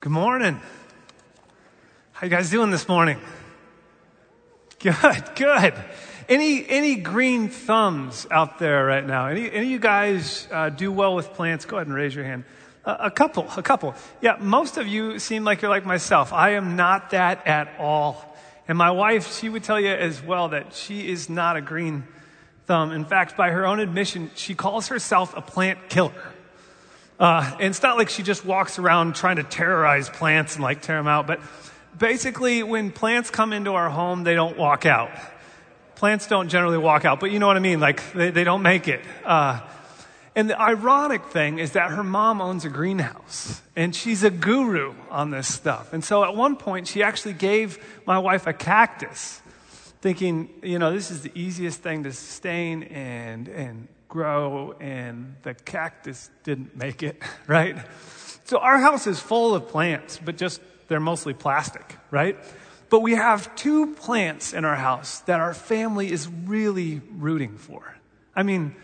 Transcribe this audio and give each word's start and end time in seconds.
Good 0.00 0.12
morning. 0.12 0.60
How 2.12 2.26
you 2.26 2.30
guys 2.30 2.50
doing 2.50 2.70
this 2.70 2.86
morning? 2.86 3.18
Good, 4.78 5.24
good. 5.34 5.72
Any 6.28 6.68
any 6.68 6.96
green 6.96 7.48
thumbs 7.48 8.26
out 8.30 8.58
there 8.58 8.84
right 8.84 9.04
now? 9.04 9.28
Any 9.28 9.50
any 9.50 9.64
of 9.64 9.70
you 9.70 9.78
guys 9.78 10.48
uh, 10.52 10.68
do 10.68 10.92
well 10.92 11.14
with 11.14 11.32
plants? 11.32 11.64
Go 11.64 11.78
ahead 11.78 11.86
and 11.86 11.96
raise 11.96 12.14
your 12.14 12.26
hand. 12.26 12.44
Uh, 12.84 12.98
a 13.00 13.10
couple, 13.10 13.48
a 13.56 13.62
couple. 13.62 13.94
Yeah, 14.20 14.36
most 14.38 14.76
of 14.76 14.86
you 14.86 15.18
seem 15.18 15.44
like 15.44 15.62
you're 15.62 15.70
like 15.70 15.86
myself. 15.86 16.30
I 16.30 16.50
am 16.50 16.76
not 16.76 17.10
that 17.10 17.46
at 17.46 17.74
all. 17.78 18.36
And 18.68 18.76
my 18.76 18.90
wife, 18.90 19.34
she 19.38 19.48
would 19.48 19.64
tell 19.64 19.80
you 19.80 19.88
as 19.88 20.22
well 20.22 20.50
that 20.50 20.74
she 20.74 21.08
is 21.08 21.30
not 21.30 21.56
a 21.56 21.62
green 21.62 22.06
thumb. 22.66 22.92
In 22.92 23.06
fact, 23.06 23.34
by 23.34 23.50
her 23.50 23.64
own 23.66 23.80
admission, 23.80 24.30
she 24.34 24.54
calls 24.54 24.88
herself 24.88 25.34
a 25.34 25.40
plant 25.40 25.88
killer. 25.88 26.34
Uh, 27.18 27.50
and 27.54 27.68
it's 27.68 27.82
not 27.82 27.96
like 27.96 28.10
she 28.10 28.22
just 28.22 28.44
walks 28.44 28.78
around 28.78 29.14
trying 29.14 29.36
to 29.36 29.42
terrorize 29.42 30.10
plants 30.10 30.56
and 30.56 30.62
like 30.62 30.82
tear 30.82 30.96
them 30.96 31.08
out, 31.08 31.26
but 31.26 31.40
basically, 31.98 32.62
when 32.62 32.90
plants 32.90 33.30
come 33.30 33.52
into 33.52 33.72
our 33.72 33.88
home, 33.88 34.24
they 34.24 34.34
don't 34.34 34.56
walk 34.56 34.86
out. 34.86 35.10
Plants 35.94 36.26
don't 36.26 36.48
generally 36.48 36.78
walk 36.78 37.04
out, 37.04 37.20
but 37.20 37.30
you 37.30 37.38
know 37.38 37.46
what 37.46 37.56
I 37.56 37.60
mean? 37.60 37.80
Like, 37.80 38.12
they, 38.12 38.30
they 38.30 38.44
don't 38.44 38.62
make 38.62 38.86
it. 38.86 39.00
Uh, 39.24 39.60
and 40.34 40.50
the 40.50 40.60
ironic 40.60 41.24
thing 41.28 41.58
is 41.58 41.72
that 41.72 41.92
her 41.92 42.04
mom 42.04 42.42
owns 42.42 42.66
a 42.66 42.68
greenhouse, 42.68 43.62
and 43.74 43.96
she's 43.96 44.22
a 44.22 44.30
guru 44.30 44.92
on 45.10 45.30
this 45.30 45.52
stuff. 45.52 45.94
And 45.94 46.04
so 46.04 46.22
at 46.22 46.36
one 46.36 46.56
point, 46.56 46.86
she 46.86 47.02
actually 47.02 47.32
gave 47.32 47.82
my 48.06 48.18
wife 48.18 48.46
a 48.46 48.52
cactus, 48.52 49.40
thinking, 50.02 50.50
you 50.62 50.78
know, 50.78 50.92
this 50.92 51.10
is 51.10 51.22
the 51.22 51.32
easiest 51.34 51.80
thing 51.80 52.04
to 52.04 52.12
sustain 52.12 52.82
and, 52.82 53.48
and 53.48 53.88
grow, 54.16 54.74
and 54.80 55.36
the 55.42 55.52
cactus 55.52 56.30
didn't 56.42 56.74
make 56.74 57.02
it, 57.02 57.22
right? 57.46 57.76
So 58.44 58.56
our 58.56 58.78
house 58.78 59.06
is 59.06 59.20
full 59.20 59.54
of 59.54 59.68
plants, 59.68 60.18
but 60.24 60.38
just 60.38 60.62
they're 60.88 61.00
mostly 61.00 61.34
plastic, 61.34 61.96
right? 62.10 62.38
But 62.88 63.00
we 63.00 63.12
have 63.12 63.54
two 63.56 63.94
plants 63.94 64.54
in 64.54 64.64
our 64.64 64.74
house 64.74 65.20
that 65.26 65.40
our 65.40 65.52
family 65.52 66.10
is 66.10 66.28
really 66.46 67.02
rooting 67.10 67.58
for. 67.58 67.94
I 68.34 68.42
mean, 68.42 68.74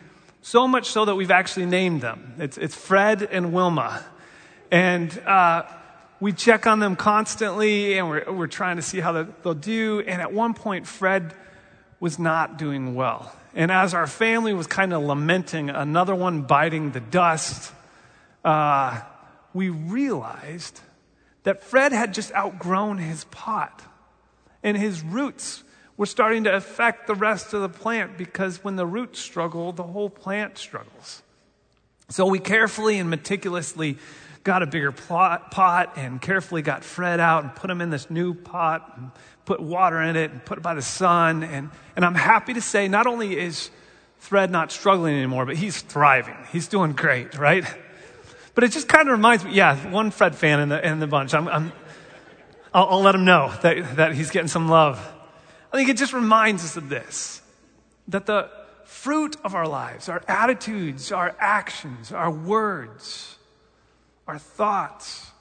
so 0.43 0.69
much 0.69 0.91
so 0.91 1.07
that 1.07 1.15
we've 1.15 1.31
actually 1.31 1.67
named 1.67 2.03
them. 2.03 2.35
It's, 2.39 2.59
it's 2.59 2.75
Fred 2.75 3.23
and 3.23 3.55
Wilma. 3.55 4.05
And 4.71 5.17
uh, 5.21 5.63
we 6.21 6.33
check 6.35 6.67
on 6.67 6.79
them 6.79 6.95
constantly, 6.95 7.97
and 7.97 8.11
we're, 8.11 8.31
we're 8.31 8.47
trying 8.49 8.77
to 8.77 8.83
see 8.83 9.01
how 9.01 9.13
they'll 9.43 9.55
do. 9.55 10.01
And 10.01 10.21
at 10.21 10.35
one 10.35 10.53
point, 10.53 10.87
Fred 10.87 11.33
was 12.01 12.19
not 12.19 12.59
doing 12.59 12.95
well. 12.95 13.35
And 13.55 13.71
as 13.71 13.95
our 13.95 14.07
family 14.07 14.55
was 14.55 14.67
kind 14.67 14.93
of 14.93 15.03
lamenting 15.03 15.71
another 15.71 16.15
one 16.15 16.43
biting 16.43 16.93
the 16.93 17.01
dust, 17.01 17.73
uh, 18.45 19.01
we 19.53 19.69
realized 19.69 20.81
that 21.43 21.63
Fred 21.63 21.93
had 21.93 22.15
just 22.15 22.33
outgrown 22.35 22.99
his 22.99 23.25
pot. 23.25 23.83
And 24.63 24.77
his 24.77 25.03
roots 25.03 25.65
were 25.97 26.07
starting 26.07 26.45
to 26.45 26.55
affect 26.55 27.07
the 27.07 27.15
rest 27.15 27.53
of 27.53 27.61
the 27.61 27.69
plant 27.69 28.17
because 28.17 28.65
when 28.65 28.77
the 28.77 28.87
roots 28.87 29.19
struggle, 29.21 29.73
the 29.73 29.83
whole 29.83 30.09
plant 30.09 30.57
struggles. 30.57 31.23
So 32.09 32.27
we 32.27 32.39
carefully 32.39 32.99
and 32.99 33.11
meticulously 33.11 33.99
got 34.45 34.63
a 34.63 34.67
bigger 34.67 34.93
pot 34.93 35.93
and 35.97 36.21
carefully 36.21 36.63
got 36.63 36.85
Fred 36.85 37.21
out 37.21 37.45
and 37.45 37.55
put 37.55 37.71
him 37.71 37.81
in 37.81 37.91
this 37.91 38.11
new 38.11 38.35
pot 38.35 38.99
put 39.45 39.61
water 39.61 40.01
in 40.01 40.17
it 40.17 40.31
and 40.31 40.45
put 40.45 40.59
it 40.59 40.63
by 40.63 40.75
the 40.75 40.83
sun. 40.83 41.43
And, 41.43 41.71
and 41.97 42.05
I'm 42.05 42.15
happy 42.15 42.55
to 42.55 42.61
say 42.61 42.89
not 42.89 43.07
only 43.07 43.39
is 43.39 43.71
Fred 44.19 44.51
not 44.51 44.71
struggling 44.71 45.15
anymore, 45.17 45.47
but 45.47 45.57
he's 45.57 45.81
thriving. 45.81 46.37
He's 46.53 46.69
doing 46.69 46.93
great, 46.93 47.37
right? 47.37 47.65
But 48.55 48.65
it 48.65 48.73
just 48.73 48.89
kind 48.89 49.09
of 49.09 49.13
reminds 49.13 49.45
me, 49.45 49.53
yeah, 49.53 49.77
one 49.91 50.11
Fred 50.11 50.35
fan 50.35 50.61
in 50.61 50.69
the, 50.69 50.87
in 50.87 51.01
the 51.01 51.07
bunch. 51.07 51.35
I'm, 51.35 51.49
I'm, 51.49 51.73
I'll, 52.73 52.87
I'll 52.91 53.03
let 53.03 53.15
him 53.15 53.25
know 53.25 53.53
that, 53.63 53.97
that 53.97 54.15
he's 54.15 54.31
getting 54.31 54.49
some 54.49 54.69
love. 54.69 55.01
I 55.73 55.77
think 55.77 55.89
it 55.89 55.97
just 55.97 56.13
reminds 56.13 56.65
us 56.65 56.77
of 56.77 56.89
this 56.89 57.41
that 58.09 58.27
the 58.27 58.51
fruit 58.85 59.37
of 59.43 59.55
our 59.55 59.67
lives, 59.67 60.09
our 60.09 60.23
attitudes, 60.29 61.11
our 61.11 61.35
actions, 61.39 62.13
our 62.13 62.31
words, 62.31 63.39
our 64.29 64.39
thoughts, 64.39 65.32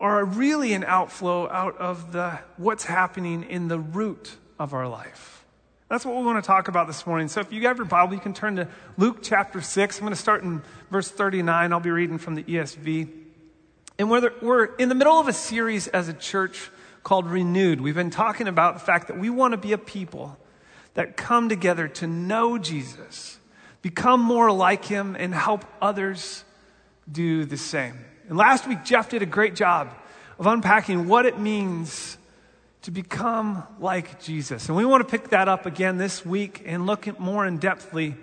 are 0.00 0.24
really 0.24 0.74
an 0.74 0.84
outflow 0.84 1.48
out 1.48 1.78
of 1.78 2.12
the, 2.12 2.38
what's 2.56 2.84
happening 2.84 3.44
in 3.44 3.68
the 3.68 3.78
root 3.78 4.36
of 4.58 4.74
our 4.74 4.88
life. 4.88 5.44
That's 5.88 6.04
what 6.04 6.16
we 6.16 6.24
want 6.24 6.42
to 6.42 6.46
talk 6.46 6.68
about 6.68 6.88
this 6.88 7.06
morning. 7.06 7.28
So 7.28 7.40
if 7.40 7.52
you 7.52 7.62
have 7.62 7.76
your 7.76 7.86
Bible, 7.86 8.14
you 8.14 8.20
can 8.20 8.34
turn 8.34 8.56
to 8.56 8.68
Luke 8.98 9.18
chapter 9.22 9.60
6. 9.60 9.98
I'm 9.98 10.02
going 10.02 10.12
to 10.12 10.20
start 10.20 10.42
in 10.42 10.62
verse 10.90 11.08
39. 11.08 11.72
I'll 11.72 11.80
be 11.80 11.90
reading 11.90 12.18
from 12.18 12.34
the 12.34 12.42
ESV. 12.42 13.08
And 13.98 14.10
we're, 14.10 14.32
we're 14.42 14.64
in 14.64 14.88
the 14.88 14.94
middle 14.94 15.18
of 15.18 15.28
a 15.28 15.32
series 15.32 15.86
as 15.88 16.08
a 16.08 16.12
church 16.12 16.70
called 17.04 17.26
Renewed. 17.26 17.80
We've 17.80 17.94
been 17.94 18.10
talking 18.10 18.48
about 18.48 18.74
the 18.74 18.80
fact 18.80 19.06
that 19.08 19.18
we 19.18 19.30
want 19.30 19.52
to 19.52 19.56
be 19.56 19.72
a 19.72 19.78
people 19.78 20.36
that 20.94 21.16
come 21.16 21.48
together 21.48 21.86
to 21.86 22.06
know 22.06 22.58
Jesus, 22.58 23.38
become 23.80 24.20
more 24.20 24.50
like 24.50 24.84
him, 24.84 25.14
and 25.16 25.32
help 25.32 25.64
others 25.80 26.42
do 27.10 27.44
the 27.44 27.56
same. 27.56 28.04
And 28.28 28.36
last 28.36 28.66
week, 28.66 28.84
Jeff 28.84 29.08
did 29.08 29.22
a 29.22 29.26
great 29.26 29.54
job 29.54 29.94
of 30.38 30.46
unpacking 30.46 31.06
what 31.06 31.26
it 31.26 31.38
means 31.38 32.18
to 32.82 32.90
become 32.90 33.62
like 33.78 34.20
Jesus. 34.20 34.68
And 34.68 34.76
we 34.76 34.84
want 34.84 35.06
to 35.06 35.10
pick 35.10 35.30
that 35.30 35.48
up 35.48 35.64
again 35.64 35.96
this 35.96 36.24
week 36.26 36.62
and 36.66 36.86
look 36.86 37.06
at 37.06 37.20
more 37.20 37.46
in 37.46 37.58
depthly 37.58 38.14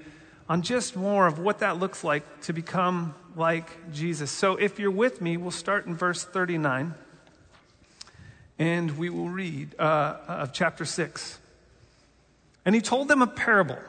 on 0.49 0.61
just 0.61 0.95
more 0.95 1.25
of 1.25 1.39
what 1.39 1.59
that 1.59 1.79
looks 1.79 2.03
like 2.03 2.41
to 2.41 2.53
become 2.53 3.15
like 3.35 3.91
Jesus. 3.93 4.29
So 4.29 4.57
if 4.57 4.77
you're 4.77 4.91
with 4.91 5.21
me, 5.21 5.37
we'll 5.37 5.51
start 5.51 5.85
in 5.85 5.95
verse 5.95 6.23
39 6.23 6.93
and 8.59 8.97
we 8.97 9.09
will 9.09 9.29
read 9.29 9.77
uh, 9.79 10.17
of 10.27 10.53
chapter 10.53 10.85
6. 10.85 11.39
And 12.65 12.75
he 12.75 12.81
told 12.81 13.07
them 13.07 13.21
a 13.21 13.27
parable 13.27 13.79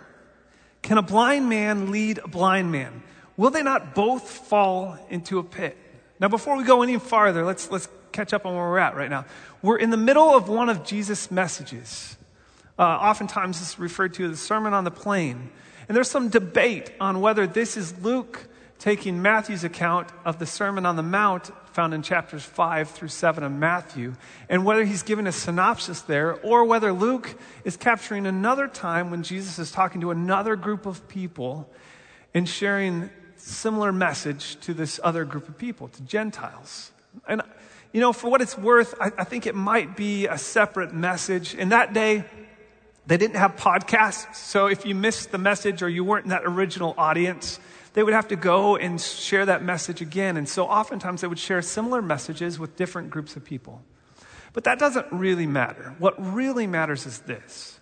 Can 0.82 0.96
a 0.96 1.02
blind 1.02 1.48
man 1.48 1.90
lead 1.90 2.18
a 2.18 2.28
blind 2.28 2.70
man? 2.70 3.02
Will 3.36 3.50
they 3.50 3.62
not 3.62 3.94
both 3.94 4.28
fall 4.28 4.96
into 5.10 5.38
a 5.40 5.44
pit? 5.44 5.76
Now, 6.24 6.28
before 6.28 6.56
we 6.56 6.64
go 6.64 6.80
any 6.80 6.98
farther, 6.98 7.44
let's, 7.44 7.70
let's 7.70 7.86
catch 8.10 8.32
up 8.32 8.46
on 8.46 8.54
where 8.54 8.64
we're 8.64 8.78
at 8.78 8.96
right 8.96 9.10
now. 9.10 9.26
We're 9.60 9.76
in 9.76 9.90
the 9.90 9.98
middle 9.98 10.34
of 10.34 10.48
one 10.48 10.70
of 10.70 10.82
Jesus' 10.82 11.30
messages. 11.30 12.16
Uh, 12.78 12.82
oftentimes, 12.82 13.60
is 13.60 13.78
referred 13.78 14.14
to 14.14 14.24
as 14.24 14.30
the 14.30 14.36
Sermon 14.38 14.72
on 14.72 14.84
the 14.84 14.90
Plain. 14.90 15.50
And 15.86 15.94
there's 15.94 16.08
some 16.08 16.30
debate 16.30 16.90
on 16.98 17.20
whether 17.20 17.46
this 17.46 17.76
is 17.76 17.92
Luke 18.00 18.48
taking 18.78 19.20
Matthew's 19.20 19.64
account 19.64 20.08
of 20.24 20.38
the 20.38 20.46
Sermon 20.46 20.86
on 20.86 20.96
the 20.96 21.02
Mount 21.02 21.50
found 21.74 21.92
in 21.92 22.00
chapters 22.00 22.42
5 22.42 22.88
through 22.88 23.08
7 23.08 23.44
of 23.44 23.52
Matthew, 23.52 24.14
and 24.48 24.64
whether 24.64 24.86
he's 24.86 25.02
given 25.02 25.26
a 25.26 25.32
synopsis 25.32 26.00
there, 26.00 26.36
or 26.36 26.64
whether 26.64 26.90
Luke 26.90 27.34
is 27.64 27.76
capturing 27.76 28.24
another 28.24 28.66
time 28.66 29.10
when 29.10 29.22
Jesus 29.24 29.58
is 29.58 29.70
talking 29.70 30.00
to 30.00 30.10
another 30.10 30.56
group 30.56 30.86
of 30.86 31.06
people 31.06 31.68
and 32.32 32.48
sharing 32.48 33.10
similar 33.44 33.92
message 33.92 34.56
to 34.60 34.72
this 34.72 34.98
other 35.04 35.24
group 35.24 35.48
of 35.48 35.58
people, 35.58 35.88
to 35.88 36.02
Gentiles. 36.02 36.92
And, 37.28 37.42
you 37.92 38.00
know, 38.00 38.12
for 38.12 38.30
what 38.30 38.40
it's 38.40 38.56
worth, 38.56 38.94
I, 39.00 39.12
I 39.18 39.24
think 39.24 39.46
it 39.46 39.54
might 39.54 39.96
be 39.96 40.26
a 40.26 40.38
separate 40.38 40.94
message. 40.94 41.54
In 41.54 41.68
that 41.68 41.92
day, 41.92 42.24
they 43.06 43.18
didn't 43.18 43.36
have 43.36 43.56
podcasts, 43.56 44.36
so 44.36 44.66
if 44.66 44.86
you 44.86 44.94
missed 44.94 45.30
the 45.30 45.38
message 45.38 45.82
or 45.82 45.88
you 45.90 46.04
weren't 46.04 46.24
in 46.24 46.30
that 46.30 46.44
original 46.44 46.94
audience, 46.96 47.60
they 47.92 48.02
would 48.02 48.14
have 48.14 48.28
to 48.28 48.36
go 48.36 48.76
and 48.76 48.98
share 48.98 49.44
that 49.44 49.62
message 49.62 50.00
again. 50.00 50.38
And 50.38 50.48
so 50.48 50.64
oftentimes 50.64 51.20
they 51.20 51.26
would 51.26 51.38
share 51.38 51.60
similar 51.60 52.00
messages 52.00 52.58
with 52.58 52.76
different 52.76 53.10
groups 53.10 53.36
of 53.36 53.44
people. 53.44 53.82
But 54.54 54.64
that 54.64 54.78
doesn't 54.78 55.06
really 55.12 55.46
matter. 55.46 55.94
What 55.98 56.14
really 56.18 56.66
matters 56.66 57.04
is 57.04 57.20
this 57.20 57.78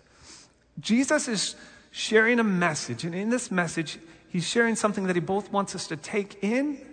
Jesus 0.79 1.27
is 1.27 1.55
sharing 1.91 2.39
a 2.39 2.43
message, 2.43 3.05
and 3.05 3.15
in 3.15 3.29
this 3.29 3.49
message, 3.49 3.99
he's 4.33 4.45
sharing 4.45 4.75
something 4.75 5.05
that 5.05 5.15
he 5.15 5.21
both 5.21 5.51
wants 5.51 5.75
us 5.75 5.87
to 5.87 5.95
take 5.95 6.43
in 6.43 6.83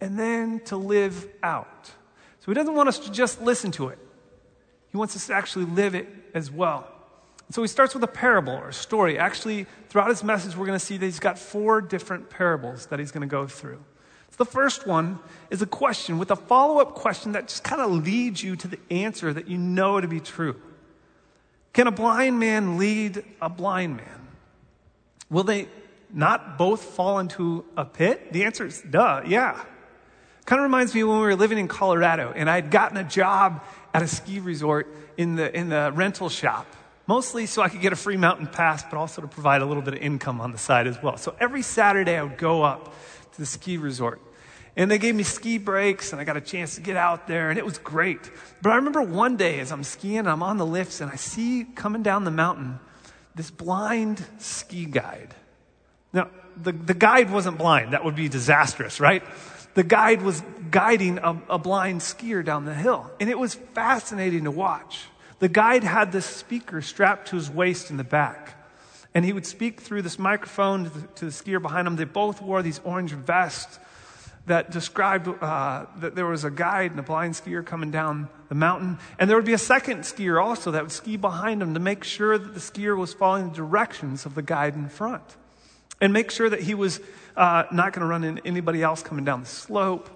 and 0.00 0.18
then 0.18 0.60
to 0.60 0.76
live 0.76 1.26
out. 1.42 1.90
So 2.38 2.46
he 2.46 2.54
doesn't 2.54 2.74
want 2.74 2.88
us 2.88 3.00
to 3.00 3.12
just 3.12 3.42
listen 3.42 3.72
to 3.72 3.88
it, 3.88 3.98
he 4.90 4.96
wants 4.96 5.14
us 5.14 5.26
to 5.26 5.34
actually 5.34 5.66
live 5.66 5.94
it 5.94 6.08
as 6.32 6.50
well. 6.50 6.88
So 7.50 7.62
he 7.62 7.68
starts 7.68 7.94
with 7.94 8.04
a 8.04 8.08
parable 8.08 8.52
or 8.52 8.68
a 8.68 8.72
story. 8.74 9.18
Actually, 9.18 9.66
throughout 9.88 10.10
his 10.10 10.22
message, 10.22 10.54
we're 10.54 10.66
going 10.66 10.78
to 10.78 10.84
see 10.84 10.98
that 10.98 11.04
he's 11.04 11.18
got 11.18 11.38
four 11.38 11.80
different 11.80 12.28
parables 12.28 12.86
that 12.86 12.98
he's 12.98 13.10
going 13.10 13.22
to 13.22 13.26
go 13.26 13.46
through. 13.46 13.82
So 14.30 14.36
the 14.44 14.50
first 14.50 14.86
one 14.86 15.18
is 15.48 15.62
a 15.62 15.66
question 15.66 16.18
with 16.18 16.30
a 16.30 16.36
follow 16.36 16.78
up 16.78 16.94
question 16.94 17.32
that 17.32 17.48
just 17.48 17.64
kind 17.64 17.80
of 17.80 17.90
leads 17.90 18.42
you 18.42 18.54
to 18.56 18.68
the 18.68 18.78
answer 18.90 19.32
that 19.32 19.48
you 19.48 19.56
know 19.56 19.98
to 19.98 20.06
be 20.06 20.20
true. 20.20 20.60
Can 21.72 21.86
a 21.86 21.90
blind 21.90 22.38
man 22.38 22.76
lead 22.76 23.24
a 23.40 23.48
blind 23.48 23.96
man? 23.96 24.28
Will 25.30 25.44
they 25.44 25.68
not 26.12 26.58
both 26.58 26.82
fall 26.82 27.18
into 27.18 27.64
a 27.76 27.84
pit? 27.84 28.32
The 28.32 28.44
answer 28.44 28.66
is 28.66 28.82
duh, 28.82 29.22
yeah. 29.26 29.62
Kind 30.44 30.60
of 30.60 30.64
reminds 30.64 30.94
me 30.94 31.04
when 31.04 31.16
we 31.16 31.22
were 31.22 31.36
living 31.36 31.58
in 31.58 31.68
Colorado 31.68 32.32
and 32.34 32.48
I'd 32.48 32.70
gotten 32.70 32.96
a 32.96 33.04
job 33.04 33.62
at 33.92 34.02
a 34.02 34.08
ski 34.08 34.40
resort 34.40 34.94
in 35.16 35.36
the, 35.36 35.54
in 35.54 35.68
the 35.68 35.92
rental 35.94 36.28
shop 36.28 36.66
mostly 37.08 37.46
so 37.46 37.62
I 37.62 37.68
could 37.70 37.80
get 37.80 37.92
a 37.92 37.96
free 37.96 38.18
mountain 38.18 38.46
pass, 38.46 38.84
but 38.84 38.94
also 38.94 39.22
to 39.22 39.28
provide 39.28 39.62
a 39.62 39.66
little 39.66 39.82
bit 39.82 39.94
of 39.94 40.00
income 40.00 40.40
on 40.40 40.52
the 40.52 40.58
side 40.58 40.86
as 40.86 41.02
well. 41.02 41.16
So 41.16 41.34
every 41.40 41.62
Saturday 41.62 42.16
I 42.16 42.22
would 42.22 42.38
go 42.38 42.62
up 42.62 42.94
to 43.32 43.38
the 43.38 43.46
ski 43.46 43.78
resort. 43.78 44.20
And 44.76 44.88
they 44.88 44.98
gave 44.98 45.16
me 45.16 45.24
ski 45.24 45.58
breaks, 45.58 46.12
and 46.12 46.20
I 46.20 46.24
got 46.24 46.36
a 46.36 46.40
chance 46.40 46.76
to 46.76 46.80
get 46.80 46.96
out 46.96 47.26
there, 47.26 47.50
and 47.50 47.58
it 47.58 47.64
was 47.64 47.78
great. 47.78 48.30
But 48.62 48.70
I 48.70 48.76
remember 48.76 49.02
one 49.02 49.36
day 49.36 49.58
as 49.58 49.72
I'm 49.72 49.82
skiing, 49.82 50.18
and 50.18 50.28
I'm 50.28 50.42
on 50.42 50.56
the 50.56 50.66
lifts, 50.66 51.00
and 51.00 51.10
I 51.10 51.16
see 51.16 51.64
coming 51.64 52.04
down 52.04 52.22
the 52.22 52.30
mountain 52.30 52.78
this 53.34 53.50
blind 53.50 54.24
ski 54.38 54.84
guide. 54.84 55.34
Now, 56.18 56.30
the, 56.56 56.72
the 56.72 56.94
guide 56.94 57.30
wasn't 57.30 57.58
blind. 57.58 57.92
That 57.92 58.04
would 58.04 58.16
be 58.16 58.28
disastrous, 58.28 58.98
right? 58.98 59.22
The 59.74 59.84
guide 59.84 60.20
was 60.22 60.42
guiding 60.68 61.18
a, 61.18 61.40
a 61.48 61.58
blind 61.60 62.00
skier 62.00 62.44
down 62.44 62.64
the 62.64 62.74
hill. 62.74 63.08
And 63.20 63.30
it 63.30 63.38
was 63.38 63.54
fascinating 63.54 64.42
to 64.44 64.50
watch. 64.50 65.04
The 65.38 65.48
guide 65.48 65.84
had 65.84 66.10
this 66.10 66.26
speaker 66.26 66.82
strapped 66.82 67.28
to 67.28 67.36
his 67.36 67.48
waist 67.48 67.92
in 67.92 67.98
the 67.98 68.04
back. 68.04 68.56
And 69.14 69.24
he 69.24 69.32
would 69.32 69.46
speak 69.46 69.80
through 69.80 70.02
this 70.02 70.18
microphone 70.18 70.84
to 70.84 70.90
the, 70.90 71.06
to 71.06 71.24
the 71.26 71.30
skier 71.30 71.62
behind 71.62 71.86
him. 71.86 71.94
They 71.94 72.02
both 72.02 72.42
wore 72.42 72.62
these 72.62 72.80
orange 72.82 73.12
vests 73.12 73.78
that 74.46 74.72
described 74.72 75.28
uh, 75.28 75.86
that 75.98 76.16
there 76.16 76.26
was 76.26 76.42
a 76.42 76.50
guide 76.50 76.90
and 76.90 76.98
a 76.98 77.04
blind 77.04 77.34
skier 77.34 77.64
coming 77.64 77.92
down 77.92 78.28
the 78.48 78.56
mountain. 78.56 78.98
And 79.20 79.30
there 79.30 79.36
would 79.36 79.46
be 79.46 79.52
a 79.52 79.58
second 79.58 80.00
skier 80.00 80.42
also 80.42 80.72
that 80.72 80.82
would 80.82 80.90
ski 80.90 81.16
behind 81.16 81.62
him 81.62 81.74
to 81.74 81.80
make 81.80 82.02
sure 82.02 82.36
that 82.36 82.54
the 82.54 82.60
skier 82.60 82.96
was 82.96 83.14
following 83.14 83.50
the 83.50 83.54
directions 83.54 84.26
of 84.26 84.34
the 84.34 84.42
guide 84.42 84.74
in 84.74 84.88
front. 84.88 85.22
And 86.00 86.12
make 86.12 86.30
sure 86.30 86.48
that 86.48 86.60
he 86.60 86.74
was 86.74 87.00
uh, 87.36 87.64
not 87.72 87.92
going 87.92 88.00
to 88.00 88.06
run 88.06 88.24
into 88.24 88.46
anybody 88.46 88.82
else 88.82 89.02
coming 89.02 89.24
down 89.24 89.40
the 89.40 89.46
slope. 89.46 90.08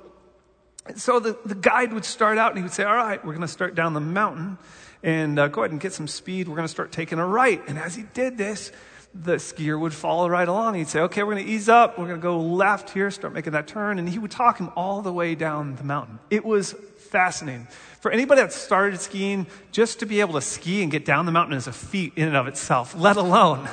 And 0.86 1.00
so 1.00 1.20
the, 1.20 1.38
the 1.44 1.54
guide 1.54 1.92
would 1.92 2.04
start 2.04 2.38
out 2.38 2.50
and 2.50 2.58
he 2.58 2.62
would 2.62 2.72
say, 2.72 2.84
All 2.84 2.96
right, 2.96 3.24
we're 3.24 3.32
going 3.32 3.42
to 3.42 3.48
start 3.48 3.74
down 3.74 3.94
the 3.94 4.00
mountain 4.00 4.58
and 5.02 5.38
uh, 5.38 5.48
go 5.48 5.62
ahead 5.62 5.70
and 5.70 5.80
get 5.80 5.92
some 5.92 6.08
speed. 6.08 6.48
We're 6.48 6.56
going 6.56 6.66
to 6.66 6.72
start 6.72 6.92
taking 6.92 7.18
a 7.18 7.26
right. 7.26 7.60
And 7.68 7.78
as 7.78 7.94
he 7.94 8.02
did 8.14 8.38
this, 8.38 8.72
the 9.14 9.36
skier 9.36 9.78
would 9.78 9.92
follow 9.92 10.28
right 10.28 10.48
along. 10.48 10.74
He'd 10.74 10.88
say, 10.88 11.00
okay, 11.00 11.22
we're 11.22 11.34
going 11.34 11.44
to 11.44 11.50
ease 11.50 11.68
up. 11.68 11.98
We're 11.98 12.06
going 12.06 12.20
to 12.20 12.22
go 12.22 12.40
left 12.40 12.90
here, 12.90 13.10
start 13.10 13.34
making 13.34 13.52
that 13.52 13.66
turn. 13.66 13.98
And 13.98 14.08
he 14.08 14.18
would 14.18 14.30
talk 14.30 14.58
him 14.58 14.70
all 14.74 15.02
the 15.02 15.12
way 15.12 15.34
down 15.34 15.76
the 15.76 15.84
mountain. 15.84 16.18
It 16.30 16.44
was 16.44 16.72
fascinating. 16.72 17.66
For 18.00 18.10
anybody 18.10 18.40
that 18.40 18.52
started 18.52 19.00
skiing, 19.00 19.46
just 19.70 20.00
to 20.00 20.06
be 20.06 20.20
able 20.20 20.34
to 20.34 20.40
ski 20.40 20.82
and 20.82 20.90
get 20.90 21.04
down 21.04 21.26
the 21.26 21.32
mountain 21.32 21.56
is 21.56 21.66
a 21.66 21.72
feat 21.72 22.14
in 22.16 22.26
and 22.28 22.36
of 22.36 22.46
itself, 22.46 22.94
let 22.96 23.16
alone 23.16 23.68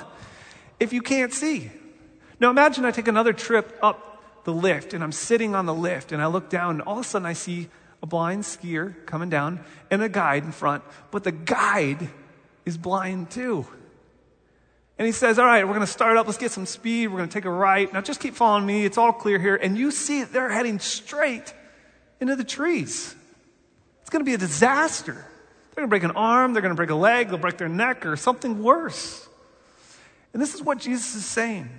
if 0.79 0.93
you 0.93 1.01
can't 1.01 1.33
see. 1.33 1.71
Now 2.39 2.49
imagine 2.49 2.85
I 2.85 2.91
take 2.91 3.07
another 3.07 3.33
trip 3.33 3.77
up 3.81 4.43
the 4.45 4.53
lift 4.53 4.93
and 4.93 5.03
I'm 5.03 5.11
sitting 5.11 5.55
on 5.55 5.65
the 5.65 5.73
lift 5.73 6.11
and 6.11 6.21
I 6.21 6.27
look 6.27 6.49
down 6.49 6.75
and 6.75 6.81
all 6.81 6.99
of 6.99 7.05
a 7.05 7.07
sudden 7.07 7.25
I 7.25 7.33
see 7.33 7.69
a 8.01 8.05
blind 8.05 8.43
skier 8.43 8.95
coming 9.05 9.29
down 9.29 9.59
and 9.91 10.01
a 10.01 10.09
guide 10.09 10.43
in 10.43 10.51
front, 10.51 10.83
but 11.11 11.23
the 11.23 11.31
guide 11.31 12.09
is 12.65 12.77
blind 12.77 13.29
too. 13.29 13.67
And 14.97 15.05
he 15.05 15.11
says, 15.11 15.39
All 15.39 15.45
right, 15.45 15.65
we're 15.65 15.73
going 15.73 15.85
to 15.85 15.91
start 15.91 16.17
up. 16.17 16.27
Let's 16.27 16.37
get 16.37 16.51
some 16.51 16.65
speed. 16.65 17.07
We're 17.07 17.17
going 17.17 17.29
to 17.29 17.33
take 17.33 17.45
a 17.45 17.49
right. 17.49 17.91
Now 17.91 18.01
just 18.01 18.19
keep 18.19 18.35
following 18.35 18.65
me. 18.65 18.85
It's 18.85 18.97
all 18.97 19.13
clear 19.13 19.39
here. 19.39 19.55
And 19.55 19.77
you 19.77 19.91
see 19.91 20.23
they're 20.23 20.49
heading 20.49 20.79
straight 20.79 21.53
into 22.19 22.35
the 22.35 22.43
trees. 22.43 23.15
It's 24.01 24.09
going 24.09 24.25
to 24.25 24.29
be 24.29 24.33
a 24.33 24.37
disaster. 24.37 25.13
They're 25.13 25.85
going 25.85 25.87
to 25.87 25.89
break 25.89 26.03
an 26.03 26.11
arm. 26.11 26.53
They're 26.53 26.61
going 26.61 26.73
to 26.73 26.75
break 26.75 26.89
a 26.89 26.95
leg. 26.95 27.29
They'll 27.29 27.37
break 27.37 27.57
their 27.57 27.69
neck 27.69 28.05
or 28.05 28.17
something 28.17 28.61
worse. 28.61 29.27
And 30.33 30.41
this 30.41 30.53
is 30.53 30.61
what 30.61 30.79
Jesus 30.79 31.15
is 31.15 31.25
saying 31.25 31.69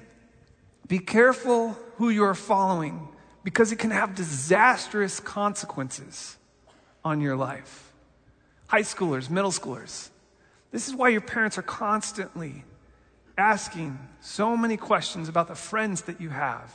Be 0.86 0.98
careful 0.98 1.76
who 1.96 2.08
you 2.10 2.24
are 2.24 2.34
following 2.34 3.08
because 3.44 3.72
it 3.72 3.78
can 3.78 3.90
have 3.90 4.14
disastrous 4.14 5.20
consequences 5.20 6.36
on 7.04 7.20
your 7.20 7.36
life. 7.36 7.92
High 8.66 8.82
schoolers, 8.82 9.30
middle 9.30 9.50
schoolers. 9.50 10.10
This 10.70 10.88
is 10.88 10.94
why 10.94 11.08
your 11.08 11.20
parents 11.20 11.58
are 11.58 11.62
constantly 11.62 12.64
asking 13.36 13.98
so 14.20 14.56
many 14.56 14.76
questions 14.76 15.28
about 15.28 15.48
the 15.48 15.54
friends 15.54 16.02
that 16.02 16.20
you 16.20 16.28
have 16.28 16.72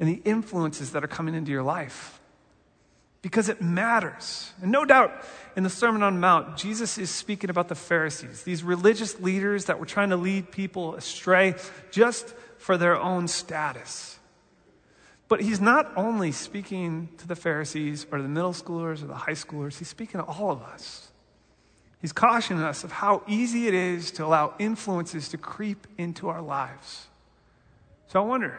and 0.00 0.08
the 0.08 0.20
influences 0.24 0.92
that 0.92 1.04
are 1.04 1.08
coming 1.08 1.34
into 1.34 1.52
your 1.52 1.62
life. 1.62 2.20
Because 3.22 3.48
it 3.48 3.62
matters. 3.62 4.52
And 4.60 4.70
no 4.70 4.84
doubt 4.84 5.12
in 5.56 5.62
the 5.62 5.70
Sermon 5.70 6.02
on 6.02 6.14
the 6.14 6.20
Mount, 6.20 6.56
Jesus 6.56 6.98
is 6.98 7.10
speaking 7.10 7.48
about 7.48 7.68
the 7.68 7.74
Pharisees, 7.74 8.42
these 8.42 8.62
religious 8.62 9.18
leaders 9.20 9.66
that 9.66 9.78
were 9.78 9.86
trying 9.86 10.10
to 10.10 10.16
lead 10.16 10.50
people 10.50 10.94
astray 10.94 11.54
just 11.90 12.34
for 12.64 12.78
their 12.78 12.98
own 12.98 13.28
status. 13.28 14.18
But 15.28 15.42
he's 15.42 15.60
not 15.60 15.92
only 15.96 16.32
speaking 16.32 17.10
to 17.18 17.28
the 17.28 17.36
Pharisees 17.36 18.06
or 18.10 18.22
the 18.22 18.28
middle 18.28 18.54
schoolers 18.54 19.02
or 19.02 19.06
the 19.06 19.14
high 19.14 19.32
schoolers, 19.32 19.76
he's 19.76 19.88
speaking 19.88 20.18
to 20.18 20.24
all 20.24 20.50
of 20.50 20.62
us. 20.62 21.08
He's 22.00 22.14
cautioning 22.14 22.62
us 22.62 22.82
of 22.82 22.90
how 22.90 23.22
easy 23.28 23.68
it 23.68 23.74
is 23.74 24.10
to 24.12 24.24
allow 24.24 24.54
influences 24.58 25.28
to 25.28 25.36
creep 25.36 25.86
into 25.98 26.30
our 26.30 26.40
lives. 26.40 27.08
So 28.06 28.22
I 28.22 28.24
wonder, 28.24 28.58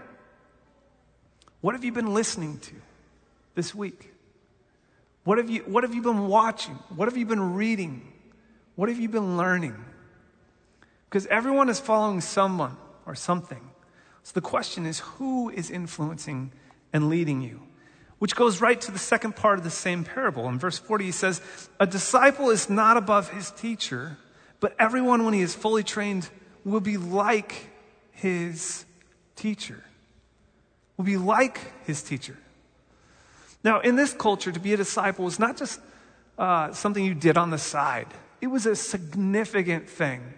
what 1.62 1.74
have 1.74 1.84
you 1.84 1.92
been 1.92 2.14
listening 2.14 2.60
to 2.60 2.76
this 3.56 3.74
week? 3.74 4.14
What 5.24 5.40
have 5.40 5.50
you, 5.50 5.62
what 5.62 5.84
have 5.84 5.96
you 5.96 6.04
been 6.04 6.28
watching? 6.28 6.76
What 6.96 7.08
have 7.08 7.18
you 7.18 7.26
been 7.26 7.56
reading? 7.56 8.14
What 8.76 8.88
have 8.88 9.00
you 9.00 9.10
been 9.10 9.36
learning? 9.36 9.84
Because 11.10 11.26
everyone 11.26 11.70
is 11.70 11.80
following 11.80 12.22
someone 12.22 12.78
or 13.08 13.16
something. 13.16 13.72
So 14.26 14.34
the 14.34 14.42
question 14.42 14.86
is 14.86 15.00
who 15.00 15.50
is 15.50 15.72
influencing 15.72 16.52
and 16.92 17.08
leading 17.10 17.42
you? 17.42 17.62
which 18.20 18.36
goes 18.36 18.62
right 18.62 18.80
to 18.82 18.92
the 18.92 19.00
second 19.00 19.36
part 19.36 19.58
of 19.58 19.64
the 19.64 19.70
same 19.70 20.04
parable. 20.04 20.48
In 20.48 20.58
verse 20.58 20.78
40, 20.78 21.06
he 21.06 21.12
says, 21.12 21.42
A 21.80 21.86
disciple 21.86 22.50
is 22.50 22.70
not 22.70 22.98
above 22.98 23.30
his 23.30 23.52
teacher, 23.52 24.18
but 24.60 24.76
everyone, 24.80 25.26
when 25.26 25.34
he 25.34 25.42
is 25.42 25.54
fully 25.54 25.84
trained, 25.84 26.30
will 26.64 26.80
be 26.80 26.98
like 26.98 27.70
his 28.12 28.86
teacher. 29.36 29.84
Will 30.98 31.06
be 31.06 31.18
like 31.18 31.60
his 31.86 32.02
teacher. 32.02 32.38
Now, 33.64 33.82
in 33.82 33.96
this 33.96 34.14
culture, 34.14 34.52
to 34.52 34.60
be 34.60 34.74
a 34.74 34.78
disciple 34.78 35.26
was 35.26 35.40
not 35.40 35.58
just 35.58 35.82
uh, 36.38 36.72
something 36.72 37.04
you 37.04 37.16
did 37.16 37.38
on 37.38 37.50
the 37.50 37.58
side, 37.58 38.08
it 38.40 38.48
was 38.48 38.66
a 38.66 38.76
significant 38.76 39.90
thing. 39.90 40.34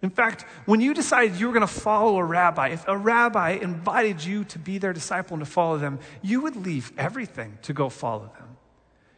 In 0.00 0.10
fact, 0.10 0.42
when 0.64 0.80
you 0.80 0.94
decided 0.94 1.40
you 1.40 1.48
were 1.48 1.52
going 1.52 1.66
to 1.66 1.72
follow 1.72 2.18
a 2.18 2.24
rabbi, 2.24 2.68
if 2.68 2.86
a 2.86 2.96
rabbi 2.96 3.50
invited 3.50 4.24
you 4.24 4.44
to 4.44 4.58
be 4.58 4.78
their 4.78 4.92
disciple 4.92 5.34
and 5.34 5.44
to 5.44 5.50
follow 5.50 5.76
them, 5.76 5.98
you 6.22 6.40
would 6.42 6.54
leave 6.54 6.92
everything 6.96 7.58
to 7.62 7.72
go 7.72 7.88
follow 7.88 8.30
them. 8.38 8.56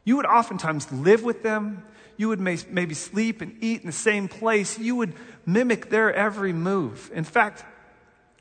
You 0.05 0.17
would 0.17 0.27
oftentimes 0.27 0.91
live 0.91 1.23
with 1.23 1.43
them. 1.43 1.85
You 2.17 2.29
would 2.29 2.41
may, 2.41 2.59
maybe 2.71 2.95
sleep 2.95 3.43
and 3.43 3.57
eat 3.63 3.81
in 3.81 3.87
the 3.87 3.93
same 3.93 4.29
place. 4.29 4.79
You 4.79 4.97
would 4.97 5.15
mimic 5.45 5.91
their 5.91 6.13
every 6.13 6.53
move. 6.55 7.11
In 7.15 7.25
fact, 7.25 7.65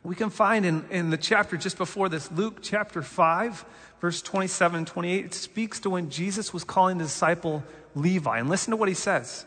we 0.03 0.15
can 0.15 0.30
find 0.30 0.65
in, 0.65 0.86
in 0.89 1.09
the 1.09 1.18
chapter 1.18 1.57
just 1.57 1.77
before 1.77 2.07
this, 2.07 2.31
Luke 2.31 2.59
chapter 2.62 3.01
5, 3.01 3.65
verse 4.00 4.21
27 4.21 4.77
and 4.77 4.88
28, 4.88 5.25
it 5.25 5.33
speaks 5.33 5.81
to 5.81 5.89
when 5.89 6.09
Jesus 6.09 6.53
was 6.53 6.63
calling 6.63 6.97
the 6.97 7.03
disciple 7.03 7.63
Levi. 7.96 8.39
And 8.39 8.50
listen 8.50 8.72
to 8.72 8.77
what 8.77 8.88
he 8.88 8.96
says. 8.96 9.46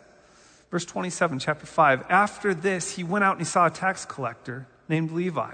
Verse 0.72 0.86
27, 0.86 1.38
chapter 1.38 1.66
5. 1.66 2.06
After 2.08 2.54
this, 2.54 2.92
he 2.92 3.04
went 3.04 3.24
out 3.24 3.32
and 3.32 3.42
he 3.42 3.44
saw 3.44 3.66
a 3.66 3.70
tax 3.70 4.06
collector 4.06 4.66
named 4.88 5.12
Levi 5.12 5.52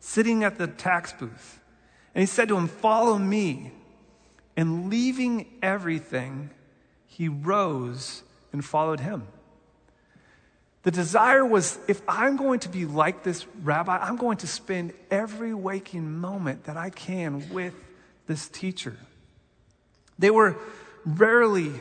sitting 0.00 0.44
at 0.44 0.58
the 0.58 0.66
tax 0.66 1.14
booth. 1.14 1.60
And 2.14 2.20
he 2.20 2.26
said 2.26 2.48
to 2.48 2.58
him, 2.58 2.68
Follow 2.68 3.16
me. 3.16 3.72
And 4.58 4.90
leaving 4.90 5.46
everything, 5.62 6.50
he 7.06 7.26
rose 7.26 8.22
and 8.52 8.62
followed 8.62 9.00
him. 9.00 9.26
The 10.82 10.90
desire 10.90 11.46
was 11.46 11.78
if 11.88 12.02
I'm 12.06 12.36
going 12.36 12.60
to 12.60 12.68
be 12.68 12.84
like 12.84 13.22
this 13.22 13.46
rabbi, 13.62 13.96
I'm 13.96 14.16
going 14.16 14.36
to 14.38 14.46
spend 14.46 14.92
every 15.10 15.54
waking 15.54 16.18
moment 16.18 16.64
that 16.64 16.76
I 16.76 16.90
can 16.90 17.48
with 17.50 17.74
this 18.26 18.46
teacher. 18.46 18.98
They 20.18 20.30
were 20.30 20.58
rarely 21.06 21.80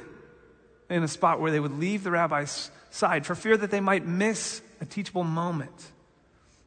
in 0.89 1.03
a 1.03 1.07
spot 1.07 1.39
where 1.39 1.51
they 1.51 1.59
would 1.59 1.77
leave 1.77 2.03
the 2.03 2.11
rabbi's 2.11 2.71
side 2.89 3.25
for 3.25 3.35
fear 3.35 3.55
that 3.57 3.71
they 3.71 3.79
might 3.79 4.05
miss 4.05 4.61
a 4.81 4.85
teachable 4.85 5.23
moment. 5.23 5.91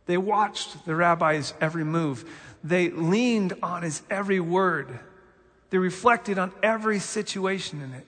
They 0.07 0.17
watched 0.17 0.85
the 0.85 0.95
rabbi's 0.95 1.55
every 1.61 1.85
move. 1.85 2.25
They 2.65 2.91
leaned 2.91 3.55
on 3.63 3.83
his 3.83 4.03
every 4.11 4.41
word. 4.41 4.99
They 5.71 5.79
reflected 5.79 6.39
on 6.39 6.53
every 6.63 6.99
situation 6.99 7.81
in 7.81 7.93
it. 7.95 8.07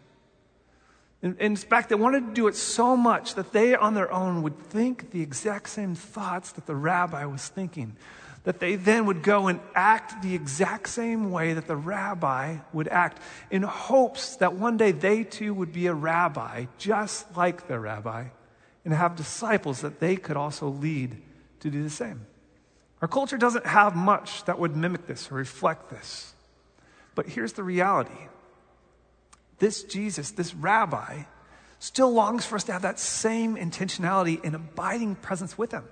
In, 1.41 1.57
fact, 1.57 1.89
they 1.89 1.95
wanted 1.95 2.27
to 2.27 2.35
do 2.35 2.49
it 2.49 2.55
so 2.55 2.99
much 2.99 3.35
that 3.37 3.53
they 3.53 3.75
on 3.75 3.95
their 3.95 4.13
own 4.13 4.43
would 4.43 4.59
think 4.59 5.11
the 5.11 5.23
exact 5.23 5.71
same 5.71 5.95
thoughts 5.95 6.53
that 6.53 6.67
the 6.67 6.75
rabbi 6.75 7.25
was 7.25 7.49
thinking 7.49 7.97
that 8.45 8.61
they 8.61 8.77
then 8.77 9.07
would 9.07 9.23
go 9.23 9.49
and 9.49 9.59
act 9.75 10.23
the 10.23 10.35
exact 10.35 10.89
same 10.89 11.31
way 11.31 11.55
that 11.55 11.67
the 11.67 11.77
rabbi 11.77 12.59
would 12.73 12.89
act 12.89 13.21
in 13.51 13.63
hopes 13.63 14.37
that 14.37 14.55
one 14.55 14.77
day 14.77 14.93
they 14.93 15.25
too 15.25 15.53
would 15.53 15.73
be 15.73 15.87
a 15.87 15.95
rabbi 15.95 16.67
just 16.79 17.37
like 17.37 17.67
the 17.67 17.79
rabbi 17.79 18.27
and 18.85 18.93
have 18.93 19.17
disciples 19.17 19.81
that 19.81 19.99
they 19.99 20.15
could 20.15 20.37
also 20.37 20.69
lead 20.69 21.21
to 21.61 21.71
do 21.71 21.83
the 21.83 21.91
same. 21.91 22.27
Our 23.01 23.09
culture 23.09 23.39
doesn't 23.39 23.67
have 23.67 23.97
much 23.97 24.45
that 24.45 24.59
would 24.59 24.77
mimic 24.77 25.07
this 25.07 25.33
or 25.33 25.37
reflect 25.37 25.91
this. 25.91 26.35
But 27.15 27.27
here's 27.27 27.55
the 27.55 27.63
reality 27.63 28.29
this 29.59 29.85
Jesus, 29.85 30.33
this 30.33 30.55
rabbi, 30.55 31.23
still 31.79 32.13
longs 32.13 32.45
for 32.45 32.57
us 32.57 32.65
to 32.65 32.73
have 32.73 32.83
that 32.83 32.99
same 32.99 33.57
intentionality 33.57 34.43
and 34.45 34.55
abiding 34.55 35.15
presence 35.15 35.57
with 35.57 35.73
him. 35.73 35.85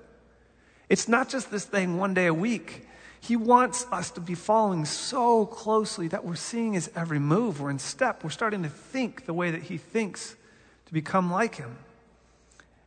It's 0.93 1.09
not 1.09 1.31
just 1.31 1.51
this 1.51 1.65
thing 1.65 1.97
one 1.97 2.13
day 2.13 2.27
a 2.27 2.35
week. 2.35 2.87
He 3.19 3.35
wants 3.35 3.87
us 3.91 4.11
to 4.11 4.21
be 4.21 4.35
following 4.35 4.85
so 4.85 5.47
closely 5.47 6.07
that 6.09 6.23
we're 6.23 6.35
seeing 6.35 6.75
his 6.75 6.91
every 6.95 7.19
move. 7.19 7.63
We're 7.63 7.71
in 7.71 7.79
step. 7.79 8.23
We're 8.23 8.29
starting 8.29 8.63
to 8.65 8.69
think 8.69 9.25
the 9.25 9.33
way 9.33 9.51
that 9.53 9.63
he 9.63 9.79
thinks 9.79 10.37
to 10.85 10.93
become 10.93 11.31
like 11.31 11.55
him. 11.55 11.79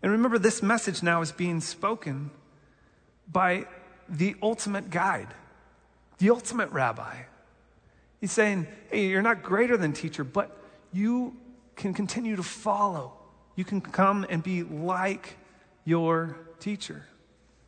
And 0.03 0.11
remember, 0.11 0.37
this 0.37 0.61
message 0.61 1.01
now 1.01 1.21
is 1.21 1.31
being 1.31 1.61
spoken 1.61 2.29
by 3.31 3.65
the 4.07 4.35
ultimate 4.39 4.91
guide, 4.91 5.29
the 6.19 6.29
ultimate 6.29 6.69
rabbi. 6.69 7.15
He's 8.21 8.31
saying, 8.31 8.67
hey, 8.91 9.07
you're 9.07 9.23
not 9.23 9.41
greater 9.41 9.77
than 9.77 9.93
teacher, 9.93 10.23
but 10.23 10.55
you 10.93 11.35
can 11.75 11.95
continue 11.95 12.35
to 12.35 12.43
follow. 12.43 13.13
You 13.55 13.65
can 13.65 13.81
come 13.81 14.27
and 14.29 14.43
be 14.43 14.61
like 14.61 15.37
your 15.85 16.37
teacher. 16.59 17.03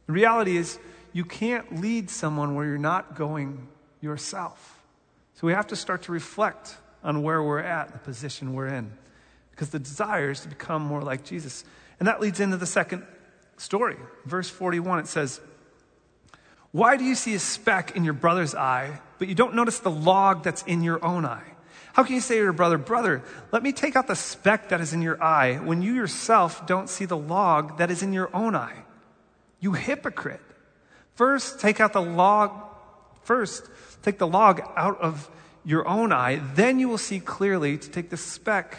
The 0.07 0.13
reality 0.13 0.57
is, 0.57 0.79
you 1.13 1.25
can't 1.25 1.81
lead 1.81 2.09
someone 2.09 2.55
where 2.55 2.65
you're 2.65 2.77
not 2.77 3.15
going 3.15 3.67
yourself. 4.01 4.83
So 5.35 5.47
we 5.47 5.53
have 5.53 5.67
to 5.67 5.75
start 5.75 6.03
to 6.03 6.11
reflect 6.11 6.77
on 7.03 7.23
where 7.23 7.41
we're 7.43 7.59
at, 7.59 7.91
the 7.93 7.99
position 7.99 8.53
we're 8.53 8.67
in, 8.67 8.91
because 9.51 9.69
the 9.69 9.79
desire 9.79 10.31
is 10.31 10.41
to 10.41 10.47
become 10.47 10.81
more 10.81 11.01
like 11.01 11.23
Jesus. 11.23 11.63
And 11.99 12.07
that 12.07 12.21
leads 12.21 12.39
into 12.39 12.57
the 12.57 12.65
second 12.65 13.05
story. 13.57 13.97
Verse 14.25 14.49
41, 14.49 14.99
it 14.99 15.07
says, 15.07 15.41
Why 16.71 16.97
do 16.97 17.03
you 17.03 17.15
see 17.15 17.35
a 17.35 17.39
speck 17.39 17.95
in 17.95 18.03
your 18.03 18.13
brother's 18.13 18.55
eye, 18.55 18.99
but 19.19 19.27
you 19.27 19.35
don't 19.35 19.55
notice 19.55 19.79
the 19.79 19.91
log 19.91 20.43
that's 20.43 20.63
in 20.63 20.83
your 20.83 21.03
own 21.03 21.25
eye? 21.25 21.53
How 21.93 22.03
can 22.03 22.13
you 22.13 22.21
say 22.21 22.35
to 22.35 22.43
your 22.43 22.53
brother, 22.53 22.77
Brother, 22.77 23.23
let 23.51 23.63
me 23.63 23.73
take 23.73 23.95
out 23.95 24.05
the 24.05 24.15
speck 24.15 24.69
that 24.69 24.81
is 24.81 24.93
in 24.93 25.01
your 25.01 25.21
eye 25.21 25.55
when 25.55 25.81
you 25.81 25.95
yourself 25.95 26.67
don't 26.67 26.89
see 26.89 27.05
the 27.05 27.17
log 27.17 27.79
that 27.79 27.89
is 27.89 28.03
in 28.03 28.13
your 28.13 28.29
own 28.35 28.55
eye? 28.55 28.83
You 29.59 29.73
hypocrite. 29.73 30.41
First, 31.15 31.59
take 31.59 31.79
out 31.79 31.93
the 31.93 32.01
log, 32.01 32.51
first, 33.23 33.67
take 34.03 34.17
the 34.19 34.27
log 34.27 34.61
out 34.75 34.99
of 35.01 35.29
your 35.65 35.87
own 35.87 36.13
eye, 36.13 36.41
then 36.53 36.79
you 36.79 36.87
will 36.87 36.97
see 36.97 37.19
clearly 37.19 37.77
to 37.77 37.89
take 37.89 38.09
the 38.09 38.17
speck 38.17 38.77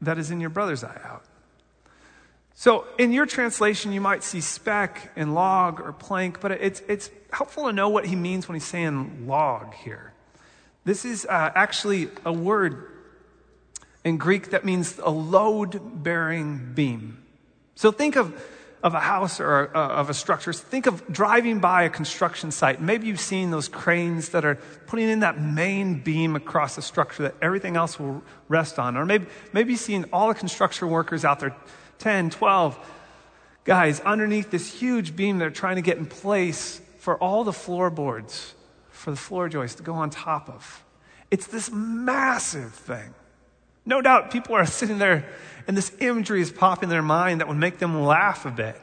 that 0.00 0.16
is 0.16 0.30
in 0.30 0.40
your 0.40 0.50
brother's 0.50 0.82
eye 0.82 1.00
out. 1.04 1.24
So, 2.54 2.86
in 2.98 3.12
your 3.12 3.26
translation, 3.26 3.92
you 3.92 4.00
might 4.00 4.24
see 4.24 4.40
speck 4.40 5.12
and 5.14 5.34
log 5.34 5.80
or 5.80 5.92
plank, 5.92 6.40
but 6.40 6.52
it's, 6.52 6.82
it's 6.88 7.10
helpful 7.32 7.66
to 7.66 7.72
know 7.72 7.88
what 7.88 8.06
he 8.06 8.16
means 8.16 8.48
when 8.48 8.54
he's 8.54 8.64
saying 8.64 9.26
log 9.28 9.74
here. 9.74 10.12
This 10.84 11.04
is 11.04 11.26
uh, 11.26 11.52
actually 11.54 12.08
a 12.24 12.32
word 12.32 12.90
in 14.04 14.16
Greek 14.16 14.50
that 14.50 14.64
means 14.64 14.98
a 14.98 15.10
load 15.10 16.02
bearing 16.02 16.72
beam. 16.74 17.22
So 17.74 17.92
think 17.92 18.16
of, 18.16 18.42
of 18.82 18.94
a 18.94 19.00
house 19.00 19.40
or 19.40 19.76
uh, 19.76 19.88
of 19.88 20.10
a 20.10 20.14
structure. 20.14 20.52
Think 20.52 20.86
of 20.86 21.06
driving 21.12 21.58
by 21.58 21.82
a 21.84 21.90
construction 21.90 22.50
site. 22.50 22.80
Maybe 22.80 23.08
you've 23.08 23.20
seen 23.20 23.50
those 23.50 23.68
cranes 23.68 24.30
that 24.30 24.44
are 24.44 24.56
putting 24.86 25.08
in 25.08 25.20
that 25.20 25.40
main 25.40 26.00
beam 26.00 26.36
across 26.36 26.76
the 26.76 26.82
structure 26.82 27.24
that 27.24 27.34
everything 27.42 27.76
else 27.76 27.98
will 27.98 28.22
rest 28.48 28.78
on. 28.78 28.96
Or 28.96 29.04
maybe, 29.04 29.26
maybe 29.52 29.72
you've 29.72 29.80
seen 29.80 30.06
all 30.12 30.28
the 30.28 30.34
construction 30.34 30.90
workers 30.90 31.24
out 31.24 31.40
there 31.40 31.56
10, 31.98 32.30
12 32.30 32.78
guys 33.64 34.00
underneath 34.00 34.50
this 34.50 34.72
huge 34.72 35.14
beam 35.16 35.38
they're 35.38 35.50
trying 35.50 35.76
to 35.76 35.82
get 35.82 35.98
in 35.98 36.06
place 36.06 36.80
for 36.98 37.16
all 37.18 37.44
the 37.44 37.52
floorboards 37.52 38.54
for 38.90 39.10
the 39.10 39.16
floor 39.16 39.48
joists 39.48 39.76
to 39.76 39.82
go 39.82 39.94
on 39.94 40.10
top 40.10 40.48
of. 40.48 40.84
It's 41.30 41.46
this 41.46 41.70
massive 41.70 42.72
thing. 42.72 43.14
No 43.88 44.02
doubt 44.02 44.30
people 44.30 44.54
are 44.54 44.66
sitting 44.80 44.98
there 44.98 45.24
and 45.66 45.76
this 45.76 45.92
imagery 45.98 46.40
is 46.40 46.52
popping 46.52 46.84
in 46.84 46.90
their 46.90 47.02
mind 47.02 47.40
that 47.40 47.48
would 47.48 47.56
make 47.56 47.78
them 47.78 48.02
laugh 48.02 48.46
a 48.46 48.50
bit. 48.50 48.80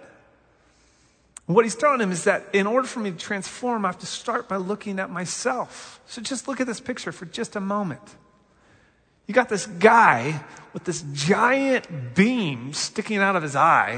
what 1.46 1.64
he's 1.64 1.76
telling 1.76 2.00
them 2.00 2.12
is 2.12 2.26
that 2.26 2.44
in 2.54 2.68
order 2.68 2.88
for 2.88 3.00
me 3.00 3.12
to 3.12 3.18
transform, 3.18 3.86
I 3.86 3.90
have 3.90 4.00
to 4.00 4.06
start 4.06 4.50
by 4.50 4.58
looking 4.58 5.00
at 5.00 5.10
myself. 5.10 6.02
So 6.08 6.22
just 6.22 6.48
look 6.48 6.60
at 6.60 6.68
this 6.68 6.80
picture 6.80 7.12
for 7.12 7.26
just 7.26 7.56
a 7.56 7.60
moment. 7.62 8.02
You 9.28 9.34
got 9.34 9.50
this 9.50 9.68
guy 9.68 10.44
with 10.74 10.84
this 10.84 11.04
giant 11.14 12.16
beam 12.16 12.74
sticking 12.74 13.18
out 13.18 13.36
of 13.36 13.42
his 13.42 13.56
eye, 13.56 13.94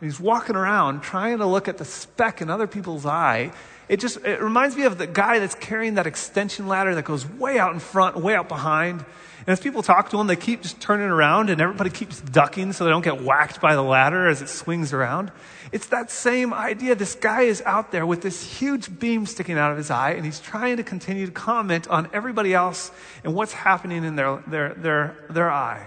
and 0.00 0.10
he's 0.10 0.20
walking 0.20 0.56
around 0.56 1.02
trying 1.02 1.38
to 1.38 1.46
look 1.46 1.68
at 1.68 1.78
the 1.78 1.84
speck 1.84 2.42
in 2.42 2.50
other 2.50 2.66
people's 2.66 3.06
eye 3.06 3.52
it 3.88 4.00
just 4.00 4.18
it 4.24 4.42
reminds 4.42 4.76
me 4.76 4.82
of 4.82 4.98
the 4.98 5.06
guy 5.06 5.38
that's 5.38 5.54
carrying 5.54 5.94
that 5.94 6.06
extension 6.06 6.66
ladder 6.66 6.94
that 6.96 7.04
goes 7.04 7.26
way 7.26 7.58
out 7.58 7.72
in 7.72 7.78
front, 7.78 8.16
way 8.16 8.34
out 8.34 8.48
behind. 8.48 9.04
And 9.46 9.52
as 9.52 9.60
people 9.60 9.82
talk 9.82 10.10
to 10.10 10.18
him, 10.18 10.26
they 10.26 10.34
keep 10.34 10.62
just 10.62 10.80
turning 10.80 11.06
around 11.06 11.50
and 11.50 11.60
everybody 11.60 11.90
keeps 11.90 12.20
ducking 12.20 12.72
so 12.72 12.82
they 12.84 12.90
don't 12.90 13.04
get 13.04 13.22
whacked 13.22 13.60
by 13.60 13.76
the 13.76 13.82
ladder 13.82 14.26
as 14.26 14.42
it 14.42 14.48
swings 14.48 14.92
around. 14.92 15.30
It's 15.70 15.86
that 15.88 16.10
same 16.10 16.52
idea. 16.52 16.96
This 16.96 17.14
guy 17.14 17.42
is 17.42 17.62
out 17.64 17.92
there 17.92 18.04
with 18.04 18.22
this 18.22 18.42
huge 18.42 18.98
beam 18.98 19.24
sticking 19.24 19.56
out 19.56 19.70
of 19.70 19.76
his 19.76 19.88
eye 19.88 20.12
and 20.12 20.24
he's 20.24 20.40
trying 20.40 20.78
to 20.78 20.82
continue 20.82 21.26
to 21.26 21.32
comment 21.32 21.86
on 21.86 22.08
everybody 22.12 22.54
else 22.54 22.90
and 23.22 23.36
what's 23.36 23.52
happening 23.52 24.04
in 24.04 24.16
their, 24.16 24.42
their, 24.48 24.74
their, 24.74 25.16
their 25.30 25.50
eye. 25.50 25.86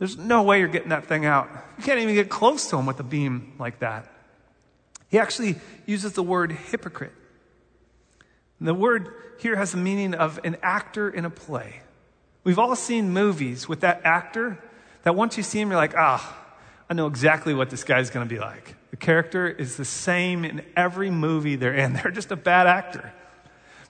There's 0.00 0.18
no 0.18 0.42
way 0.42 0.58
you're 0.58 0.66
getting 0.66 0.88
that 0.88 1.06
thing 1.06 1.24
out. 1.24 1.48
You 1.78 1.84
can't 1.84 2.00
even 2.00 2.16
get 2.16 2.28
close 2.28 2.68
to 2.70 2.76
him 2.76 2.86
with 2.86 2.98
a 2.98 3.04
beam 3.04 3.52
like 3.56 3.78
that. 3.78 4.10
He 5.08 5.20
actually 5.20 5.56
uses 5.86 6.14
the 6.14 6.24
word 6.24 6.50
hypocrite. 6.50 7.12
And 8.58 8.66
the 8.66 8.74
word 8.74 9.14
here 9.38 9.54
has 9.54 9.70
the 9.70 9.78
meaning 9.78 10.14
of 10.14 10.40
an 10.42 10.56
actor 10.60 11.08
in 11.08 11.24
a 11.24 11.30
play. 11.30 11.82
We've 12.44 12.58
all 12.58 12.76
seen 12.76 13.10
movies 13.10 13.68
with 13.68 13.80
that 13.80 14.02
actor 14.04 14.58
that 15.02 15.14
once 15.14 15.36
you 15.36 15.42
see 15.42 15.60
him, 15.60 15.70
you're 15.70 15.78
like, 15.78 15.94
ah, 15.96 16.44
I 16.88 16.94
know 16.94 17.06
exactly 17.06 17.54
what 17.54 17.70
this 17.70 17.84
guy's 17.84 18.10
going 18.10 18.28
to 18.28 18.32
be 18.32 18.38
like. 18.38 18.76
The 18.90 18.96
character 18.98 19.48
is 19.48 19.76
the 19.76 19.84
same 19.84 20.44
in 20.44 20.62
every 20.76 21.10
movie 21.10 21.56
they're 21.56 21.74
in. 21.74 21.92
They're 21.94 22.12
just 22.12 22.30
a 22.30 22.36
bad 22.36 22.66
actor. 22.66 23.12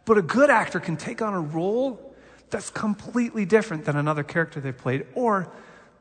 But 0.04 0.18
a 0.18 0.22
good 0.22 0.50
actor 0.50 0.80
can 0.80 0.96
take 0.96 1.20
on 1.20 1.34
a 1.34 1.40
role 1.40 2.14
that's 2.50 2.70
completely 2.70 3.44
different 3.44 3.84
than 3.84 3.96
another 3.96 4.22
character 4.22 4.60
they've 4.60 4.76
played, 4.76 5.06
or 5.14 5.50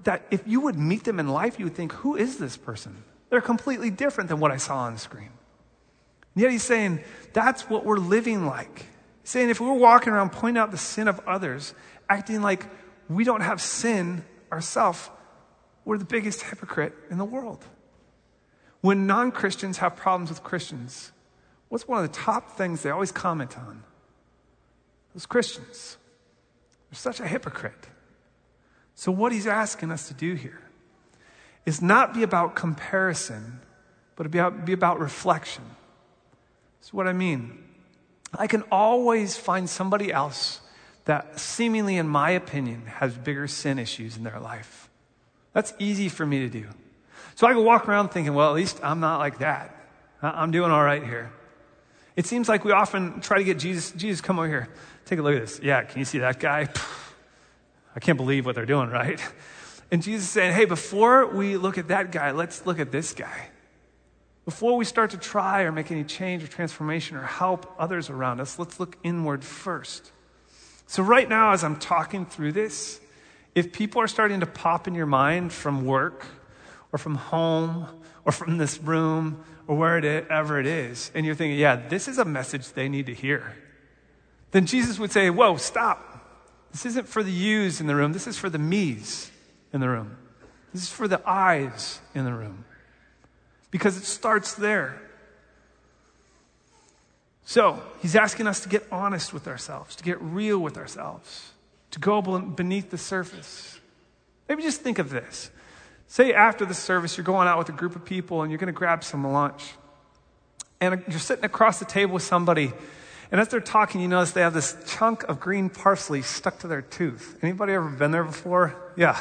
that 0.04 0.26
if 0.30 0.44
you 0.46 0.62
would 0.62 0.78
meet 0.78 1.04
them 1.04 1.20
in 1.20 1.28
life, 1.28 1.58
you 1.58 1.66
would 1.66 1.76
think, 1.76 1.94
who 1.94 2.16
is 2.16 2.38
this 2.38 2.58
person? 2.58 3.04
They're 3.30 3.42
completely 3.42 3.90
different 3.90 4.30
than 4.30 4.40
what 4.40 4.52
I 4.52 4.58
saw 4.58 4.80
on 4.80 4.94
the 4.94 5.00
screen. 5.00 5.30
And 6.36 6.42
yet 6.42 6.52
he's 6.52 6.64
saying 6.64 7.00
that's 7.32 7.70
what 7.70 7.86
we're 7.86 7.98
living 7.98 8.46
like. 8.46 8.86
He's 9.22 9.32
saying 9.32 9.50
if 9.50 9.60
we're 9.60 9.74
walking 9.74 10.14
around 10.14 10.32
pointing 10.32 10.62
out 10.62 10.72
the 10.72 10.78
sin 10.78 11.08
of 11.08 11.20
others, 11.26 11.74
acting 12.10 12.42
like 12.42 12.68
we 13.10 13.24
don't 13.24 13.42
have 13.42 13.62
sin 13.62 14.24
ourselves, 14.52 15.10
we're 15.86 15.98
the 15.98 16.06
biggest 16.06 16.44
hypocrite 16.44 16.94
in 17.10 17.18
the 17.18 17.26
world. 17.26 17.66
When 18.82 19.08
non 19.08 19.32
Christians 19.32 19.78
have 19.78 19.96
problems 19.96 20.30
with 20.30 20.44
Christians, 20.44 21.12
what's 21.70 21.88
one 21.88 22.04
of 22.04 22.12
the 22.12 22.18
top 22.18 22.58
things 22.58 22.84
they 22.84 22.90
always 22.90 23.12
comment 23.12 23.58
on? 23.58 23.84
Those 25.14 25.26
Christians. 25.26 25.98
They're 26.90 26.98
such 26.98 27.20
a 27.20 27.28
hypocrite. 27.28 27.88
So, 28.96 29.12
what 29.12 29.32
he's 29.32 29.48
asking 29.48 29.92
us 29.92 30.08
to 30.08 30.14
do 30.14 30.36
here 30.36 30.62
is 31.66 31.82
not 31.82 32.14
be 32.14 32.24
about 32.24 32.56
comparison, 32.56 33.62
but 34.16 34.30
be 34.30 34.38
about, 34.38 34.66
be 34.66 34.74
about 34.74 35.00
reflection. 35.00 35.64
That's 36.80 36.94
what 36.94 37.08
I 37.08 37.14
mean. 37.14 37.64
I 38.38 38.48
can 38.48 38.64
always 38.64 39.38
find 39.38 39.70
somebody 39.70 40.12
else 40.12 40.60
that, 41.06 41.40
seemingly, 41.40 41.98
in 41.98 42.08
my 42.08 42.32
opinion, 42.32 42.86
has 42.86 43.14
bigger 43.16 43.48
sin 43.48 43.80
issues 43.80 44.18
in 44.18 44.24
their 44.24 44.40
life. 44.40 44.90
That's 45.54 45.74
easy 45.80 46.10
for 46.10 46.26
me 46.26 46.40
to 46.40 46.50
do. 46.50 46.68
So 47.36 47.48
I 47.48 47.54
can 47.54 47.64
walk 47.64 47.88
around 47.88 48.10
thinking, 48.10 48.34
well, 48.34 48.50
at 48.50 48.56
least 48.56 48.80
I'm 48.84 49.00
not 49.00 49.18
like 49.18 49.40
that. 49.40 49.76
I'm 50.22 50.52
doing 50.52 50.72
all 50.72 50.84
right 50.84 51.04
here. 51.04 51.32
It 52.16 52.26
seems 52.26 52.48
like 52.48 52.64
we 52.64 52.72
often 52.72 53.22
try 53.22 53.40
to 53.40 53.44
get 53.44 53.60
Jesus, 53.60 53.92
Jesus, 53.92 54.22
come 54.22 54.40
over 54.40 54.48
here. 54.48 54.70
Take 55.06 55.20
a 55.20 55.22
look 55.22 55.36
at 55.36 55.42
this. 55.42 55.60
Yeah, 55.62 55.84
can 55.84 56.00
you 56.00 56.06
see 56.06 56.20
that 56.20 56.40
guy? 56.40 56.70
I 57.96 58.00
can't 58.00 58.18
believe 58.18 58.46
what 58.46 58.56
they're 58.56 58.66
doing, 58.66 58.90
right? 58.90 59.20
And 59.92 60.02
Jesus 60.02 60.26
is 60.26 60.30
saying, 60.32 60.54
hey, 60.54 60.66
before 60.66 61.28
we 61.28 61.58
look 61.58 61.78
at 61.78 61.90
that 61.90 62.12
guy, 62.12 62.32
let's 62.32 62.66
look 62.66 62.80
at 62.80 62.92
this 62.92 63.14
guy. 63.14 63.50
Before 64.46 64.76
we 64.76 64.86
start 64.86 65.12
to 65.12 65.18
try 65.18 65.64
or 65.64 65.72
make 65.72 65.92
any 65.92 66.04
change 66.04 66.44
or 66.44 66.48
transformation 66.48 67.16
or 67.16 67.24
help 67.24 67.74
others 67.78 68.10
around 68.10 68.42
us, 68.42 68.60
let's 68.60 68.80
look 68.80 68.98
inward 69.04 69.44
first. 69.44 70.12
So, 70.94 71.02
right 71.02 71.28
now, 71.28 71.54
as 71.54 71.64
I'm 71.64 71.78
talking 71.78 72.28
through 72.28 72.52
this, 72.52 73.00
if 73.56 73.74
people 73.74 74.00
are 74.00 74.08
starting 74.08 74.42
to 74.42 74.46
pop 74.46 74.88
in 74.88 74.94
your 74.94 75.08
mind 75.08 75.52
from 75.52 75.88
work 75.88 76.24
or 76.92 77.00
from 77.00 77.16
home 77.16 77.88
or 78.26 78.32
from 78.32 78.60
this 78.60 78.78
room 78.78 79.44
or 79.66 79.76
wherever 79.76 80.60
it 80.60 80.68
is, 80.68 81.10
and 81.16 81.26
you're 81.26 81.34
thinking, 81.34 81.58
yeah, 81.58 81.78
this 81.78 82.08
is 82.08 82.20
a 82.20 82.26
message 82.26 82.74
they 82.74 82.90
need 82.90 83.08
to 83.08 83.14
hear, 83.16 83.56
then 84.52 84.68
Jesus 84.68 85.00
would 85.00 85.12
say, 85.12 85.32
whoa, 85.32 85.58
stop. 85.58 86.30
This 86.72 86.86
isn't 86.86 87.08
for 87.08 87.24
the 87.24 87.32
yous 87.32 87.82
in 87.82 87.88
the 87.88 87.96
room, 87.96 88.14
this 88.14 88.28
is 88.28 88.38
for 88.38 88.52
the 88.52 88.60
me's 88.60 89.32
in 89.74 89.82
the 89.82 89.90
room. 89.90 90.16
This 90.74 90.84
is 90.84 90.90
for 90.92 91.08
the 91.08 91.28
eyes 91.28 92.02
in 92.14 92.24
the 92.24 92.34
room. 92.34 92.66
Because 93.72 93.98
it 93.98 94.04
starts 94.04 94.54
there. 94.54 95.02
So, 97.46 97.84
he's 98.02 98.16
asking 98.16 98.48
us 98.48 98.62
to 98.62 98.70
get 98.70 98.88
honest 98.92 99.34
with 99.34 99.48
ourselves, 99.48 99.96
to 99.98 100.04
get 100.04 100.22
real 100.22 100.60
with 100.60 100.78
ourselves, 100.78 101.52
to 101.92 102.00
go 102.00 102.22
beneath 102.22 102.90
the 102.90 102.98
surface. 102.98 103.80
Maybe 104.48 104.64
just 104.64 104.82
think 104.82 104.98
of 104.98 105.10
this. 105.10 105.52
Say 106.08 106.34
after 106.34 106.66
the 106.66 106.74
service, 106.74 107.18
you're 107.18 107.26
going 107.26 107.48
out 107.48 107.58
with 107.58 107.70
a 107.70 107.74
group 107.74 107.96
of 107.96 108.06
people 108.06 108.42
and 108.44 108.52
you're 108.52 108.60
going 108.60 108.68
to 108.68 108.72
grab 108.72 109.04
some 109.04 109.26
lunch. 109.26 109.74
and 110.84 111.04
you're 111.08 111.20
sitting 111.20 111.46
across 111.46 111.80
the 111.80 111.86
table 111.86 112.14
with 112.14 112.24
somebody, 112.24 112.74
and 113.32 113.40
as 113.40 113.48
they're 113.48 113.60
talking, 113.60 114.02
you 114.02 114.08
notice 114.08 114.32
they 114.32 114.42
have 114.42 114.54
this 114.54 114.76
chunk 114.86 115.24
of 115.24 115.40
green 115.40 115.70
parsley 115.70 116.22
stuck 116.22 116.60
to 116.60 116.68
their 116.68 116.82
tooth. 116.82 117.40
Anybody 117.42 117.74
ever 117.74 117.90
been 117.90 118.12
there 118.12 118.24
before? 118.24 118.76
Yeah. 118.96 119.20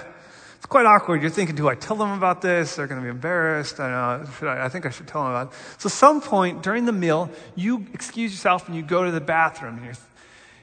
It's 0.62 0.68
quite 0.68 0.86
awkward. 0.86 1.22
You're 1.22 1.30
thinking, 1.32 1.56
do 1.56 1.68
I 1.68 1.74
tell 1.74 1.96
them 1.96 2.12
about 2.12 2.40
this? 2.40 2.76
They're 2.76 2.86
going 2.86 3.00
to 3.00 3.04
be 3.04 3.10
embarrassed. 3.10 3.80
I 3.80 3.90
know. 3.90 4.48
I, 4.48 4.66
I 4.66 4.68
think 4.68 4.86
I 4.86 4.90
should 4.90 5.08
tell 5.08 5.24
them 5.24 5.32
about 5.32 5.48
it. 5.48 5.58
So, 5.78 5.88
some 5.88 6.20
point 6.20 6.62
during 6.62 6.84
the 6.84 6.92
meal, 6.92 7.30
you 7.56 7.84
excuse 7.92 8.30
yourself 8.30 8.68
and 8.68 8.76
you 8.76 8.82
go 8.84 9.04
to 9.04 9.10
the 9.10 9.20
bathroom. 9.20 9.78
And 9.78 9.86
you're, 9.86 9.94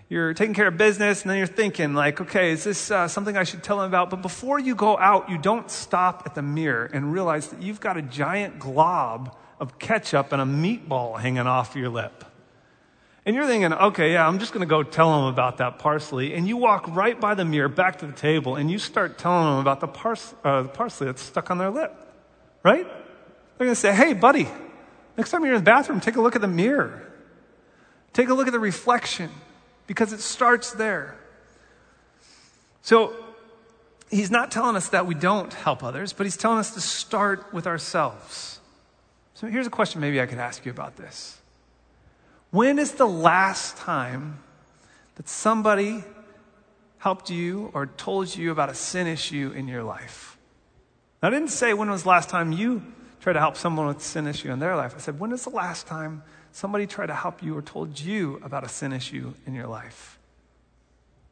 you're 0.08 0.34
taking 0.34 0.56
care 0.56 0.68
of 0.68 0.78
business, 0.78 1.24
and 1.24 1.30
then 1.30 1.38
you're 1.38 1.48
thinking, 1.48 1.96
like, 1.96 2.22
okay, 2.22 2.52
is 2.52 2.64
this 2.64 2.90
uh, 2.90 3.10
something 3.10 3.36
I 3.36 3.44
should 3.44 3.62
tell 3.62 3.76
them 3.76 3.88
about? 3.88 4.10
But 4.10 4.22
before 4.22 4.58
you 4.58 4.74
go 4.74 4.98
out, 4.98 5.30
you 5.30 5.38
don't 5.38 5.70
stop 5.70 6.24
at 6.26 6.34
the 6.34 6.44
mirror 6.44 6.90
and 6.94 7.12
realize 7.12 7.50
that 7.50 7.62
you've 7.62 7.82
got 7.82 7.98
a 7.98 8.02
giant 8.02 8.58
glob 8.58 9.36
of 9.60 9.80
ketchup 9.80 10.32
and 10.32 10.42
a 10.42 10.46
meatball 10.46 11.20
hanging 11.20 11.40
off 11.40 11.76
your 11.76 11.90
lip. 11.90 12.24
And 13.30 13.36
you're 13.36 13.46
thinking, 13.46 13.72
okay, 13.72 14.14
yeah, 14.14 14.28
I'm 14.28 14.40
just 14.40 14.54
going 14.54 14.62
to 14.62 14.68
go 14.68 14.82
tell 14.82 15.12
them 15.16 15.26
about 15.26 15.58
that 15.58 15.78
parsley. 15.78 16.34
And 16.34 16.48
you 16.48 16.58
walk 16.58 16.88
right 16.88 17.22
by 17.22 17.36
the 17.36 17.46
mirror 17.46 17.70
back 17.70 18.00
to 18.00 18.08
the 18.08 18.14
table 18.14 18.56
and 18.56 18.72
you 18.72 18.80
start 18.80 19.20
telling 19.20 19.46
them 19.46 19.60
about 19.60 19.82
the, 19.82 19.88
pars- 19.88 20.34
uh, 20.44 20.64
the 20.64 20.70
parsley 20.70 21.06
that's 21.06 21.22
stuck 21.22 21.52
on 21.52 21.60
their 21.60 21.70
lip. 21.70 21.96
Right? 22.64 22.88
They're 22.88 23.68
going 23.68 23.70
to 23.70 23.76
say, 23.76 23.94
hey, 23.94 24.14
buddy, 24.14 24.48
next 25.16 25.30
time 25.30 25.46
you're 25.46 25.54
in 25.54 25.60
the 25.60 25.64
bathroom, 25.64 26.00
take 26.00 26.16
a 26.16 26.22
look 26.22 26.36
at 26.36 26.42
the 26.42 26.48
mirror. 26.48 27.08
Take 28.14 28.30
a 28.30 28.34
look 28.34 28.48
at 28.48 28.52
the 28.52 28.60
reflection 28.60 29.30
because 29.86 30.12
it 30.12 30.22
starts 30.22 30.72
there. 30.72 31.16
So 32.82 33.14
he's 34.10 34.32
not 34.32 34.50
telling 34.50 34.76
us 34.76 34.90
that 34.90 35.06
we 35.06 35.14
don't 35.14 35.54
help 35.54 35.84
others, 35.84 36.14
but 36.14 36.26
he's 36.26 36.36
telling 36.36 36.58
us 36.58 36.74
to 36.74 36.82
start 36.82 37.54
with 37.54 37.68
ourselves. 37.68 38.60
So 39.36 39.46
here's 39.46 39.68
a 39.68 39.70
question 39.70 40.02
maybe 40.02 40.20
I 40.20 40.26
could 40.26 40.40
ask 40.40 40.66
you 40.66 40.72
about 40.72 40.96
this. 40.96 41.39
When 42.52 42.80
is 42.80 42.94
the 42.94 43.08
last 43.08 43.78
time 43.78 44.40
that 45.16 45.30
somebody 45.30 46.04
helped 46.98 47.30
you 47.30 47.70
or 47.74 47.86
told 47.86 48.36
you 48.36 48.52
about 48.52 48.70
a 48.70 48.74
sin 48.74 49.06
issue 49.06 49.54
in 49.56 49.68
your 49.68 49.84
life? 49.84 50.38
I 51.22 51.30
didn't 51.30 51.50
say 51.50 51.74
when 51.74 51.90
was 51.90 52.04
the 52.04 52.10
last 52.10 52.30
time 52.30 52.52
you 52.52 52.82
tried 53.20 53.34
to 53.34 53.40
help 53.40 53.58
someone 53.58 53.88
with 53.88 53.98
a 53.98 54.02
sin 54.02 54.26
issue 54.26 54.52
in 54.52 54.60
their 54.60 54.76
life. 54.76 54.94
I 54.96 55.00
said, 55.00 55.20
when 55.20 55.32
is 55.32 55.44
the 55.44 55.50
last 55.50 55.86
time 55.86 56.24
somebody 56.52 56.88
tried 56.88 57.08
to 57.08 57.14
help 57.14 57.44
you 57.44 57.56
or 57.56 57.62
told 57.62 58.00
you 58.00 58.40
about 58.44 58.64
a 58.64 58.70
sin 58.70 58.94
issue 58.94 59.34
in 59.46 59.54
your 59.54 59.68
life? 59.68 60.18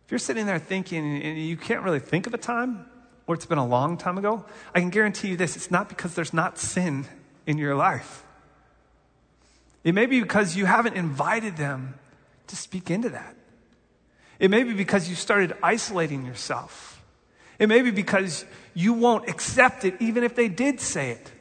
If 0.06 0.12
you're 0.12 0.20
sitting 0.20 0.46
there 0.46 0.60
thinking 0.60 1.22
and 1.24 1.40
you 1.40 1.58
can't 1.58 1.84
really 1.84 2.00
think 2.00 2.28
of 2.28 2.34
a 2.34 2.38
time, 2.38 2.86
or 3.26 3.36
it's 3.36 3.46
been 3.46 3.58
a 3.58 3.66
long 3.66 3.98
time 3.98 4.18
ago, 4.18 4.46
I 4.76 4.80
can 4.80 4.90
guarantee 4.90 5.30
you 5.30 5.38
this 5.38 5.56
it's 5.56 5.72
not 5.72 5.90
because 5.90 6.14
there's 6.14 6.34
not 6.34 6.58
sin 6.58 7.08
in 7.46 7.58
your 7.58 7.76
life. 7.76 8.24
It 9.84 9.94
may 9.94 10.06
be 10.06 10.22
because 10.22 10.56
you 10.56 10.66
haven't 10.66 10.96
invited 10.96 11.58
them 11.58 11.96
to 12.48 12.56
speak 12.56 12.90
into 12.92 13.10
that. 13.10 13.36
It 14.40 14.52
may 14.52 14.64
be 14.64 14.74
because 14.74 15.10
you 15.10 15.16
started 15.16 15.56
isolating 15.64 16.26
yourself. 16.26 17.04
It 17.60 17.68
may 17.68 17.82
be 17.82 17.92
because 17.92 18.46
you 18.74 18.94
won't 18.94 19.28
accept 19.30 19.86
it 19.86 19.96
even 20.00 20.24
if 20.24 20.36
they 20.36 20.48
did 20.48 20.80
say 20.80 21.12
it. 21.12 21.32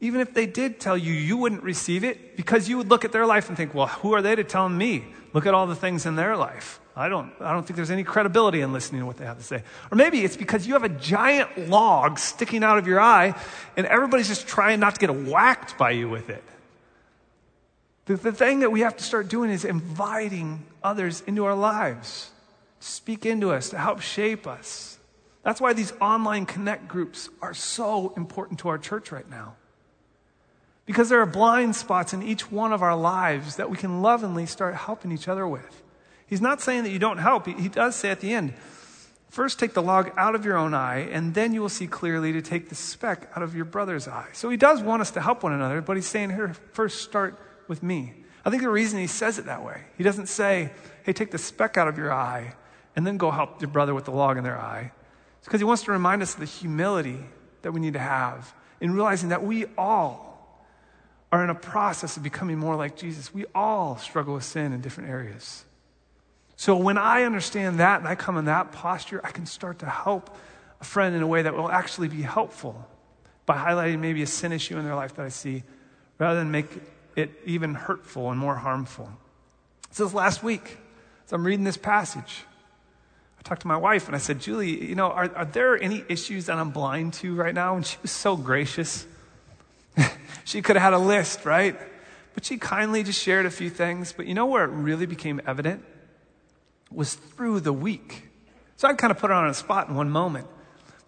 Even 0.00 0.20
if 0.20 0.32
they 0.32 0.46
did 0.46 0.78
tell 0.78 0.96
you, 0.96 1.12
you 1.12 1.36
wouldn't 1.36 1.62
receive 1.62 2.04
it 2.04 2.36
because 2.36 2.68
you 2.68 2.78
would 2.78 2.88
look 2.88 3.04
at 3.04 3.12
their 3.12 3.26
life 3.26 3.48
and 3.48 3.56
think, 3.56 3.74
well, 3.74 3.88
who 3.88 4.14
are 4.14 4.22
they 4.22 4.36
to 4.36 4.44
tell 4.44 4.68
me? 4.68 5.04
Look 5.32 5.44
at 5.44 5.54
all 5.54 5.66
the 5.66 5.74
things 5.74 6.06
in 6.06 6.14
their 6.14 6.36
life. 6.36 6.80
I 6.96 7.08
don't, 7.08 7.32
I 7.40 7.52
don't 7.52 7.64
think 7.64 7.76
there's 7.76 7.90
any 7.90 8.04
credibility 8.04 8.60
in 8.60 8.72
listening 8.72 9.02
to 9.02 9.06
what 9.06 9.18
they 9.18 9.24
have 9.24 9.38
to 9.38 9.44
say. 9.44 9.62
Or 9.90 9.96
maybe 9.96 10.24
it's 10.24 10.36
because 10.36 10.66
you 10.66 10.74
have 10.74 10.84
a 10.84 10.88
giant 10.88 11.68
log 11.68 12.18
sticking 12.18 12.64
out 12.64 12.78
of 12.78 12.86
your 12.86 13.00
eye 13.00 13.34
and 13.76 13.86
everybody's 13.86 14.28
just 14.28 14.48
trying 14.48 14.80
not 14.80 14.94
to 14.94 15.00
get 15.00 15.14
whacked 15.14 15.76
by 15.78 15.90
you 15.90 16.08
with 16.08 16.30
it. 16.30 16.42
The, 18.08 18.16
the 18.16 18.32
thing 18.32 18.60
that 18.60 18.72
we 18.72 18.80
have 18.80 18.96
to 18.96 19.04
start 19.04 19.28
doing 19.28 19.50
is 19.50 19.66
inviting 19.66 20.64
others 20.82 21.22
into 21.26 21.44
our 21.44 21.54
lives, 21.54 22.30
to 22.80 22.86
speak 22.86 23.26
into 23.26 23.52
us, 23.52 23.68
to 23.68 23.78
help 23.78 24.00
shape 24.00 24.46
us. 24.46 24.98
That's 25.42 25.60
why 25.60 25.74
these 25.74 25.92
online 26.00 26.46
connect 26.46 26.88
groups 26.88 27.28
are 27.42 27.52
so 27.52 28.14
important 28.16 28.60
to 28.60 28.70
our 28.70 28.78
church 28.78 29.12
right 29.12 29.28
now. 29.28 29.56
Because 30.86 31.10
there 31.10 31.20
are 31.20 31.26
blind 31.26 31.76
spots 31.76 32.14
in 32.14 32.22
each 32.22 32.50
one 32.50 32.72
of 32.72 32.82
our 32.82 32.96
lives 32.96 33.56
that 33.56 33.68
we 33.68 33.76
can 33.76 34.00
lovingly 34.00 34.46
start 34.46 34.74
helping 34.74 35.12
each 35.12 35.28
other 35.28 35.46
with. 35.46 35.82
He's 36.26 36.40
not 36.40 36.62
saying 36.62 36.84
that 36.84 36.90
you 36.90 36.98
don't 36.98 37.18
help. 37.18 37.44
He, 37.44 37.52
he 37.52 37.68
does 37.68 37.94
say 37.94 38.08
at 38.08 38.20
the 38.20 38.32
end, 38.32 38.54
first 39.28 39.58
take 39.58 39.74
the 39.74 39.82
log 39.82 40.12
out 40.16 40.34
of 40.34 40.46
your 40.46 40.56
own 40.56 40.72
eye, 40.72 41.00
and 41.12 41.34
then 41.34 41.52
you 41.52 41.60
will 41.60 41.68
see 41.68 41.86
clearly 41.86 42.32
to 42.32 42.40
take 42.40 42.70
the 42.70 42.74
speck 42.74 43.30
out 43.36 43.42
of 43.42 43.54
your 43.54 43.66
brother's 43.66 44.08
eye. 44.08 44.28
So 44.32 44.48
he 44.48 44.56
does 44.56 44.80
want 44.80 45.02
us 45.02 45.10
to 45.10 45.20
help 45.20 45.42
one 45.42 45.52
another, 45.52 45.82
but 45.82 45.98
he's 45.98 46.06
saying 46.06 46.30
here, 46.30 46.54
first 46.72 47.02
start 47.02 47.38
with 47.68 47.82
me. 47.82 48.14
I 48.44 48.50
think 48.50 48.62
the 48.62 48.70
reason 48.70 48.98
he 48.98 49.06
says 49.06 49.38
it 49.38 49.46
that 49.46 49.64
way, 49.64 49.82
he 49.96 50.04
doesn't 50.04 50.28
say, 50.28 50.70
hey, 51.04 51.12
take 51.12 51.30
the 51.30 51.38
speck 51.38 51.76
out 51.76 51.88
of 51.88 51.98
your 51.98 52.12
eye 52.12 52.54
and 52.96 53.06
then 53.06 53.16
go 53.16 53.30
help 53.30 53.60
your 53.60 53.70
brother 53.70 53.94
with 53.94 54.06
the 54.06 54.10
log 54.10 54.38
in 54.38 54.44
their 54.44 54.58
eye. 54.58 54.92
It's 55.38 55.46
because 55.46 55.60
he 55.60 55.64
wants 55.64 55.84
to 55.84 55.92
remind 55.92 56.22
us 56.22 56.34
of 56.34 56.40
the 56.40 56.46
humility 56.46 57.18
that 57.62 57.72
we 57.72 57.80
need 57.80 57.92
to 57.92 57.98
have 57.98 58.54
in 58.80 58.92
realizing 58.92 59.30
that 59.30 59.42
we 59.42 59.66
all 59.76 60.28
are 61.30 61.44
in 61.44 61.50
a 61.50 61.54
process 61.54 62.16
of 62.16 62.22
becoming 62.22 62.58
more 62.58 62.76
like 62.76 62.96
Jesus. 62.96 63.34
We 63.34 63.44
all 63.54 63.98
struggle 63.98 64.34
with 64.34 64.44
sin 64.44 64.72
in 64.72 64.80
different 64.80 65.10
areas. 65.10 65.64
So 66.56 66.76
when 66.76 66.98
I 66.98 67.22
understand 67.22 67.80
that 67.80 68.00
and 68.00 68.08
I 68.08 68.14
come 68.14 68.36
in 68.36 68.46
that 68.46 68.72
posture, 68.72 69.20
I 69.22 69.30
can 69.30 69.46
start 69.46 69.80
to 69.80 69.86
help 69.86 70.36
a 70.80 70.84
friend 70.84 71.14
in 71.14 71.22
a 71.22 71.26
way 71.26 71.42
that 71.42 71.54
will 71.54 71.70
actually 71.70 72.08
be 72.08 72.22
helpful 72.22 72.88
by 73.46 73.56
highlighting 73.56 74.00
maybe 74.00 74.22
a 74.22 74.26
sin 74.26 74.52
issue 74.52 74.76
in 74.76 74.84
their 74.84 74.94
life 74.94 75.14
that 75.14 75.24
I 75.24 75.28
see 75.28 75.62
rather 76.18 76.38
than 76.38 76.50
make 76.50 76.68
it 77.18 77.30
even 77.44 77.74
hurtful 77.74 78.30
and 78.30 78.38
more 78.38 78.56
harmful. 78.56 79.10
So 79.90 80.04
this 80.04 80.14
last 80.14 80.42
week, 80.42 80.78
as 81.26 81.32
I'm 81.32 81.44
reading 81.44 81.64
this 81.64 81.76
passage, 81.76 82.44
I 83.38 83.42
talked 83.42 83.62
to 83.62 83.68
my 83.68 83.76
wife 83.76 84.06
and 84.06 84.14
I 84.14 84.18
said, 84.18 84.40
Julie, 84.40 84.88
you 84.88 84.94
know, 84.94 85.10
are, 85.10 85.30
are 85.34 85.44
there 85.44 85.80
any 85.80 86.04
issues 86.08 86.46
that 86.46 86.58
I'm 86.58 86.70
blind 86.70 87.14
to 87.14 87.34
right 87.34 87.54
now? 87.54 87.76
And 87.76 87.84
she 87.84 87.96
was 88.02 88.10
so 88.10 88.36
gracious. 88.36 89.06
she 90.44 90.62
could 90.62 90.76
have 90.76 90.82
had 90.82 90.92
a 90.92 90.98
list, 90.98 91.44
right? 91.44 91.76
But 92.34 92.44
she 92.44 92.56
kindly 92.56 93.02
just 93.02 93.20
shared 93.20 93.46
a 93.46 93.50
few 93.50 93.70
things. 93.70 94.12
But 94.12 94.26
you 94.26 94.34
know 94.34 94.46
where 94.46 94.64
it 94.64 94.70
really 94.70 95.06
became 95.06 95.40
evident? 95.46 95.84
Was 96.90 97.14
through 97.14 97.60
the 97.60 97.72
week. 97.72 98.24
So 98.76 98.88
I 98.88 98.94
kind 98.94 99.10
of 99.10 99.18
put 99.18 99.30
her 99.30 99.34
on 99.34 99.48
a 99.48 99.54
spot 99.54 99.88
in 99.88 99.96
one 99.96 100.10
moment. 100.10 100.46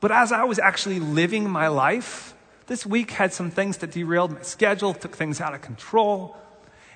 But 0.00 0.10
as 0.10 0.32
I 0.32 0.44
was 0.44 0.58
actually 0.58 0.98
living 0.98 1.48
my 1.48 1.68
life, 1.68 2.34
this 2.70 2.86
week 2.86 3.10
had 3.10 3.32
some 3.32 3.50
things 3.50 3.78
that 3.78 3.90
derailed 3.90 4.30
my 4.30 4.42
schedule, 4.42 4.94
took 4.94 5.16
things 5.16 5.40
out 5.40 5.54
of 5.54 5.60
control. 5.60 6.36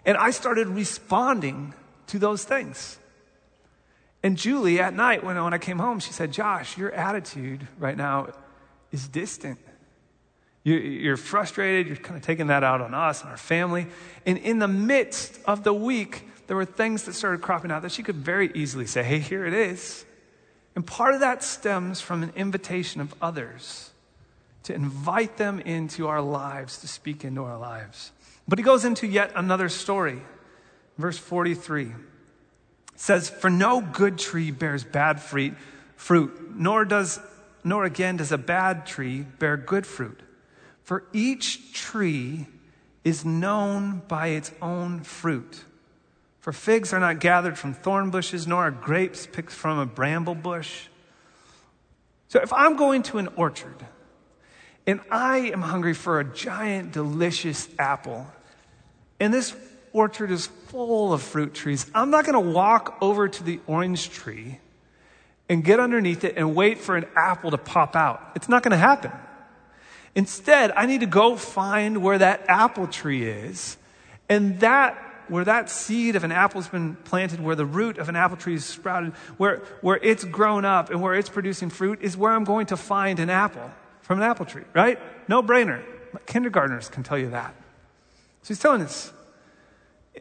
And 0.06 0.16
I 0.16 0.30
started 0.30 0.68
responding 0.68 1.74
to 2.06 2.20
those 2.20 2.44
things. 2.44 2.96
And 4.22 4.36
Julie, 4.36 4.78
at 4.78 4.94
night, 4.94 5.24
when, 5.24 5.34
when 5.42 5.52
I 5.52 5.58
came 5.58 5.80
home, 5.80 5.98
she 5.98 6.12
said, 6.12 6.30
Josh, 6.30 6.78
your 6.78 6.92
attitude 6.92 7.66
right 7.76 7.96
now 7.96 8.28
is 8.92 9.08
distant. 9.08 9.58
You, 10.62 10.76
you're 10.76 11.16
frustrated. 11.16 11.88
You're 11.88 11.96
kind 11.96 12.16
of 12.16 12.22
taking 12.22 12.46
that 12.46 12.62
out 12.62 12.80
on 12.80 12.94
us 12.94 13.22
and 13.22 13.30
our 13.30 13.36
family. 13.36 13.88
And 14.24 14.38
in 14.38 14.60
the 14.60 14.68
midst 14.68 15.40
of 15.44 15.64
the 15.64 15.74
week, 15.74 16.22
there 16.46 16.56
were 16.56 16.64
things 16.64 17.02
that 17.02 17.14
started 17.14 17.42
cropping 17.42 17.72
out 17.72 17.82
that 17.82 17.90
she 17.90 18.04
could 18.04 18.14
very 18.14 18.52
easily 18.54 18.86
say, 18.86 19.02
hey, 19.02 19.18
here 19.18 19.44
it 19.44 19.52
is. 19.52 20.04
And 20.76 20.86
part 20.86 21.14
of 21.14 21.20
that 21.20 21.42
stems 21.42 22.00
from 22.00 22.22
an 22.22 22.32
invitation 22.36 23.00
of 23.00 23.12
others 23.20 23.90
to 24.64 24.74
invite 24.74 25.36
them 25.36 25.60
into 25.60 26.08
our 26.08 26.20
lives, 26.20 26.78
to 26.78 26.88
speak 26.88 27.24
into 27.24 27.44
our 27.44 27.58
lives. 27.58 28.12
But 28.48 28.58
he 28.58 28.62
goes 28.62 28.84
into 28.84 29.06
yet 29.06 29.32
another 29.34 29.68
story. 29.68 30.20
Verse 30.98 31.18
43 31.18 31.92
says, 32.96 33.30
For 33.30 33.50
no 33.50 33.80
good 33.80 34.18
tree 34.18 34.50
bears 34.50 34.84
bad 34.84 35.20
fruit, 35.20 35.54
fruit, 35.96 36.56
nor 36.56 36.84
does 36.84 37.20
nor 37.64 37.84
again 37.84 38.18
does 38.18 38.30
a 38.30 38.38
bad 38.38 38.84
tree 38.84 39.22
bear 39.22 39.56
good 39.56 39.86
fruit. 39.86 40.20
For 40.82 41.04
each 41.14 41.72
tree 41.72 42.46
is 43.02 43.24
known 43.24 44.02
by 44.06 44.28
its 44.28 44.52
own 44.60 45.02
fruit. 45.02 45.64
For 46.40 46.52
figs 46.52 46.92
are 46.92 47.00
not 47.00 47.20
gathered 47.20 47.58
from 47.58 47.72
thorn 47.72 48.10
bushes, 48.10 48.46
nor 48.46 48.64
are 48.64 48.70
grapes 48.70 49.26
picked 49.26 49.50
from 49.50 49.78
a 49.78 49.86
bramble 49.86 50.34
bush. 50.34 50.88
So 52.28 52.38
if 52.40 52.52
I'm 52.52 52.76
going 52.76 53.02
to 53.04 53.18
an 53.18 53.28
orchard 53.36 53.86
and 54.86 55.00
I 55.10 55.38
am 55.50 55.62
hungry 55.62 55.94
for 55.94 56.20
a 56.20 56.24
giant, 56.24 56.92
delicious 56.92 57.68
apple. 57.78 58.26
And 59.18 59.32
this 59.32 59.54
orchard 59.92 60.30
is 60.30 60.46
full 60.46 61.12
of 61.12 61.22
fruit 61.22 61.54
trees. 61.54 61.90
I'm 61.94 62.10
not 62.10 62.26
going 62.26 62.34
to 62.34 62.52
walk 62.52 62.98
over 63.00 63.28
to 63.28 63.44
the 63.44 63.60
orange 63.66 64.10
tree 64.10 64.58
and 65.48 65.64
get 65.64 65.80
underneath 65.80 66.24
it 66.24 66.34
and 66.36 66.54
wait 66.54 66.78
for 66.78 66.96
an 66.96 67.06
apple 67.16 67.50
to 67.52 67.58
pop 67.58 67.96
out. 67.96 68.32
It's 68.34 68.48
not 68.48 68.62
going 68.62 68.72
to 68.72 68.76
happen. 68.76 69.12
Instead, 70.14 70.70
I 70.72 70.86
need 70.86 71.00
to 71.00 71.06
go 71.06 71.36
find 71.36 72.02
where 72.02 72.18
that 72.18 72.44
apple 72.48 72.86
tree 72.86 73.24
is. 73.24 73.76
And 74.28 74.60
that, 74.60 74.96
where 75.28 75.44
that 75.44 75.70
seed 75.70 76.16
of 76.16 76.24
an 76.24 76.32
apple 76.32 76.60
has 76.60 76.70
been 76.70 76.96
planted, 76.96 77.40
where 77.40 77.56
the 77.56 77.66
root 77.66 77.98
of 77.98 78.08
an 78.08 78.16
apple 78.16 78.36
tree 78.36 78.54
is 78.54 78.64
sprouted, 78.64 79.12
where, 79.38 79.58
where 79.80 79.98
it's 80.02 80.24
grown 80.24 80.64
up 80.64 80.90
and 80.90 81.00
where 81.00 81.14
it's 81.14 81.28
producing 81.28 81.70
fruit, 81.70 82.00
is 82.02 82.16
where 82.16 82.32
I'm 82.32 82.44
going 82.44 82.66
to 82.66 82.76
find 82.76 83.18
an 83.18 83.30
apple 83.30 83.70
from 84.04 84.18
an 84.18 84.24
apple 84.24 84.44
tree, 84.44 84.64
right? 84.74 84.98
No 85.28 85.42
brainer. 85.42 85.82
Kindergartners 86.26 86.88
can 86.88 87.02
tell 87.02 87.18
you 87.18 87.30
that. 87.30 87.54
So 88.42 88.48
he's 88.48 88.58
telling 88.58 88.82
us 88.82 89.12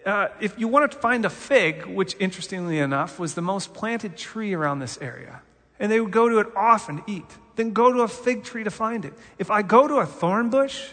uh, 0.05 0.29
if 0.39 0.57
you 0.57 0.67
wanted 0.67 0.91
to 0.91 0.97
find 0.97 1.25
a 1.25 1.29
fig, 1.29 1.85
which 1.85 2.15
interestingly 2.19 2.79
enough 2.79 3.19
was 3.19 3.35
the 3.35 3.41
most 3.41 3.73
planted 3.73 4.17
tree 4.17 4.53
around 4.53 4.79
this 4.79 4.97
area, 5.01 5.41
and 5.79 5.91
they 5.91 5.99
would 5.99 6.11
go 6.11 6.29
to 6.29 6.39
it 6.39 6.47
often 6.55 6.97
to 6.97 7.03
eat, 7.11 7.25
then 7.57 7.71
go 7.71 7.91
to 7.91 8.01
a 8.01 8.07
fig 8.07 8.43
tree 8.43 8.63
to 8.63 8.71
find 8.71 9.03
it. 9.05 9.13
If 9.37 9.51
I 9.51 9.61
go 9.61 9.87
to 9.87 9.95
a 9.97 10.05
thorn 10.05 10.49
bush, 10.49 10.89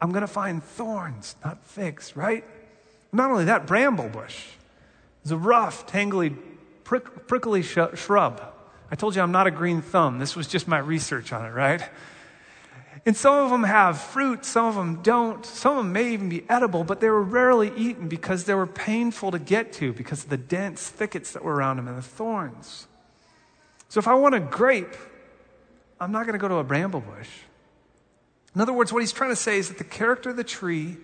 I'm 0.00 0.10
going 0.10 0.22
to 0.22 0.26
find 0.26 0.64
thorns, 0.64 1.36
not 1.44 1.64
figs, 1.64 2.16
right? 2.16 2.44
Not 3.12 3.30
only 3.30 3.44
that, 3.44 3.66
bramble 3.66 4.08
bush 4.08 4.46
is 5.24 5.30
a 5.30 5.36
rough, 5.36 5.86
tangly, 5.86 6.36
prick, 6.84 7.28
prickly 7.28 7.62
sh- 7.62 7.78
shrub. 7.94 8.42
I 8.90 8.96
told 8.96 9.14
you 9.14 9.22
I'm 9.22 9.32
not 9.32 9.46
a 9.46 9.50
green 9.50 9.82
thumb. 9.82 10.18
This 10.18 10.34
was 10.34 10.48
just 10.48 10.66
my 10.66 10.78
research 10.78 11.32
on 11.32 11.44
it, 11.44 11.50
right? 11.50 11.82
And 13.06 13.14
some 13.14 13.34
of 13.34 13.50
them 13.50 13.64
have 13.64 14.00
fruit, 14.00 14.46
some 14.46 14.64
of 14.64 14.74
them 14.74 15.02
don't. 15.02 15.44
Some 15.44 15.76
of 15.76 15.84
them 15.84 15.92
may 15.92 16.12
even 16.14 16.30
be 16.30 16.44
edible, 16.48 16.84
but 16.84 17.00
they 17.00 17.10
were 17.10 17.22
rarely 17.22 17.70
eaten 17.76 18.08
because 18.08 18.44
they 18.44 18.54
were 18.54 18.66
painful 18.66 19.30
to 19.32 19.38
get 19.38 19.74
to 19.74 19.92
because 19.92 20.24
of 20.24 20.30
the 20.30 20.38
dense 20.38 20.88
thickets 20.88 21.32
that 21.32 21.44
were 21.44 21.54
around 21.54 21.76
them 21.76 21.88
and 21.88 21.98
the 21.98 22.02
thorns. 22.02 22.86
So 23.90 23.98
if 23.98 24.08
I 24.08 24.14
want 24.14 24.34
a 24.34 24.40
grape, 24.40 24.96
I'm 26.00 26.12
not 26.12 26.22
going 26.22 26.32
to 26.32 26.38
go 26.38 26.48
to 26.48 26.56
a 26.56 26.64
bramble 26.64 27.00
bush. 27.00 27.28
In 28.54 28.60
other 28.60 28.72
words, 28.72 28.92
what 28.92 29.00
he's 29.00 29.12
trying 29.12 29.30
to 29.30 29.36
say 29.36 29.58
is 29.58 29.68
that 29.68 29.78
the 29.78 29.84
character 29.84 30.30
of 30.30 30.36
the 30.36 30.44
tree 30.44 30.96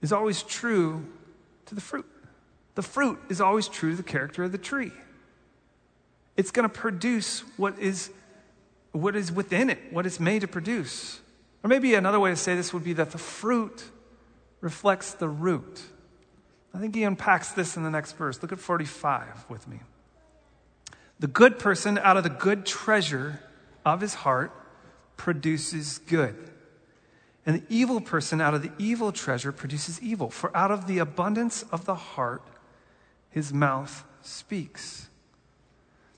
is 0.00 0.12
always 0.12 0.42
true 0.42 1.06
to 1.66 1.74
the 1.74 1.80
fruit. 1.80 2.06
The 2.74 2.82
fruit 2.82 3.20
is 3.28 3.40
always 3.40 3.68
true 3.68 3.90
to 3.90 3.96
the 3.96 4.02
character 4.02 4.42
of 4.42 4.50
the 4.50 4.58
tree. 4.58 4.92
It's 6.36 6.50
going 6.50 6.68
to 6.68 6.74
produce 6.74 7.40
what 7.56 7.78
is 7.78 8.10
what 8.92 9.16
is 9.16 9.32
within 9.32 9.70
it, 9.70 9.78
what 9.90 10.06
it's 10.06 10.20
made 10.20 10.40
to 10.42 10.48
produce. 10.48 11.20
Or 11.64 11.68
maybe 11.68 11.94
another 11.94 12.20
way 12.20 12.30
to 12.30 12.36
say 12.36 12.54
this 12.54 12.72
would 12.72 12.84
be 12.84 12.92
that 12.94 13.10
the 13.10 13.18
fruit 13.18 13.84
reflects 14.60 15.14
the 15.14 15.28
root. 15.28 15.82
I 16.74 16.78
think 16.78 16.94
he 16.94 17.04
unpacks 17.04 17.52
this 17.52 17.76
in 17.76 17.82
the 17.82 17.90
next 17.90 18.12
verse. 18.12 18.40
Look 18.42 18.52
at 18.52 18.58
45 18.58 19.46
with 19.48 19.68
me. 19.68 19.80
The 21.18 21.26
good 21.26 21.58
person 21.58 21.98
out 21.98 22.16
of 22.16 22.24
the 22.24 22.30
good 22.30 22.66
treasure 22.66 23.40
of 23.84 24.00
his 24.00 24.14
heart 24.14 24.52
produces 25.16 25.98
good. 25.98 26.50
And 27.44 27.56
the 27.56 27.64
evil 27.68 28.00
person 28.00 28.40
out 28.40 28.54
of 28.54 28.62
the 28.62 28.72
evil 28.78 29.12
treasure 29.12 29.52
produces 29.52 30.00
evil. 30.00 30.30
For 30.30 30.56
out 30.56 30.70
of 30.70 30.86
the 30.86 30.98
abundance 30.98 31.64
of 31.64 31.84
the 31.84 31.94
heart, 31.94 32.42
his 33.30 33.52
mouth 33.52 34.04
speaks. 34.22 35.08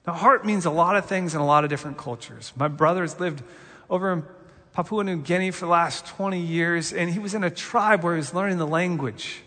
Now, 0.06 0.12
heart 0.12 0.44
means 0.44 0.66
a 0.66 0.70
lot 0.70 0.96
of 0.96 1.06
things 1.06 1.34
in 1.34 1.40
a 1.40 1.46
lot 1.46 1.64
of 1.64 1.70
different 1.70 1.96
cultures. 1.96 2.52
My 2.56 2.68
brother 2.68 3.02
has 3.02 3.18
lived 3.18 3.42
over 3.88 4.12
in 4.12 4.24
Papua 4.72 5.04
New 5.04 5.16
Guinea 5.18 5.50
for 5.50 5.66
the 5.66 5.70
last 5.70 6.06
20 6.06 6.40
years, 6.40 6.92
and 6.92 7.10
he 7.10 7.18
was 7.18 7.34
in 7.34 7.44
a 7.44 7.50
tribe 7.50 8.02
where 8.02 8.14
he 8.14 8.18
was 8.18 8.34
learning 8.34 8.58
the 8.58 8.66
language. 8.66 9.42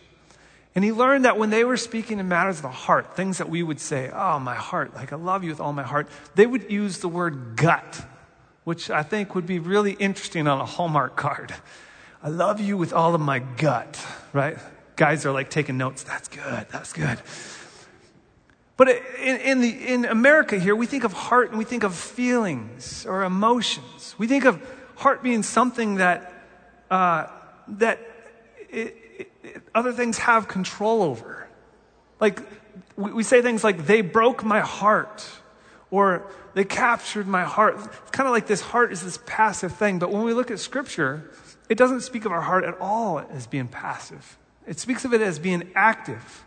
And 0.73 0.85
he 0.85 0.91
learned 0.91 1.25
that 1.25 1.37
when 1.37 1.49
they 1.49 1.63
were 1.63 1.75
speaking 1.75 2.19
in 2.19 2.27
matters 2.27 2.57
of 2.57 2.61
the 2.61 2.69
heart, 2.69 3.15
things 3.15 3.39
that 3.39 3.49
we 3.49 3.63
would 3.63 3.79
say, 3.79 4.09
oh, 4.13 4.39
my 4.39 4.55
heart, 4.55 4.95
like 4.95 5.11
I 5.11 5.15
love 5.15 5.43
you 5.43 5.49
with 5.49 5.59
all 5.59 5.73
my 5.73 5.83
heart, 5.83 6.07
they 6.35 6.45
would 6.45 6.71
use 6.71 6.99
the 6.99 7.07
word 7.07 7.55
gut, 7.55 8.05
which 8.63 8.89
I 8.89 9.03
think 9.03 9.35
would 9.35 9.47
be 9.47 9.59
really 9.59 9.93
interesting 9.93 10.47
on 10.47 10.61
a 10.61 10.65
Hallmark 10.65 11.15
card. 11.15 11.53
I 12.21 12.29
love 12.29 12.59
you 12.59 12.77
with 12.77 12.93
all 12.93 13.13
of 13.13 13.21
my 13.21 13.39
gut, 13.39 14.03
right? 14.33 14.57
Guys 14.95 15.25
are 15.25 15.31
like 15.31 15.49
taking 15.49 15.77
notes. 15.77 16.03
That's 16.03 16.27
good. 16.27 16.67
That's 16.71 16.93
good. 16.93 17.19
But 18.77 18.89
in, 18.89 19.37
in, 19.37 19.61
the, 19.61 19.69
in 19.69 20.05
America 20.05 20.59
here, 20.59 20.75
we 20.75 20.85
think 20.85 21.03
of 21.03 21.11
heart 21.11 21.49
and 21.49 21.57
we 21.57 21.65
think 21.65 21.83
of 21.83 21.95
feelings 21.95 23.07
or 23.07 23.23
emotions. 23.23 24.13
We 24.19 24.27
think 24.27 24.45
of 24.45 24.61
heart 24.95 25.23
being 25.23 25.41
something 25.41 25.95
that, 25.95 26.31
uh, 26.91 27.25
that 27.69 27.99
it, 28.69 28.95
it, 29.43 29.63
other 29.73 29.91
things 29.91 30.19
have 30.19 30.47
control 30.47 31.01
over. 31.01 31.47
Like, 32.19 32.39
we, 32.95 33.13
we 33.13 33.23
say 33.23 33.41
things 33.41 33.63
like, 33.63 33.87
they 33.87 34.01
broke 34.01 34.43
my 34.43 34.59
heart, 34.59 35.27
or 35.89 36.29
they 36.53 36.63
captured 36.63 37.27
my 37.27 37.45
heart. 37.45 37.77
It's 37.77 38.11
kind 38.11 38.27
of 38.27 38.31
like 38.31 38.45
this 38.45 38.61
heart 38.61 38.91
is 38.91 39.01
this 39.01 39.17
passive 39.25 39.73
thing. 39.75 39.97
But 39.97 40.11
when 40.11 40.23
we 40.23 40.33
look 40.33 40.51
at 40.51 40.59
Scripture, 40.59 41.31
it 41.67 41.79
doesn't 41.79 42.01
speak 42.01 42.25
of 42.25 42.31
our 42.31 42.41
heart 42.41 42.63
at 42.63 42.79
all 42.79 43.19
as 43.31 43.47
being 43.47 43.67
passive, 43.67 44.37
it 44.67 44.79
speaks 44.79 45.03
of 45.03 45.13
it 45.15 45.21
as 45.21 45.39
being 45.39 45.71
active. 45.73 46.43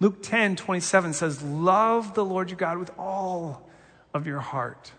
Luke 0.00 0.22
10 0.22 0.56
27 0.56 1.12
says, 1.12 1.42
Love 1.42 2.14
the 2.14 2.24
Lord 2.24 2.50
your 2.50 2.56
God 2.56 2.78
with 2.78 2.90
all 2.98 3.68
of 4.14 4.26
your 4.26 4.40
heart. 4.40 4.92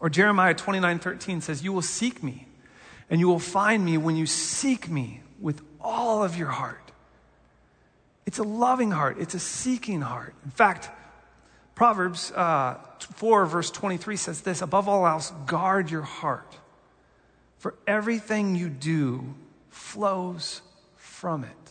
Or 0.00 0.08
Jeremiah 0.08 0.54
29 0.54 0.98
13 0.98 1.40
says, 1.42 1.62
You 1.62 1.72
will 1.72 1.82
seek 1.82 2.22
me, 2.22 2.48
and 3.10 3.20
you 3.20 3.28
will 3.28 3.38
find 3.38 3.84
me 3.84 3.98
when 3.98 4.16
you 4.16 4.26
seek 4.26 4.88
me 4.88 5.20
with 5.38 5.60
all 5.80 6.22
of 6.22 6.36
your 6.36 6.48
heart. 6.48 6.80
It's 8.24 8.38
a 8.38 8.42
loving 8.42 8.90
heart, 8.90 9.18
it's 9.20 9.34
a 9.34 9.38
seeking 9.38 10.00
heart. 10.00 10.34
In 10.44 10.50
fact, 10.50 10.90
Proverbs 11.74 12.32
uh, 12.32 12.78
4, 12.98 13.44
verse 13.44 13.70
23 13.70 14.16
says 14.16 14.40
this 14.40 14.62
Above 14.62 14.88
all 14.88 15.06
else, 15.06 15.30
guard 15.44 15.90
your 15.90 16.02
heart, 16.02 16.56
for 17.58 17.74
everything 17.86 18.56
you 18.56 18.70
do 18.70 19.34
flows 19.68 20.62
from 20.96 21.44
it 21.44 21.65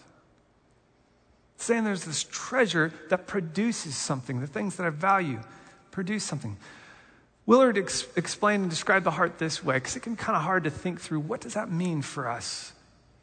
saying 1.66 1.84
there's 1.84 2.06
this 2.06 2.24
treasure 2.24 2.94
that 3.10 3.28
produces 3.28 3.96
something. 3.96 4.40
The 4.40 4.48
things 4.48 4.76
that 4.78 4.86
I 4.86 4.90
value 4.90 5.40
produce 5.92 6.24
something. 6.24 6.58
Willard 7.46 7.78
ex- 7.78 8.08
explained 8.16 8.64
and 8.64 8.70
described 8.70 9.06
the 9.06 9.12
heart 9.12 9.38
this 9.38 9.64
way 9.64 9.76
because 9.76 9.96
it 9.96 10.02
can 10.02 10.14
be 10.14 10.18
kind 10.18 10.36
of 10.36 10.44
hard 10.44 10.64
to 10.64 10.70
think 10.70 11.00
through 11.00 11.20
what 11.20 11.42
does 11.42 11.54
that 11.54 11.72
mean 11.72 12.02
for 12.02 12.28
us. 12.28 12.74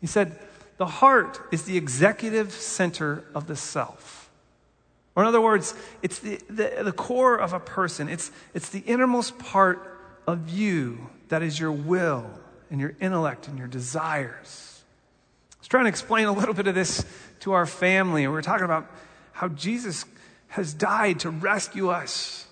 He 0.00 0.07
said, 0.07 0.38
the 0.78 0.87
heart 0.87 1.40
is 1.50 1.64
the 1.64 1.76
executive 1.76 2.52
center 2.52 3.24
of 3.35 3.46
the 3.46 3.57
self. 3.57 4.31
Or 5.14 5.22
in 5.22 5.28
other 5.28 5.40
words, 5.40 5.74
it's 6.02 6.18
the, 6.20 6.40
the, 6.48 6.83
the 6.85 6.92
core 6.92 7.37
of 7.37 7.52
a 7.52 7.61
person. 7.61 8.09
It's, 8.09 8.31
it's 8.55 8.70
the 8.70 8.81
innermost 8.81 9.38
part 9.38 9.98
of 10.26 10.48
you 10.48 11.11
that 11.28 11.42
is 11.42 11.59
your 11.59 11.72
will 11.72 12.31
and 12.70 12.81
your 12.81 12.94
intellect 13.00 13.48
and 13.48 13.59
your 13.59 13.68
desires. 13.68 14.83
I 15.52 15.57
was 15.61 15.68
trying 15.68 15.85
to 15.85 15.90
explain 15.90 16.26
a 16.26 16.33
little 16.33 16.55
bit 16.55 16.66
of 16.66 16.74
this 16.74 17.05
to 17.42 17.52
our 17.52 17.66
family. 17.66 18.24
And 18.24 18.33
we 18.33 18.38
are 18.38 18.42
talking 18.42 18.64
about 18.64 18.87
how 19.33 19.48
Jesus 19.48 20.05
has 20.48 20.74
died 20.74 21.20
to 21.20 21.31
rescue 21.31 21.90
us. 21.90 22.46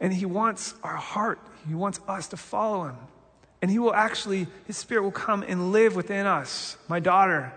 And 0.00 0.12
he 0.12 0.26
wants 0.26 0.74
our 0.82 0.96
heart, 0.96 1.38
he 1.66 1.74
wants 1.74 2.00
us 2.08 2.28
to 2.28 2.36
follow 2.36 2.84
him. 2.84 2.96
And 3.62 3.70
he 3.70 3.78
will 3.78 3.94
actually, 3.94 4.46
his 4.66 4.76
spirit 4.76 5.02
will 5.02 5.10
come 5.10 5.42
and 5.46 5.72
live 5.72 5.96
within 5.96 6.26
us. 6.26 6.76
My 6.88 7.00
daughter 7.00 7.52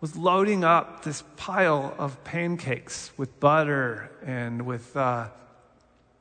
was 0.00 0.16
loading 0.16 0.62
up 0.62 1.02
this 1.02 1.24
pile 1.36 1.94
of 1.98 2.22
pancakes 2.22 3.10
with 3.16 3.40
butter 3.40 4.10
and 4.24 4.66
with 4.66 4.96
uh, 4.96 5.26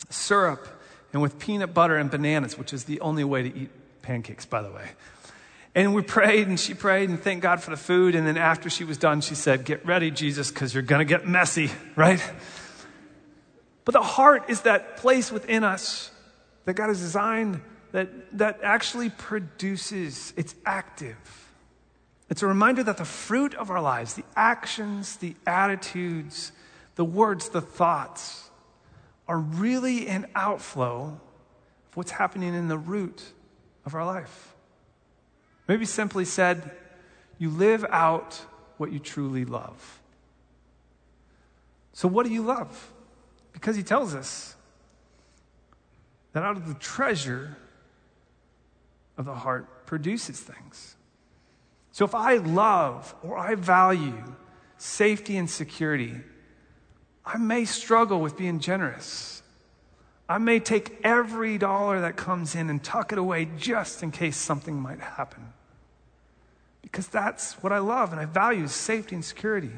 syrup 0.10 0.68
and 1.14 1.22
with 1.22 1.38
peanut 1.40 1.74
butter 1.74 1.98
and 1.98 2.10
bananas, 2.10 2.58
which 2.58 2.74
is 2.74 2.86
the 2.86 3.00
only 3.02 3.24
way 3.24 3.44
to 3.44 3.58
eat 3.58 3.70
pancakes, 4.02 4.46
by 4.46 4.62
the 4.62 4.72
way. 4.72 4.90
And 5.76 5.94
we 5.94 6.02
prayed 6.02 6.48
and 6.48 6.58
she 6.58 6.74
prayed 6.74 7.10
and 7.10 7.22
thanked 7.22 7.44
God 7.44 7.62
for 7.62 7.70
the 7.70 7.78
food. 7.78 8.16
And 8.16 8.26
then 8.26 8.38
after 8.38 8.70
she 8.70 8.86
was 8.86 8.98
done, 8.98 9.20
she 9.20 9.36
said, 9.36 9.66
Get 9.66 9.86
ready, 9.86 10.10
Jesus, 10.10 10.50
because 10.50 10.74
you're 10.74 10.84
going 10.84 11.00
to 11.00 11.06
get 11.06 11.28
messy, 11.28 11.70
right? 11.98 12.24
But 13.84 13.92
the 13.92 14.02
heart 14.02 14.46
is 14.50 14.62
that 14.62 14.98
place 14.98 15.32
within 15.32 15.66
us 15.66 16.12
that 16.64 16.74
God 16.74 16.88
has 16.88 17.00
designed 17.00 17.62
that, 17.92 18.10
that 18.38 18.60
actually 18.64 19.10
produces, 19.10 20.34
it's 20.36 20.56
active. 20.66 21.18
It's 22.30 22.42
a 22.42 22.48
reminder 22.48 22.84
that 22.84 22.98
the 22.98 23.06
fruit 23.06 23.54
of 23.54 23.70
our 23.70 23.82
lives, 23.82 24.16
the 24.16 24.26
actions, 24.36 25.18
the 25.18 25.36
attitudes, 25.46 26.52
the 26.96 27.06
words, 27.06 27.50
the 27.50 27.62
thoughts, 27.62 28.50
are 29.28 29.38
really 29.38 30.08
an 30.08 30.26
outflow 30.36 31.20
of 31.90 31.98
what's 31.98 32.12
happening 32.12 32.56
in 32.56 32.68
the 32.70 32.78
root 32.78 33.22
of 33.86 33.94
our 33.94 34.06
life. 34.06 34.55
Maybe 35.68 35.86
simply 35.86 36.26
said, 36.26 36.72
you 37.38 37.50
live 37.50 37.86
out 37.90 38.46
what 38.78 38.92
you 38.92 39.00
truly 39.00 39.46
love. 39.46 40.02
So, 41.94 42.08
what 42.08 42.26
do 42.26 42.32
you 42.32 42.42
love? 42.42 42.92
Because 43.54 43.76
he 43.76 43.84
tells 43.84 44.14
us 44.14 44.56
that 46.34 46.44
out 46.44 46.58
of 46.58 46.68
the 46.68 46.74
treasure 46.74 47.58
of 49.18 49.26
the 49.26 49.34
heart 49.34 49.86
produces 49.86 50.40
things. 50.40 50.96
So, 51.92 52.04
if 52.04 52.14
I 52.14 52.36
love 52.36 53.16
or 53.24 53.38
I 53.38 53.56
value 53.56 54.36
safety 54.78 55.38
and 55.38 55.50
security, 55.50 56.16
I 57.26 57.38
may 57.38 57.66
struggle 57.66 58.20
with 58.20 58.38
being 58.38 58.60
generous. 58.60 59.42
I 60.28 60.40
may 60.40 60.60
take 60.60 61.00
every 61.04 61.58
dollar 61.58 62.02
that 62.02 62.16
comes 62.16 62.56
in 62.56 62.70
and 62.70 62.84
tuck 62.84 63.12
it 63.12 63.18
away 63.18 63.48
just 63.58 64.02
in 64.02 64.12
case 64.12 64.38
something 64.38 64.76
might 64.76 65.00
happen. 65.00 65.54
Because 66.82 67.08
that's 67.08 67.54
what 67.62 67.72
I 67.72 67.80
love 67.80 68.12
and 68.12 68.20
I 68.20 68.26
value 68.26 68.68
safety 68.68 69.16
and 69.16 69.24
security. 69.24 69.72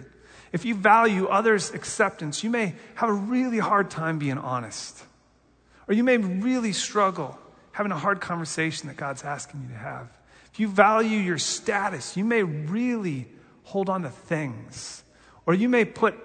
If 0.54 0.64
you 0.64 0.76
value 0.76 1.28
others' 1.28 1.72
acceptance, 1.74 2.44
you 2.44 2.50
may 2.50 2.76
have 2.96 3.10
a 3.10 3.14
really 3.14 3.60
hard 3.60 3.90
time 3.90 4.20
being 4.20 4.38
honest. 4.38 5.04
Or 5.88 5.94
you 5.94 6.04
may 6.04 6.18
really 6.18 6.74
struggle 6.74 7.38
having 7.72 7.92
a 7.92 7.98
hard 7.98 8.22
conversation 8.22 8.88
that 8.88 8.98
God's 8.98 9.24
asking 9.24 9.64
you 9.64 9.70
to 9.70 9.80
have. 9.80 10.08
If 10.52 10.60
you 10.60 10.68
value 10.68 11.20
your 11.20 11.38
status, 11.38 12.16
you 12.16 12.24
may 12.24 12.44
really 12.44 13.28
hold 13.64 13.90
on 13.90 14.04
to 14.04 14.10
things. 14.10 15.04
Or 15.46 15.54
you 15.54 15.70
may 15.70 15.86
put 15.86 16.16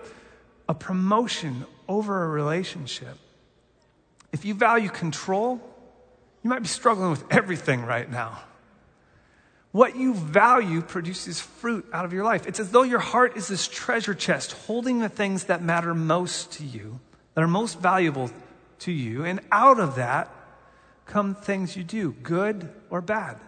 a 0.69 0.75
promotion 0.75 1.67
over 1.89 2.25
a 2.25 2.29
relationship. 2.29 3.19
If 4.33 4.45
you 4.45 4.55
value 4.55 4.89
control, 4.89 5.61
you 6.43 6.51
might 6.51 6.63
be 6.63 6.69
struggling 6.69 7.11
with 7.11 7.25
everything 7.31 7.85
right 7.85 8.11
now. 8.11 8.43
What 9.71 9.97
you 9.97 10.15
value 10.15 10.83
produces 10.83 11.41
fruit 11.41 11.87
out 11.93 12.05
of 12.05 12.13
your 12.13 12.25
life. 12.25 12.47
It's 12.47 12.61
as 12.61 12.71
though 12.71 12.83
your 12.83 12.99
heart 12.99 13.37
is 13.37 13.49
this 13.49 13.69
treasure 13.69 14.15
chest 14.15 14.53
holding 14.53 14.99
the 14.99 15.09
things 15.09 15.45
that 15.45 15.63
matter 15.63 15.95
most 15.95 16.53
to 16.53 16.65
you, 16.65 17.01
that 17.35 17.43
are 17.43 17.49
most 17.49 17.81
valuable 17.81 18.31
to 18.81 18.93
you, 18.93 19.25
and 19.25 19.41
out 19.51 19.81
of 19.81 19.97
that 19.97 20.31
come 21.07 21.35
things 21.35 21.77
you 21.77 21.85
do, 21.85 22.13
good 22.23 22.69
or 22.91 23.01
bad. 23.01 23.39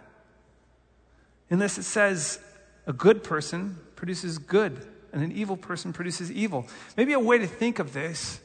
In 1.50 1.58
this, 1.58 1.76
it 1.76 1.82
says 1.82 2.38
a 2.86 2.92
good 2.92 3.22
person 3.22 3.78
produces 3.96 4.38
good, 4.38 4.86
and 5.12 5.22
an 5.22 5.32
evil 5.32 5.56
person 5.56 5.92
produces 5.92 6.32
evil. 6.32 6.66
Maybe 6.96 7.12
a 7.12 7.20
way 7.20 7.38
to 7.38 7.46
think 7.46 7.78
of 7.78 7.92
this 7.92 8.40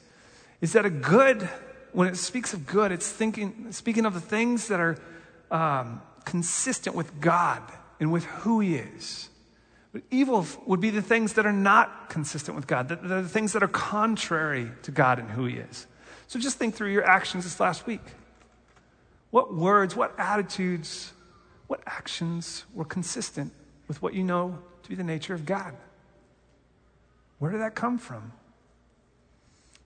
is 0.61 0.73
that 0.73 0.85
a 0.85 0.89
good, 0.89 1.47
when 1.91 2.07
it 2.07 2.17
speaks 2.17 2.53
of 2.53 2.65
good, 2.65 2.91
it's 2.91 3.09
thinking, 3.09 3.71
speaking 3.71 4.05
of 4.05 4.13
the 4.13 4.21
things 4.21 4.67
that 4.67 4.79
are 4.79 4.97
um, 5.51 6.01
consistent 6.25 6.95
with 6.95 7.19
God 7.19 7.61
and 7.99 8.11
with 8.11 8.25
who 8.25 8.59
He 8.59 8.75
is. 8.75 9.29
But 9.91 10.03
evil 10.11 10.45
would 10.65 10.79
be 10.79 10.91
the 10.91 11.01
things 11.01 11.33
that 11.33 11.45
are 11.45 11.53
not 11.53 12.09
consistent 12.09 12.55
with 12.55 12.67
God, 12.67 12.89
the 12.89 13.23
things 13.23 13.53
that 13.53 13.63
are 13.63 13.67
contrary 13.67 14.71
to 14.83 14.91
God 14.91 15.19
and 15.19 15.31
who 15.31 15.45
He 15.45 15.55
is. 15.55 15.87
So 16.27 16.39
just 16.39 16.57
think 16.57 16.75
through 16.75 16.91
your 16.91 17.03
actions 17.03 17.43
this 17.43 17.59
last 17.59 17.87
week. 17.87 18.01
What 19.31 19.53
words, 19.53 19.95
what 19.95 20.13
attitudes, 20.19 21.13
what 21.67 21.81
actions 21.85 22.65
were 22.73 22.85
consistent 22.85 23.51
with 23.87 24.01
what 24.01 24.13
you 24.13 24.23
know 24.23 24.59
to 24.83 24.89
be 24.89 24.95
the 24.95 25.03
nature 25.03 25.33
of 25.33 25.45
God? 25.45 25.75
Where 27.39 27.51
did 27.51 27.61
that 27.61 27.73
come 27.73 27.97
from? 27.97 28.33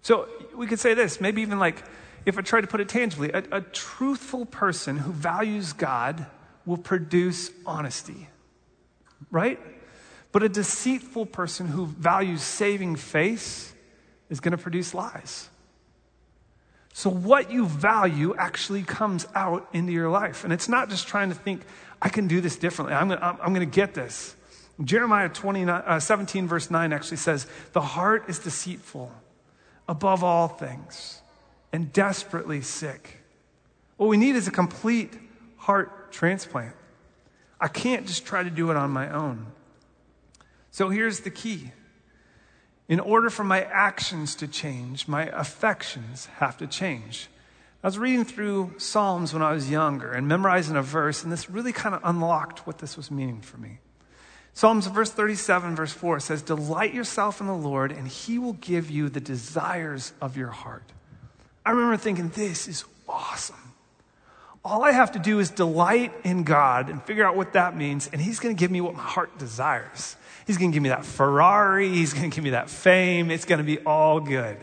So 0.04 0.28
we 0.54 0.68
could 0.68 0.80
say 0.80 0.94
this, 0.94 1.20
maybe 1.20 1.42
even 1.42 1.60
like, 1.60 1.82
if 2.26 2.38
I 2.38 2.42
try 2.42 2.62
to 2.62 2.68
put 2.68 2.82
it 2.82 2.90
tangibly, 2.90 3.32
a, 3.32 3.44
a 3.52 3.62
truthful 3.62 4.46
person 4.46 4.98
who 4.98 5.12
values 5.12 5.74
God 5.74 6.26
will 6.66 6.78
produce 6.78 7.52
honesty, 7.66 8.28
right? 9.32 9.60
But 10.32 10.44
a 10.44 10.50
deceitful 10.50 11.28
person 11.28 11.68
who 11.68 11.86
values 11.86 12.42
saving 12.42 12.98
face 12.98 13.74
is 14.30 14.40
going 14.40 14.52
to 14.52 14.58
produce 14.58 14.94
lies. 14.94 15.50
So, 16.94 17.10
what 17.10 17.50
you 17.50 17.66
value 17.66 18.36
actually 18.36 18.84
comes 18.84 19.26
out 19.34 19.68
into 19.74 19.92
your 19.92 20.10
life. 20.10 20.44
And 20.44 20.54
it's 20.54 20.70
not 20.70 20.90
just 20.90 21.08
trying 21.08 21.30
to 21.30 21.36
think, 21.36 21.64
I 22.02 22.10
can 22.10 22.28
do 22.28 22.40
this 22.40 22.56
differently. 22.56 22.94
I'm 22.96 23.08
going 23.08 23.20
to, 23.20 23.26
I'm 23.26 23.54
to 23.56 23.66
get 23.66 23.94
this. 23.94 24.36
Jeremiah 24.84 25.30
29, 25.30 25.84
uh, 25.86 26.00
17, 26.00 26.48
verse 26.48 26.70
9 26.70 26.94
actually 26.94 27.18
says, 27.18 27.48
The 27.72 27.82
heart 27.82 28.26
is 28.28 28.40
deceitful 28.40 29.12
above 29.88 30.24
all 30.24 30.48
things 30.48 31.22
and 31.72 31.92
desperately 31.92 32.62
sick. 32.62 33.20
What 33.98 34.08
we 34.08 34.18
need 34.18 34.36
is 34.36 34.48
a 34.48 34.52
complete 34.52 35.14
heart 35.58 36.12
transplant. 36.12 36.76
I 37.60 37.68
can't 37.68 38.06
just 38.06 38.26
try 38.26 38.44
to 38.44 38.50
do 38.50 38.72
it 38.72 38.78
on 38.78 38.92
my 38.92 39.10
own. 39.10 39.48
So 40.72 40.90
here's 40.90 41.22
the 41.22 41.30
key 41.30 41.72
in 42.90 43.00
order 43.00 43.30
for 43.30 43.44
my 43.44 43.62
actions 43.64 44.36
to 44.36 44.48
change, 44.48 45.08
my 45.08 45.28
affections 45.28 46.26
have 46.38 46.58
to 46.58 46.68
change. 46.68 47.30
I 47.82 47.88
was 47.88 47.98
reading 47.98 48.26
through 48.26 48.76
Psalms 48.78 49.34
when 49.34 49.42
I 49.42 49.52
was 49.52 49.70
younger 49.70 50.12
and 50.12 50.28
memorizing 50.28 50.76
a 50.76 50.82
verse, 50.82 51.24
and 51.24 51.32
this 51.32 51.50
really 51.50 51.74
kind 51.74 51.96
of 51.96 52.02
unlocked 52.04 52.68
what 52.68 52.80
this 52.80 52.96
was 52.96 53.10
meaning 53.10 53.42
for 53.42 53.58
me. 53.58 53.80
Psalms 54.54 54.86
verse 54.88 55.10
37, 55.10 55.76
verse 55.76 55.92
4 55.94 56.20
says, 56.20 56.42
Delight 56.42 56.94
yourself 56.94 57.42
in 57.42 57.48
the 57.48 57.56
Lord, 57.56 57.92
and 57.92 58.08
he 58.08 58.38
will 58.38 58.54
give 58.54 58.90
you 58.90 59.10
the 59.10 59.20
desires 59.20 60.14
of 60.22 60.38
your 60.38 60.50
heart. 60.50 60.84
I 61.66 61.72
remember 61.72 61.98
thinking, 61.98 62.30
this 62.30 62.68
is 62.68 62.86
awesome. 63.08 63.56
All 64.64 64.84
I 64.84 64.92
have 64.92 65.12
to 65.14 65.20
do 65.20 65.40
is 65.40 65.50
delight 65.50 66.14
in 66.24 66.44
God 66.44 66.90
and 66.90 67.04
figure 67.04 67.26
out 67.26 67.36
what 67.36 67.54
that 67.54 67.76
means, 67.76 68.10
and 68.14 68.22
he's 68.22 68.40
going 68.40 68.56
to 68.56 68.60
give 68.60 68.72
me 68.72 68.80
what 68.80 68.96
my 68.96 69.04
heart 69.04 69.38
desires. 69.38 70.16
He's 70.46 70.58
going 70.58 70.72
to 70.72 70.76
give 70.76 70.84
me 70.84 70.90
that 70.90 71.06
Ferrari. 71.06 71.90
He's 71.90 72.14
going 72.14 72.30
to 72.30 72.36
give 72.36 72.44
me 72.44 72.52
that 72.52 72.70
fame. 72.70 73.32
It's 73.32 73.46
going 73.46 73.60
to 73.60 73.66
be 73.66 73.80
all 73.80 74.20
good. 74.20 74.58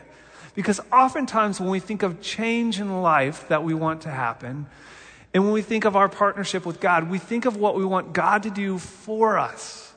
Because 0.54 0.80
oftentimes 0.92 1.60
when 1.60 1.70
we 1.70 1.80
think 1.80 2.02
of 2.02 2.20
change 2.20 2.80
in 2.80 3.02
life 3.02 3.48
that 3.48 3.64
we 3.64 3.74
want 3.74 4.02
to 4.02 4.10
happen, 4.10 4.66
and 5.32 5.44
when 5.44 5.52
we 5.52 5.62
think 5.62 5.84
of 5.84 5.96
our 5.96 6.08
partnership 6.08 6.66
with 6.66 6.80
God, 6.80 7.10
we 7.10 7.18
think 7.18 7.44
of 7.44 7.56
what 7.56 7.76
we 7.76 7.84
want 7.84 8.12
God 8.12 8.42
to 8.44 8.50
do 8.50 8.78
for 8.78 9.38
us. 9.38 9.92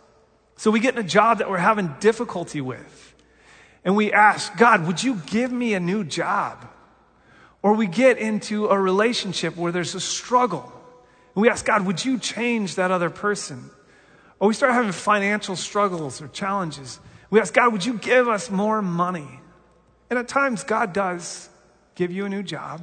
So 0.58 0.70
we 0.72 0.80
get 0.80 0.96
in 0.96 1.04
a 1.04 1.08
job 1.08 1.40
that 1.40 1.50
we're 1.50 1.58
having 1.58 1.96
difficulty 2.00 2.62
with, 2.62 3.16
and 3.84 3.96
we 3.96 4.14
ask, 4.14 4.56
God, 4.58 4.88
would 4.88 5.04
you 5.04 5.16
give 5.26 5.52
me 5.52 5.74
a 5.74 5.80
new 5.80 6.04
job? 6.04 6.70
Or 7.62 7.74
we 7.74 7.88
get 7.88 8.18
into 8.18 8.68
a 8.68 8.80
relationship 8.80 9.56
where 9.56 9.72
there's 9.72 9.96
a 9.96 10.00
struggle, 10.00 10.72
and 11.36 11.42
we 11.42 11.50
ask, 11.50 11.66
God, 11.66 11.86
would 11.86 12.04
you 12.04 12.18
change 12.20 12.76
that 12.76 12.92
other 12.92 13.10
person? 13.10 13.70
or 14.44 14.48
we 14.48 14.54
start 14.54 14.74
having 14.74 14.92
financial 14.92 15.56
struggles 15.56 16.22
or 16.22 16.28
challenges, 16.28 17.00
we 17.30 17.40
ask 17.40 17.54
God, 17.54 17.72
would 17.72 17.86
you 17.86 17.94
give 17.94 18.28
us 18.28 18.50
more 18.50 18.82
money? 18.82 19.40
And 20.10 20.20
at 20.20 20.28
times, 20.28 20.66
God 20.66 20.92
does 20.92 21.48
give 21.96 22.12
you 22.12 22.26
a 22.26 22.30
new 22.30 22.44
job. 22.44 22.82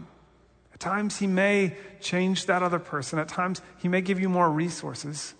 At 0.80 0.84
times, 0.84 1.18
He 1.18 1.26
may 1.26 1.76
change 2.00 2.46
that 2.46 2.62
other 2.62 2.78
person. 2.78 3.18
At 3.18 3.28
times, 3.28 3.60
He 3.76 3.88
may 3.88 4.00
give 4.00 4.18
you 4.18 4.30
more 4.30 4.50
resources. 4.50 5.34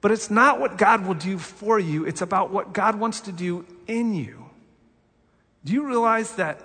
But 0.00 0.12
it's 0.12 0.30
not 0.30 0.60
what 0.60 0.78
God 0.78 1.04
will 1.04 1.14
do 1.14 1.36
for 1.36 1.80
you, 1.80 2.06
it's 2.06 2.22
about 2.22 2.52
what 2.52 2.72
God 2.72 2.94
wants 2.98 3.20
to 3.22 3.32
do 3.32 3.66
in 3.88 4.14
you. 4.14 4.46
Do 5.64 5.72
you 5.72 5.86
realize 5.86 6.36
that 6.36 6.60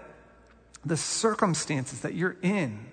the 0.86 0.97
circumstances 0.97 2.01
that 2.01 2.13
you're 2.13 2.38
in 2.41 2.86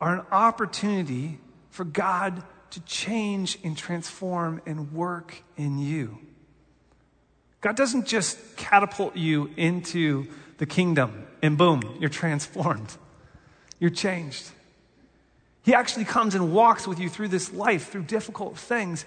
are 0.00 0.14
an 0.14 0.26
opportunity 0.30 1.38
for 1.70 1.84
God 1.84 2.42
to 2.70 2.80
change 2.80 3.58
and 3.64 3.76
transform 3.76 4.60
and 4.66 4.92
work 4.92 5.42
in 5.56 5.78
you. 5.78 6.18
God 7.60 7.76
doesn't 7.76 8.06
just 8.06 8.56
catapult 8.56 9.16
you 9.16 9.50
into 9.56 10.26
the 10.58 10.66
kingdom 10.66 11.26
and 11.42 11.56
boom, 11.56 11.96
you're 12.00 12.10
transformed. 12.10 12.96
You're 13.78 13.90
changed. 13.90 14.50
He 15.62 15.74
actually 15.74 16.04
comes 16.04 16.34
and 16.34 16.52
walks 16.52 16.86
with 16.86 16.98
you 16.98 17.08
through 17.08 17.28
this 17.28 17.52
life, 17.52 17.90
through 17.90 18.04
difficult 18.04 18.56
things, 18.58 19.04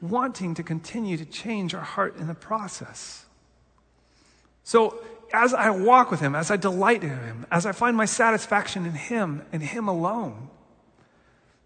wanting 0.00 0.54
to 0.54 0.62
continue 0.62 1.16
to 1.16 1.24
change 1.24 1.74
our 1.74 1.82
heart 1.82 2.16
in 2.16 2.26
the 2.26 2.34
process. 2.34 3.24
So, 4.64 5.02
as 5.32 5.52
I 5.52 5.70
walk 5.70 6.10
with 6.10 6.20
Him, 6.20 6.34
as 6.34 6.50
I 6.50 6.56
delight 6.56 7.02
in 7.02 7.10
Him, 7.10 7.46
as 7.50 7.66
I 7.66 7.72
find 7.72 7.96
my 7.96 8.04
satisfaction 8.04 8.86
in 8.86 8.92
Him 8.92 9.42
and 9.52 9.62
Him 9.62 9.88
alone, 9.88 10.48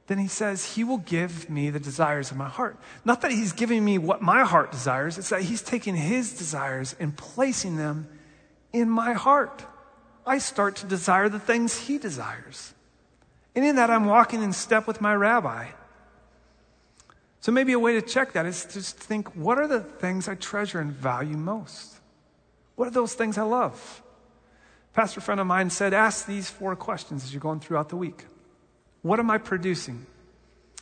then 0.09 0.19
he 0.19 0.27
says, 0.27 0.75
He 0.75 0.85
will 0.85 0.99
give 0.99 1.49
me 1.49 1.71
the 1.71 1.79
desires 1.81 2.31
of 2.31 2.37
my 2.37 2.49
heart. 2.49 2.77
Not 3.05 3.21
that 3.21 3.31
He's 3.31 3.53
giving 3.53 3.85
me 3.85 3.99
what 3.99 4.21
my 4.21 4.45
heart 4.45 4.73
desires, 4.73 5.19
it's 5.19 5.29
that 5.29 5.43
He's 5.43 5.63
taking 5.63 5.95
His 5.95 6.37
desires 6.37 6.97
and 6.99 7.17
placing 7.17 7.77
them 7.77 8.09
in 8.73 8.91
my 8.91 9.13
heart. 9.13 9.65
I 10.27 10.39
start 10.39 10.77
to 10.77 10.87
desire 10.87 11.29
the 11.29 11.41
things 11.41 11.87
He 11.87 11.99
desires. 11.99 12.75
And 13.55 13.65
in 13.65 13.77
that, 13.77 13.91
I'm 13.91 14.07
walking 14.07 14.43
in 14.43 14.53
step 14.53 14.87
with 14.87 15.01
my 15.01 15.15
rabbi. 15.15 15.69
So 17.41 17.53
maybe 17.53 17.73
a 17.73 17.79
way 17.79 17.95
to 17.95 18.03
check 18.03 18.33
that 18.33 18.47
is 18.47 18.65
to 18.67 18.75
just 18.75 18.97
think 18.97 19.35
what 19.35 19.59
are 19.59 19.67
the 19.67 19.81
things 19.81 20.29
I 20.29 20.37
treasure 20.37 20.81
and 20.81 20.93
value 20.93 21.37
most? 21.37 21.97
What 22.77 22.89
are 22.89 22.93
those 22.93 23.15
things 23.15 23.37
I 23.37 23.43
love? 23.43 24.03
pastor 24.93 25.21
friend 25.21 25.41
of 25.41 25.47
mine 25.47 25.71
said, 25.71 25.95
ask 25.95 26.27
these 26.27 26.51
four 26.51 26.77
questions 26.77 27.25
as 27.25 27.33
you're 27.33 27.41
going 27.41 27.61
throughout 27.61 27.89
the 27.89 27.97
week. 27.97 28.27
What 29.01 29.19
am 29.19 29.31
I 29.31 29.39
producing? 29.39 30.07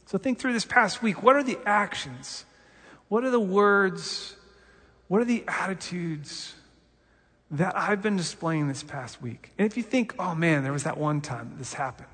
So 0.07 0.19
think 0.19 0.39
through 0.39 0.53
this 0.53 0.65
past 0.65 1.03
week. 1.03 1.23
What 1.23 1.37
are 1.37 1.43
the 1.43 1.59
actions? 1.65 2.45
What 3.09 3.25
are 3.25 3.31
the 3.31 3.41
words? 3.41 4.37
What 5.09 5.21
are 5.21 5.25
the 5.25 5.45
attitudes 5.47 6.55
that 7.51 7.77
I've 7.77 8.03
been 8.03 8.17
displaying 8.17 8.69
this 8.69 8.83
past 8.83 9.21
week? 9.21 9.51
And 9.59 9.67
if 9.67 9.77
you 9.77 9.83
think, 9.83 10.15
oh 10.19 10.35
man, 10.35 10.63
there 10.63 10.73
was 10.73 10.85
that 10.85 10.99
one 10.99 11.21
time 11.21 11.55
this 11.59 11.75
happened, 11.75 12.09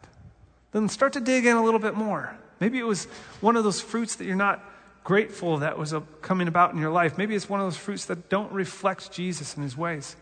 then 0.72 0.88
start 0.88 1.12
to 1.14 1.20
dig 1.20 1.46
in 1.46 1.56
a 1.56 1.64
little 1.64 1.80
bit 1.80 1.94
more. 1.94 2.36
Maybe 2.60 2.78
it 2.78 2.86
was 2.86 3.04
one 3.40 3.56
of 3.56 3.64
those 3.64 3.80
fruits 3.80 4.16
that 4.16 4.24
you're 4.24 4.36
not 4.36 4.64
grateful 5.04 5.58
that 5.58 5.78
was 5.78 5.94
coming 6.22 6.48
about 6.48 6.72
in 6.72 6.78
your 6.78 6.90
life. 6.90 7.16
Maybe 7.16 7.34
it's 7.34 7.48
one 7.48 7.60
of 7.60 7.66
those 7.66 7.76
fruits 7.76 8.06
that 8.06 8.28
don't 8.28 8.50
reflect 8.52 9.12
Jesus 9.12 9.54
and 9.54 9.62
his 9.62 9.76
ways. 9.76 10.16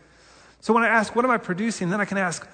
So 0.59 0.73
when 0.73 0.83
I 0.83 0.89
ask, 0.89 1.15
what 1.15 1.25
am 1.25 1.31
I 1.31 1.37
producing? 1.37 1.89
Then 1.89 2.01
I 2.01 2.05
can 2.05 2.17
ask, 2.17 2.47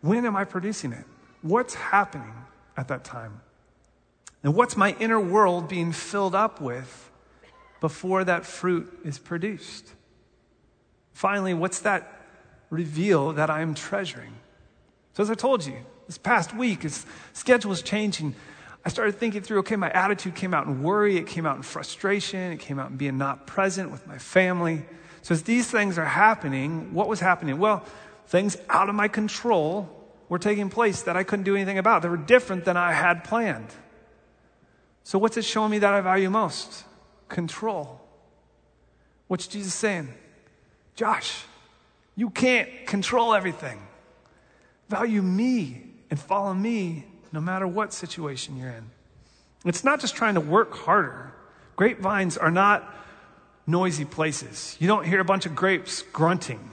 when 0.00 0.24
am 0.26 0.36
I 0.36 0.44
producing 0.44 0.92
it? 0.92 1.04
What's 1.40 1.74
happening? 1.74 2.34
at 2.76 2.88
that 2.88 3.04
time? 3.04 3.40
And 4.42 4.54
what's 4.54 4.76
my 4.76 4.96
inner 4.98 5.20
world 5.20 5.68
being 5.68 5.92
filled 5.92 6.34
up 6.34 6.60
with 6.60 7.10
before 7.80 8.24
that 8.24 8.44
fruit 8.44 8.92
is 9.04 9.18
produced? 9.18 9.92
Finally, 11.12 11.54
what's 11.54 11.80
that 11.80 12.26
reveal 12.70 13.32
that 13.32 13.50
I'm 13.50 13.74
treasuring? 13.74 14.34
So, 15.14 15.22
as 15.22 15.30
I 15.30 15.34
told 15.34 15.64
you, 15.64 15.76
this 16.06 16.18
past 16.18 16.54
week, 16.54 16.84
as 16.84 17.06
schedule 17.32 17.72
is 17.72 17.82
changing, 17.82 18.34
I 18.84 18.88
started 18.88 19.16
thinking 19.16 19.42
through 19.42 19.60
okay, 19.60 19.76
my 19.76 19.90
attitude 19.90 20.34
came 20.34 20.54
out 20.54 20.66
in 20.66 20.82
worry, 20.82 21.16
it 21.16 21.26
came 21.26 21.46
out 21.46 21.56
in 21.56 21.62
frustration, 21.62 22.52
it 22.52 22.58
came 22.58 22.78
out 22.78 22.90
in 22.90 22.96
being 22.96 23.18
not 23.18 23.46
present 23.46 23.90
with 23.90 24.06
my 24.06 24.18
family. 24.18 24.84
So, 25.22 25.34
as 25.34 25.42
these 25.42 25.70
things 25.70 25.98
are 25.98 26.04
happening, 26.04 26.92
what 26.94 27.08
was 27.08 27.20
happening? 27.20 27.58
Well, 27.58 27.84
things 28.26 28.56
out 28.68 28.88
of 28.88 28.94
my 28.94 29.08
control 29.08 29.88
were 30.28 30.38
taking 30.38 30.70
place 30.70 31.02
that 31.02 31.16
I 31.16 31.24
couldn't 31.24 31.44
do 31.44 31.54
anything 31.54 31.78
about. 31.78 32.02
They 32.02 32.08
were 32.08 32.16
different 32.16 32.64
than 32.64 32.76
I 32.76 32.92
had 32.92 33.22
planned. 33.22 33.68
So, 35.04 35.18
what's 35.18 35.36
it 35.36 35.44
showing 35.44 35.70
me 35.70 35.78
that 35.80 35.92
I 35.92 36.00
value 36.00 36.30
most? 36.30 36.84
Control. 37.28 38.00
What's 39.28 39.46
Jesus 39.46 39.74
saying? 39.74 40.08
Josh, 40.94 41.44
you 42.16 42.30
can't 42.30 42.68
control 42.86 43.34
everything. 43.34 43.80
Value 44.88 45.22
me 45.22 45.82
and 46.10 46.20
follow 46.20 46.52
me 46.52 47.06
no 47.32 47.40
matter 47.40 47.66
what 47.66 47.92
situation 47.92 48.56
you're 48.56 48.68
in. 48.68 48.90
It's 49.64 49.84
not 49.84 50.00
just 50.00 50.14
trying 50.14 50.34
to 50.34 50.40
work 50.40 50.74
harder. 50.74 51.32
Grapevines 51.76 52.36
are 52.36 52.50
not 52.50 52.94
noisy 53.66 54.04
places. 54.04 54.76
You 54.80 54.88
don't 54.88 55.06
hear 55.06 55.20
a 55.20 55.24
bunch 55.24 55.46
of 55.46 55.54
grapes 55.54 56.02
grunting. 56.02 56.68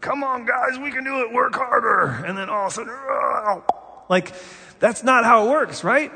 Come 0.00 0.22
on, 0.24 0.46
guys, 0.46 0.78
we 0.78 0.90
can 0.90 1.04
do 1.04 1.20
it, 1.22 1.32
work 1.32 1.54
harder. 1.54 2.24
And 2.24 2.38
then 2.38 2.48
all 2.48 2.66
of 2.66 2.72
a 2.72 2.74
sudden, 2.74 3.62
like, 4.08 4.32
that's 4.78 5.02
not 5.02 5.24
how 5.24 5.46
it 5.46 5.50
works, 5.50 5.82
right? 5.82 6.12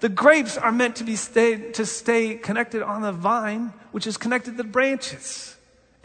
The 0.00 0.10
grapes 0.10 0.58
are 0.58 0.70
meant 0.70 0.96
to 0.96 1.04
be 1.04 1.16
stay, 1.16 1.72
to 1.72 1.86
stay 1.86 2.34
connected 2.36 2.82
on 2.82 3.00
the 3.00 3.12
vine, 3.12 3.72
which 3.92 4.06
is 4.06 4.18
connected 4.18 4.52
to 4.52 4.56
the 4.58 4.64
branches. 4.68 5.55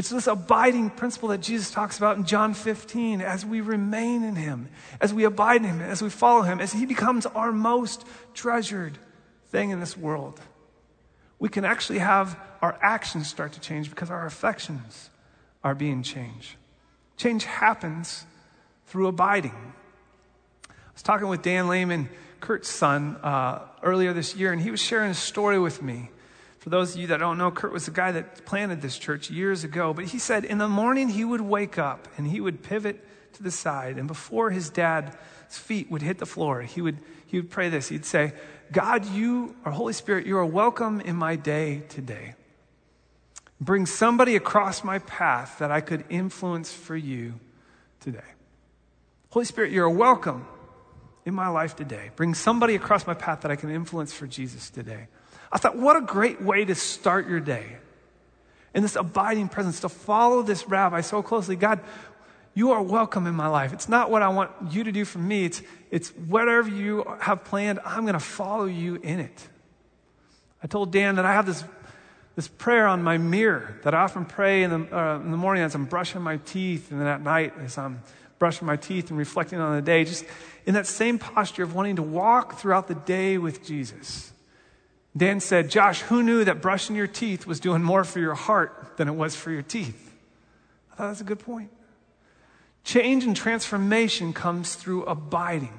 It's 0.01 0.09
this 0.09 0.25
abiding 0.25 0.89
principle 0.89 1.29
that 1.29 1.41
Jesus 1.41 1.69
talks 1.69 1.99
about 1.99 2.17
in 2.17 2.25
John 2.25 2.55
15 2.55 3.21
as 3.21 3.45
we 3.45 3.61
remain 3.61 4.23
in 4.23 4.35
him, 4.35 4.69
as 4.99 5.13
we 5.13 5.25
abide 5.25 5.57
in 5.57 5.67
him, 5.67 5.79
as 5.79 6.01
we 6.01 6.09
follow 6.09 6.41
him, 6.41 6.59
as 6.59 6.73
he 6.73 6.87
becomes 6.87 7.27
our 7.27 7.51
most 7.51 8.03
treasured 8.33 8.97
thing 9.49 9.69
in 9.69 9.79
this 9.79 9.95
world. 9.95 10.41
We 11.37 11.49
can 11.49 11.65
actually 11.65 11.99
have 11.99 12.35
our 12.63 12.79
actions 12.81 13.27
start 13.27 13.51
to 13.53 13.59
change 13.59 13.91
because 13.91 14.09
our 14.09 14.25
affections 14.25 15.11
are 15.63 15.75
being 15.75 16.01
changed. 16.01 16.55
Change 17.15 17.43
happens 17.43 18.25
through 18.87 19.05
abiding. 19.05 19.73
I 20.67 20.73
was 20.95 21.03
talking 21.03 21.27
with 21.27 21.43
Dan 21.43 21.67
Lehman, 21.67 22.09
Kurt's 22.39 22.69
son, 22.69 23.17
uh, 23.17 23.67
earlier 23.83 24.13
this 24.13 24.35
year, 24.35 24.51
and 24.51 24.63
he 24.63 24.71
was 24.71 24.81
sharing 24.81 25.11
a 25.11 25.13
story 25.13 25.59
with 25.59 25.83
me 25.83 26.09
for 26.61 26.69
those 26.69 26.93
of 26.93 27.01
you 27.01 27.07
that 27.07 27.17
don't 27.17 27.39
know, 27.39 27.49
Kurt 27.49 27.73
was 27.73 27.87
the 27.87 27.91
guy 27.91 28.11
that 28.11 28.45
planted 28.45 28.83
this 28.83 28.95
church 28.95 29.31
years 29.31 29.63
ago. 29.63 29.95
But 29.95 30.05
he 30.05 30.19
said 30.19 30.45
in 30.45 30.59
the 30.59 30.67
morning 30.67 31.09
he 31.09 31.25
would 31.25 31.41
wake 31.41 31.79
up 31.79 32.07
and 32.17 32.27
he 32.27 32.39
would 32.39 32.61
pivot 32.61 33.03
to 33.33 33.41
the 33.41 33.49
side. 33.49 33.97
And 33.97 34.07
before 34.07 34.51
his 34.51 34.69
dad's 34.69 35.17
feet 35.49 35.89
would 35.89 36.03
hit 36.03 36.19
the 36.19 36.27
floor, 36.27 36.61
he 36.61 36.79
would, 36.79 36.99
he 37.25 37.37
would 37.37 37.49
pray 37.49 37.69
this. 37.69 37.89
He'd 37.89 38.05
say, 38.05 38.33
God, 38.71 39.07
you, 39.07 39.55
or 39.65 39.71
Holy 39.71 39.93
Spirit, 39.93 40.27
you 40.27 40.37
are 40.37 40.45
welcome 40.45 41.01
in 41.01 41.15
my 41.15 41.35
day 41.35 41.81
today. 41.89 42.35
Bring 43.59 43.87
somebody 43.87 44.35
across 44.35 44.83
my 44.83 44.99
path 44.99 45.57
that 45.57 45.71
I 45.71 45.81
could 45.81 46.05
influence 46.09 46.71
for 46.71 46.95
you 46.95 47.39
today. 48.01 48.19
Holy 49.31 49.45
Spirit, 49.45 49.71
you're 49.71 49.89
welcome 49.89 50.45
in 51.25 51.33
my 51.33 51.47
life 51.47 51.75
today. 51.75 52.11
Bring 52.15 52.35
somebody 52.35 52.75
across 52.75 53.07
my 53.07 53.15
path 53.15 53.41
that 53.41 53.49
I 53.49 53.55
can 53.55 53.71
influence 53.71 54.13
for 54.13 54.27
Jesus 54.27 54.69
today. 54.69 55.07
I 55.51 55.57
thought, 55.57 55.75
what 55.75 55.95
a 55.97 56.01
great 56.01 56.41
way 56.41 56.65
to 56.65 56.75
start 56.75 57.27
your 57.27 57.39
day. 57.39 57.77
In 58.73 58.83
this 58.83 58.95
abiding 58.95 59.49
presence, 59.49 59.81
to 59.81 59.89
follow 59.89 60.41
this 60.41 60.67
rabbi 60.67 61.01
so 61.01 61.21
closely. 61.21 61.57
God, 61.57 61.81
you 62.53 62.71
are 62.71 62.81
welcome 62.81 63.27
in 63.27 63.35
my 63.35 63.47
life. 63.47 63.73
It's 63.73 63.89
not 63.89 64.09
what 64.09 64.21
I 64.21 64.29
want 64.29 64.51
you 64.69 64.83
to 64.83 64.91
do 64.91 65.05
for 65.05 65.19
me, 65.19 65.45
it's, 65.45 65.61
it's 65.89 66.09
whatever 66.09 66.69
you 66.69 67.05
have 67.19 67.43
planned, 67.43 67.79
I'm 67.85 68.03
going 68.03 68.13
to 68.13 68.19
follow 68.19 68.65
you 68.65 68.95
in 68.95 69.19
it. 69.19 69.47
I 70.63 70.67
told 70.67 70.91
Dan 70.91 71.15
that 71.15 71.25
I 71.25 71.33
have 71.33 71.45
this, 71.45 71.63
this 72.35 72.47
prayer 72.47 72.87
on 72.87 73.03
my 73.03 73.17
mirror 73.17 73.79
that 73.83 73.93
I 73.93 74.01
often 74.01 74.25
pray 74.25 74.63
in 74.63 74.69
the, 74.69 74.97
uh, 74.97 75.15
in 75.17 75.31
the 75.31 75.37
morning 75.37 75.63
as 75.63 75.75
I'm 75.75 75.85
brushing 75.85 76.21
my 76.21 76.37
teeth, 76.37 76.91
and 76.91 76.99
then 76.99 77.07
at 77.07 77.21
night 77.21 77.53
as 77.59 77.77
I'm 77.77 78.01
brushing 78.39 78.65
my 78.65 78.75
teeth 78.75 79.09
and 79.09 79.19
reflecting 79.19 79.59
on 79.59 79.75
the 79.75 79.81
day, 79.81 80.03
just 80.03 80.25
in 80.65 80.73
that 80.75 80.87
same 80.87 81.19
posture 81.19 81.63
of 81.63 81.73
wanting 81.73 81.97
to 81.97 82.03
walk 82.03 82.55
throughout 82.55 82.87
the 82.87 82.95
day 82.95 83.37
with 83.37 83.65
Jesus. 83.65 84.31
Dan 85.15 85.39
said, 85.39 85.69
Josh, 85.69 86.01
who 86.01 86.23
knew 86.23 86.43
that 86.45 86.61
brushing 86.61 86.95
your 86.95 87.07
teeth 87.07 87.45
was 87.45 87.59
doing 87.59 87.83
more 87.83 88.03
for 88.03 88.19
your 88.19 88.33
heart 88.33 88.93
than 88.97 89.07
it 89.07 89.13
was 89.13 89.35
for 89.35 89.51
your 89.51 89.61
teeth? 89.61 90.13
I 90.91 90.95
thought 90.95 91.07
that's 91.07 91.21
a 91.21 91.25
good 91.25 91.39
point. 91.39 91.69
Change 92.83 93.25
and 93.25 93.35
transformation 93.35 94.33
comes 94.33 94.75
through 94.75 95.03
abiding. 95.03 95.73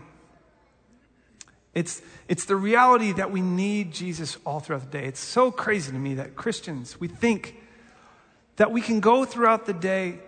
It's, 1.74 2.02
it's 2.28 2.44
the 2.44 2.56
reality 2.56 3.12
that 3.12 3.30
we 3.30 3.40
need 3.40 3.92
Jesus 3.92 4.36
all 4.44 4.60
throughout 4.60 4.90
the 4.90 4.98
day. 4.98 5.06
It's 5.06 5.20
so 5.20 5.50
crazy 5.50 5.90
to 5.90 5.98
me 5.98 6.14
that 6.14 6.36
Christians, 6.36 7.00
we 7.00 7.08
think 7.08 7.56
that 8.56 8.70
we 8.70 8.82
can 8.82 9.00
go 9.00 9.24
throughout 9.24 9.64
the 9.64 9.72
day 9.72 10.18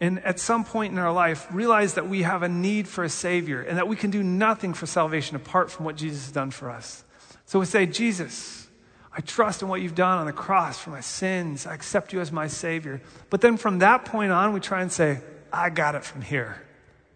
and 0.00 0.24
at 0.24 0.38
some 0.38 0.64
point 0.64 0.92
in 0.92 0.98
our 0.98 1.12
life 1.12 1.46
realize 1.50 1.94
that 1.94 2.08
we 2.08 2.22
have 2.22 2.42
a 2.42 2.48
need 2.48 2.86
for 2.86 3.04
a 3.04 3.08
Savior 3.08 3.60
and 3.62 3.78
that 3.78 3.88
we 3.88 3.96
can 3.96 4.10
do 4.10 4.22
nothing 4.22 4.74
for 4.74 4.86
salvation 4.86 5.36
apart 5.36 5.70
from 5.70 5.84
what 5.84 5.96
Jesus 5.96 6.24
has 6.24 6.32
done 6.32 6.50
for 6.50 6.70
us. 6.70 7.04
So 7.46 7.60
we 7.60 7.66
say, 7.66 7.86
Jesus, 7.86 8.66
I 9.12 9.20
trust 9.20 9.62
in 9.62 9.68
what 9.68 9.80
you've 9.80 9.94
done 9.94 10.18
on 10.18 10.26
the 10.26 10.32
cross 10.32 10.78
for 10.78 10.90
my 10.90 11.00
sins. 11.00 11.66
I 11.66 11.74
accept 11.74 12.12
you 12.12 12.20
as 12.20 12.32
my 12.32 12.48
Savior. 12.48 13.00
But 13.30 13.40
then 13.40 13.56
from 13.56 13.78
that 13.78 14.04
point 14.04 14.32
on, 14.32 14.52
we 14.52 14.60
try 14.60 14.82
and 14.82 14.90
say, 14.90 15.20
I 15.52 15.70
got 15.70 15.94
it 15.94 16.04
from 16.04 16.22
here, 16.22 16.60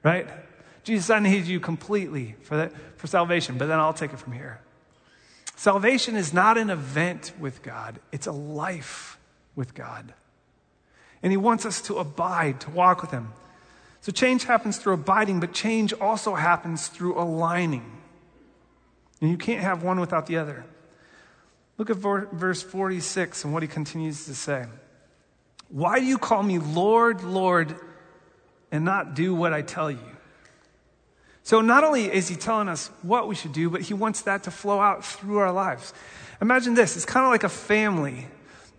right? 0.04 0.28
Jesus, 0.84 1.10
I 1.10 1.18
need 1.18 1.44
you 1.44 1.58
completely 1.58 2.36
for, 2.42 2.56
that, 2.56 2.72
for 2.96 3.08
salvation, 3.08 3.58
but 3.58 3.66
then 3.66 3.78
I'll 3.80 3.92
take 3.92 4.12
it 4.12 4.18
from 4.18 4.32
here. 4.32 4.60
Salvation 5.56 6.14
is 6.14 6.32
not 6.32 6.56
an 6.56 6.70
event 6.70 7.32
with 7.40 7.62
God, 7.62 7.98
it's 8.12 8.28
a 8.28 8.32
life 8.32 9.18
with 9.56 9.74
God. 9.74 10.14
And 11.20 11.32
He 11.32 11.36
wants 11.36 11.66
us 11.66 11.82
to 11.82 11.96
abide, 11.96 12.60
to 12.60 12.70
walk 12.70 13.02
with 13.02 13.10
Him. 13.10 13.32
So 14.00 14.12
change 14.12 14.44
happens 14.44 14.78
through 14.78 14.94
abiding, 14.94 15.40
but 15.40 15.52
change 15.52 15.92
also 15.92 16.36
happens 16.36 16.86
through 16.86 17.20
aligning. 17.20 17.97
And 19.20 19.30
you 19.30 19.36
can't 19.36 19.60
have 19.60 19.82
one 19.82 20.00
without 20.00 20.26
the 20.26 20.36
other. 20.36 20.64
Look 21.76 21.90
at 21.90 21.96
verse 21.96 22.62
46 22.62 23.44
and 23.44 23.52
what 23.52 23.62
he 23.62 23.68
continues 23.68 24.26
to 24.26 24.34
say. 24.34 24.66
Why 25.68 26.00
do 26.00 26.06
you 26.06 26.18
call 26.18 26.42
me 26.42 26.58
Lord, 26.58 27.22
Lord, 27.22 27.76
and 28.72 28.84
not 28.84 29.14
do 29.14 29.34
what 29.34 29.52
I 29.52 29.62
tell 29.62 29.90
you? 29.90 29.98
So, 31.42 31.60
not 31.60 31.84
only 31.84 32.12
is 32.12 32.28
he 32.28 32.36
telling 32.36 32.68
us 32.68 32.90
what 33.02 33.28
we 33.28 33.34
should 33.34 33.52
do, 33.52 33.70
but 33.70 33.82
he 33.82 33.94
wants 33.94 34.22
that 34.22 34.42
to 34.44 34.50
flow 34.50 34.80
out 34.80 35.04
through 35.04 35.38
our 35.38 35.52
lives. 35.52 35.94
Imagine 36.40 36.74
this 36.74 36.96
it's 36.96 37.06
kind 37.06 37.24
of 37.24 37.30
like 37.30 37.44
a 37.44 37.48
family 37.48 38.26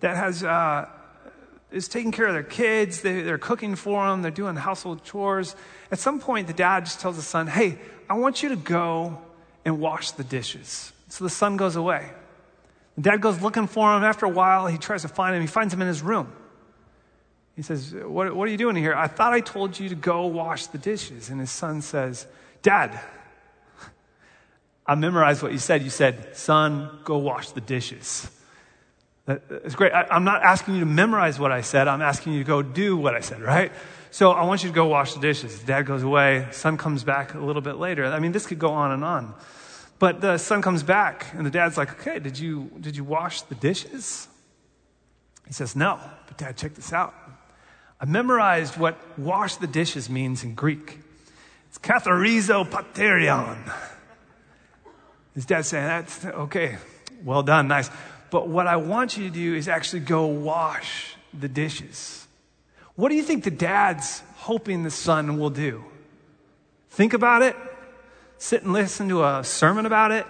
that 0.02 0.16
has, 0.16 0.44
uh, 0.44 0.88
is 1.72 1.88
taking 1.88 2.12
care 2.12 2.28
of 2.28 2.34
their 2.34 2.44
kids, 2.44 3.02
they, 3.02 3.22
they're 3.22 3.38
cooking 3.38 3.76
for 3.76 4.08
them, 4.08 4.22
they're 4.22 4.32
doing 4.32 4.56
household 4.56 5.04
chores. 5.04 5.56
At 5.92 6.00
some 6.00 6.20
point, 6.20 6.48
the 6.48 6.54
dad 6.54 6.86
just 6.86 7.00
tells 7.00 7.16
the 7.16 7.22
son, 7.22 7.48
Hey, 7.48 7.80
I 8.10 8.14
want 8.14 8.44
you 8.44 8.50
to 8.50 8.56
go 8.56 9.20
and 9.70 9.80
wash 9.80 10.12
the 10.12 10.24
dishes. 10.24 10.92
So 11.08 11.24
the 11.24 11.30
son 11.30 11.56
goes 11.56 11.78
away. 11.78 12.10
Dad 13.00 13.22
goes 13.22 13.42
looking 13.42 13.68
for 13.68 13.96
him. 13.96 14.04
After 14.04 14.26
a 14.26 14.30
while, 14.30 14.68
he 14.68 14.78
tries 14.78 15.04
to 15.04 15.08
find 15.08 15.36
him. 15.36 15.42
He 15.42 15.48
finds 15.48 15.74
him 15.74 15.82
in 15.82 15.88
his 15.88 16.02
room. 16.02 16.34
He 17.56 17.62
says, 17.62 17.94
what, 17.94 18.36
what 18.36 18.48
are 18.48 18.52
you 18.52 18.58
doing 18.58 18.76
here? 18.76 18.94
I 18.94 19.08
thought 19.08 19.34
I 19.34 19.40
told 19.40 19.80
you 19.80 19.90
to 19.90 19.96
go 19.96 20.26
wash 20.26 20.68
the 20.68 20.78
dishes. 20.78 21.30
And 21.30 21.40
his 21.40 21.52
son 21.52 21.82
says, 21.82 22.28
Dad, 22.62 23.00
I 24.86 24.96
memorized 24.96 25.44
what 25.44 25.52
you 25.52 25.60
said. 25.60 25.84
You 25.84 25.90
said, 25.90 26.36
Son, 26.36 26.90
go 27.04 27.18
wash 27.18 27.52
the 27.52 27.62
dishes. 27.62 28.30
It's 29.28 29.76
great. 29.76 29.94
I, 29.94 30.08
I'm 30.10 30.24
not 30.24 30.42
asking 30.42 30.74
you 30.74 30.80
to 30.80 30.86
memorize 30.88 31.40
what 31.40 31.52
I 31.52 31.62
said. 31.62 31.88
I'm 31.88 32.02
asking 32.02 32.34
you 32.34 32.40
to 32.40 32.48
go 32.48 32.62
do 32.64 32.98
what 32.98 33.14
I 33.14 33.20
said, 33.20 33.42
right? 33.42 33.72
So 34.10 34.32
I 34.32 34.46
want 34.46 34.64
you 34.64 34.70
to 34.70 34.76
go 34.76 34.88
wash 34.88 35.14
the 35.14 35.20
dishes. 35.20 35.60
Dad 35.60 35.84
goes 35.84 36.02
away. 36.02 36.48
Son 36.52 36.78
comes 36.78 37.04
back 37.04 37.36
a 37.36 37.40
little 37.40 37.62
bit 37.62 37.76
later. 37.76 38.06
I 38.06 38.20
mean, 38.20 38.32
this 38.32 38.48
could 38.48 38.58
go 38.58 38.72
on 38.72 38.92
and 38.92 39.04
on. 39.04 39.36
But 40.00 40.22
the 40.22 40.38
son 40.38 40.62
comes 40.62 40.82
back, 40.82 41.28
and 41.34 41.46
the 41.46 41.50
dad's 41.50 41.78
like, 41.78 41.92
okay, 42.00 42.20
did 42.20 42.40
you, 42.40 42.72
did 42.80 42.96
you 42.96 43.04
wash 43.04 43.42
the 43.44 43.56
dishes? 43.56 44.30
He 45.46 45.54
says, 45.54 45.76
no. 45.76 46.00
But 46.26 46.38
dad, 46.38 46.56
check 46.58 46.74
this 46.74 46.94
out. 46.94 47.14
I 48.00 48.06
memorized 48.06 48.78
what 48.78 48.98
wash 49.20 49.58
the 49.58 49.68
dishes 49.68 50.10
means 50.10 50.46
in 50.46 50.56
Greek. 50.56 51.00
It's 51.68 51.78
katharizo 51.78 52.64
paterion. 52.70 53.58
His 55.36 55.46
dad's 55.46 55.68
saying, 55.68 55.86
that's 55.86 56.26
okay, 56.26 56.78
well 57.24 57.44
done, 57.44 57.68
nice. 57.68 57.90
But 58.32 58.48
what 58.48 58.68
I 58.68 58.78
want 58.78 59.18
you 59.18 59.26
to 59.26 59.34
do 59.34 59.56
is 59.56 59.68
actually 59.68 60.02
go 60.02 60.28
wash 60.28 61.16
the 61.38 61.50
dishes. 61.50 62.26
What 62.96 63.10
do 63.10 63.16
you 63.16 63.24
think 63.24 63.44
the 63.44 63.52
dad's 63.52 64.24
hoping 64.36 64.84
the 64.84 64.92
son 64.92 65.40
will 65.40 65.50
do? 65.50 65.84
Think 66.90 67.14
about 67.14 67.42
it, 67.42 67.56
sit 68.40 68.64
and 68.64 68.74
listen 68.74 69.10
to 69.10 69.24
a 69.24 69.44
sermon 69.44 69.86
about 69.86 70.12
it, 70.12 70.26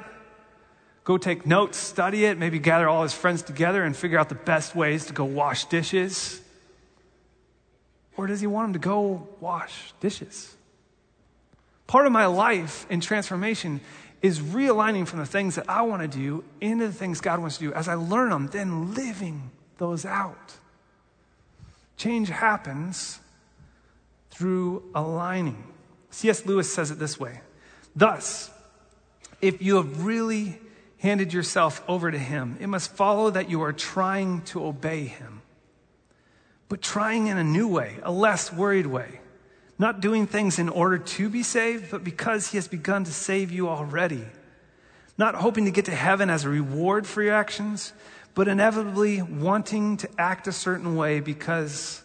go 1.06 1.18
take 1.18 1.46
notes, 1.46 1.78
study 1.78 2.26
it, 2.26 2.38
maybe 2.38 2.60
gather 2.60 2.90
all 2.90 3.04
his 3.04 3.14
friends 3.14 3.42
together 3.42 3.84
and 3.84 3.96
figure 3.96 4.18
out 4.18 4.28
the 4.28 4.36
best 4.36 4.76
ways 4.76 5.06
to 5.06 5.14
go 5.14 5.24
wash 5.24 5.66
dishes. 5.66 6.42
Or 8.18 8.28
does 8.28 8.42
he 8.42 8.48
want 8.48 8.70
him 8.70 8.74
to 8.74 8.80
go 8.80 9.30
wash 9.40 9.94
dishes? 10.02 10.56
Part 11.88 12.06
of 12.06 12.12
my 12.12 12.26
life 12.26 12.86
in 12.90 13.00
transformation 13.00 13.80
is 14.22 14.40
realigning 14.40 15.08
from 15.08 15.20
the 15.20 15.26
things 15.26 15.56
that 15.56 15.70
I 15.70 15.84
want 15.84 16.02
to 16.02 16.08
do 16.08 16.44
into 16.60 16.88
the 16.88 16.94
things 16.94 17.22
God 17.22 17.40
wants 17.40 17.58
to 17.60 17.66
do. 17.66 17.74
As 17.74 17.88
I 17.88 17.94
learn 17.94 18.32
them, 18.32 18.48
then 18.48 18.94
living 18.94 19.52
those 19.78 20.04
out. 20.04 20.56
Change 21.96 22.30
happens 22.30 23.20
through 24.32 24.84
aligning. 24.94 25.64
C.S. 26.10 26.46
Lewis 26.46 26.74
says 26.74 26.92
it 26.92 27.00
this 27.00 27.20
way 27.20 27.42
Thus, 28.00 28.50
if 29.42 29.62
you 29.62 29.76
have 29.76 30.06
really 30.06 30.58
handed 31.00 31.34
yourself 31.34 31.84
over 31.86 32.10
to 32.10 32.18
Him, 32.18 32.56
it 32.62 32.68
must 32.68 32.94
follow 32.94 33.30
that 33.30 33.50
you 33.50 33.62
are 33.62 33.74
trying 33.74 34.42
to 34.44 34.66
obey 34.66 35.04
Him, 35.04 35.42
but 36.70 36.82
trying 36.82 37.28
in 37.28 37.38
a 37.38 37.44
new 37.44 37.68
way, 37.68 37.98
a 38.02 38.10
less 38.10 38.54
worried 38.54 38.86
way. 38.86 39.20
Not 39.78 40.00
doing 40.00 40.28
things 40.28 40.60
in 40.60 40.70
order 40.70 40.98
to 40.98 41.30
be 41.30 41.44
saved, 41.44 41.92
but 41.92 42.06
because 42.06 42.52
He 42.52 42.58
has 42.58 42.70
begun 42.70 43.04
to 43.04 43.12
save 43.12 43.52
you 43.52 43.68
already. 43.68 44.24
Not 45.18 45.36
hoping 45.36 45.66
to 45.66 45.72
get 45.72 45.84
to 45.86 45.96
heaven 45.96 46.30
as 46.30 46.46
a 46.46 46.50
reward 46.50 47.06
for 47.06 47.22
your 47.22 47.34
actions, 47.34 47.92
but 48.34 48.48
inevitably 48.48 49.22
wanting 49.22 49.98
to 49.98 50.10
act 50.18 50.48
a 50.48 50.54
certain 50.54 50.96
way 50.96 51.20
because 51.20 52.02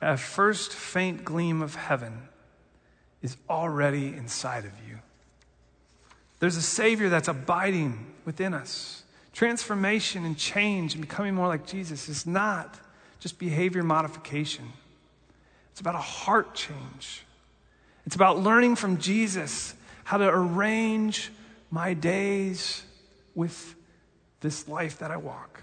a 0.00 0.16
first 0.16 0.72
faint 0.72 1.22
gleam 1.22 1.60
of 1.60 1.74
heaven 1.74 2.28
is 3.22 3.36
already 3.48 4.08
inside 4.08 4.64
of 4.64 4.72
you. 4.88 4.98
There's 6.40 6.56
a 6.56 6.62
Savior 6.62 7.08
that's 7.08 7.28
abiding 7.28 8.04
within 8.24 8.52
us. 8.52 9.04
Transformation 9.32 10.24
and 10.24 10.36
change 10.36 10.94
and 10.94 11.00
becoming 11.00 11.34
more 11.34 11.46
like 11.46 11.66
Jesus 11.66 12.08
is 12.08 12.26
not 12.26 12.78
just 13.20 13.38
behavior 13.38 13.84
modification, 13.84 14.64
it's 15.70 15.80
about 15.80 15.94
a 15.94 15.98
heart 15.98 16.54
change. 16.54 17.24
It's 18.04 18.16
about 18.16 18.40
learning 18.40 18.74
from 18.76 18.98
Jesus 18.98 19.74
how 20.04 20.18
to 20.18 20.28
arrange 20.28 21.30
my 21.70 21.94
days 21.94 22.82
with 23.34 23.76
this 24.40 24.66
life 24.66 24.98
that 24.98 25.12
I 25.12 25.16
walk. 25.16 25.62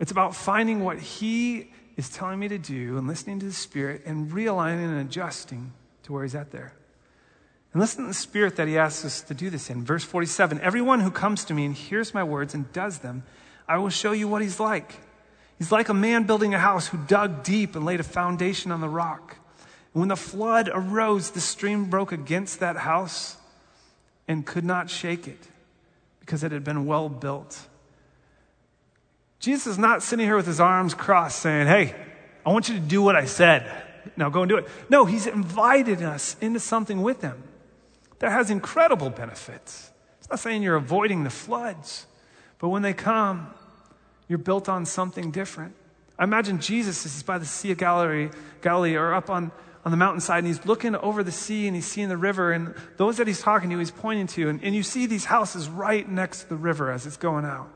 It's 0.00 0.10
about 0.10 0.34
finding 0.34 0.82
what 0.82 0.98
He 0.98 1.70
is 1.96 2.10
telling 2.10 2.40
me 2.40 2.48
to 2.48 2.58
do 2.58 2.98
and 2.98 3.06
listening 3.06 3.38
to 3.40 3.46
the 3.46 3.52
Spirit 3.52 4.02
and 4.04 4.30
realigning 4.30 4.84
and 4.84 5.00
adjusting 5.00 5.72
to 6.10 6.14
where 6.14 6.24
He's 6.24 6.34
at 6.34 6.50
there. 6.50 6.72
And 7.72 7.80
listen 7.80 8.02
to 8.02 8.08
the 8.08 8.14
spirit 8.14 8.56
that 8.56 8.66
he 8.66 8.76
asks 8.76 9.04
us 9.04 9.20
to 9.22 9.34
do 9.34 9.48
this 9.48 9.70
in. 9.70 9.84
Verse 9.84 10.04
47 10.04 10.60
Everyone 10.60 11.00
who 11.00 11.10
comes 11.10 11.44
to 11.44 11.54
me 11.54 11.64
and 11.64 11.74
hears 11.74 12.12
my 12.12 12.24
words 12.24 12.54
and 12.54 12.70
does 12.72 12.98
them, 12.98 13.22
I 13.68 13.78
will 13.78 13.90
show 13.90 14.12
you 14.12 14.26
what 14.28 14.42
he's 14.42 14.58
like. 14.58 14.92
He's 15.58 15.70
like 15.70 15.88
a 15.88 15.94
man 15.94 16.24
building 16.24 16.54
a 16.54 16.58
house 16.58 16.88
who 16.88 16.98
dug 16.98 17.42
deep 17.44 17.76
and 17.76 17.84
laid 17.84 18.00
a 18.00 18.04
foundation 18.04 18.72
on 18.72 18.80
the 18.80 18.88
rock. 18.88 19.36
And 19.94 20.00
when 20.00 20.08
the 20.08 20.16
flood 20.16 20.70
arose, 20.72 21.30
the 21.30 21.40
stream 21.40 21.90
broke 21.90 22.12
against 22.12 22.60
that 22.60 22.76
house 22.76 23.36
and 24.26 24.44
could 24.44 24.64
not 24.64 24.90
shake 24.90 25.28
it 25.28 25.38
because 26.20 26.42
it 26.42 26.50
had 26.50 26.64
been 26.64 26.86
well 26.86 27.08
built. 27.08 27.60
Jesus 29.38 29.66
is 29.66 29.78
not 29.78 30.02
sitting 30.02 30.26
here 30.26 30.36
with 30.36 30.46
his 30.46 30.60
arms 30.60 30.94
crossed 30.94 31.40
saying, 31.40 31.66
Hey, 31.66 31.94
I 32.44 32.50
want 32.50 32.68
you 32.68 32.74
to 32.74 32.80
do 32.80 33.02
what 33.02 33.14
I 33.14 33.26
said. 33.26 33.89
Now 34.16 34.28
go 34.28 34.42
and 34.42 34.48
do 34.48 34.56
it. 34.56 34.68
No, 34.88 35.04
he's 35.04 35.26
invited 35.26 36.02
us 36.02 36.36
into 36.40 36.60
something 36.60 37.02
with 37.02 37.22
him 37.22 37.42
that 38.20 38.32
has 38.32 38.50
incredible 38.50 39.10
benefits. 39.10 39.90
It's 40.18 40.28
not 40.28 40.38
saying 40.38 40.62
you're 40.62 40.76
avoiding 40.76 41.24
the 41.24 41.30
floods, 41.30 42.06
but 42.58 42.68
when 42.68 42.82
they 42.82 42.92
come, 42.92 43.52
you're 44.28 44.38
built 44.38 44.68
on 44.68 44.86
something 44.86 45.30
different. 45.30 45.74
I 46.18 46.24
imagine 46.24 46.60
Jesus 46.60 47.02
he's 47.02 47.22
by 47.22 47.38
the 47.38 47.46
Sea 47.46 47.72
of 47.72 47.78
Galilee, 47.78 48.28
Galilee 48.60 48.94
or 48.94 49.14
up 49.14 49.30
on, 49.30 49.50
on 49.86 49.90
the 49.90 49.96
mountainside 49.96 50.38
and 50.38 50.46
he's 50.46 50.64
looking 50.66 50.94
over 50.94 51.22
the 51.24 51.32
sea 51.32 51.66
and 51.66 51.74
he's 51.74 51.86
seeing 51.86 52.10
the 52.10 52.16
river 52.18 52.52
and 52.52 52.74
those 52.98 53.16
that 53.16 53.26
he's 53.26 53.40
talking 53.40 53.70
to, 53.70 53.78
he's 53.78 53.90
pointing 53.90 54.26
to. 54.28 54.50
And, 54.50 54.62
and 54.62 54.74
you 54.74 54.82
see 54.82 55.06
these 55.06 55.24
houses 55.24 55.68
right 55.68 56.06
next 56.06 56.42
to 56.42 56.48
the 56.50 56.56
river 56.56 56.90
as 56.90 57.06
it's 57.06 57.16
going 57.16 57.46
out. 57.46 57.70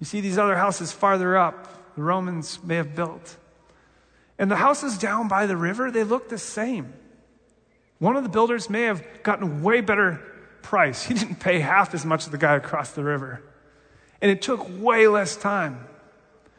You 0.00 0.06
see 0.06 0.20
these 0.20 0.36
other 0.36 0.56
houses 0.56 0.92
farther 0.92 1.36
up, 1.36 1.94
the 1.94 2.02
Romans 2.02 2.58
may 2.64 2.74
have 2.74 2.96
built. 2.96 3.36
And 4.38 4.50
the 4.50 4.56
houses 4.56 4.98
down 4.98 5.28
by 5.28 5.46
the 5.46 5.56
river, 5.56 5.90
they 5.90 6.04
look 6.04 6.28
the 6.28 6.38
same. 6.38 6.92
One 7.98 8.16
of 8.16 8.22
the 8.22 8.28
builders 8.28 8.68
may 8.68 8.82
have 8.82 9.04
gotten 9.22 9.62
way 9.62 9.80
better 9.80 10.22
price. 10.62 11.04
He 11.04 11.14
didn't 11.18 11.36
pay 11.36 11.60
half 11.60 11.94
as 11.94 12.04
much 12.04 12.24
as 12.24 12.30
the 12.30 12.38
guy 12.38 12.56
across 12.56 12.92
the 12.92 13.04
river. 13.04 13.42
And 14.20 14.30
it 14.30 14.42
took 14.42 14.66
way 14.80 15.08
less 15.08 15.36
time. 15.36 15.86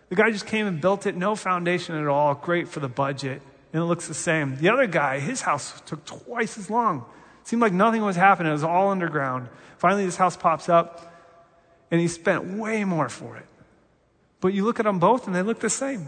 The 0.10 0.16
guy 0.16 0.32
just 0.32 0.48
came 0.48 0.68
and 0.68 0.80
built 0.80 1.06
it, 1.06 1.16
no 1.16 1.36
foundation 1.36 1.96
at 1.96 2.08
all, 2.08 2.34
great 2.34 2.68
for 2.68 2.80
the 2.80 2.88
budget, 2.88 3.42
and 3.74 3.84
it 3.84 3.86
looks 3.86 4.08
the 4.08 4.14
same. 4.14 4.56
The 4.56 4.70
other 4.70 4.88
guy, 4.88 5.20
his 5.20 5.42
house 5.42 5.82
took 5.86 6.06
twice 6.06 6.58
as 6.58 6.70
long. 6.70 7.06
It 7.42 7.48
seemed 7.48 7.62
like 7.62 7.74
nothing 7.74 8.02
was 8.02 8.16
happening, 8.16 8.50
it 8.50 8.54
was 8.54 8.64
all 8.64 8.90
underground. 8.90 9.50
Finally, 9.78 10.06
this 10.06 10.16
house 10.16 10.38
pops 10.38 10.70
up, 10.70 11.14
and 11.92 12.00
he 12.00 12.08
spent 12.08 12.46
way 12.46 12.86
more 12.86 13.10
for 13.10 13.36
it. 13.36 13.46
But 14.40 14.54
you 14.54 14.64
look 14.64 14.80
at 14.80 14.84
them 14.84 15.00
both, 15.00 15.28
and 15.28 15.36
they 15.36 15.42
look 15.42 15.60
the 15.60 15.70
same. 15.70 16.08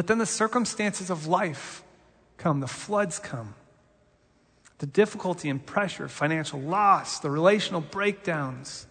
But 0.00 0.06
then 0.06 0.16
the 0.16 0.24
circumstances 0.24 1.10
of 1.10 1.26
life 1.26 1.82
come, 2.38 2.60
the 2.60 2.66
floods 2.66 3.18
come 3.18 3.52
the 4.78 4.86
difficulty 4.86 5.50
and 5.50 5.66
pressure, 5.66 6.08
financial 6.08 6.58
loss, 6.58 7.18
the 7.18 7.30
relational 7.30 7.82
breakdowns, 7.82 8.86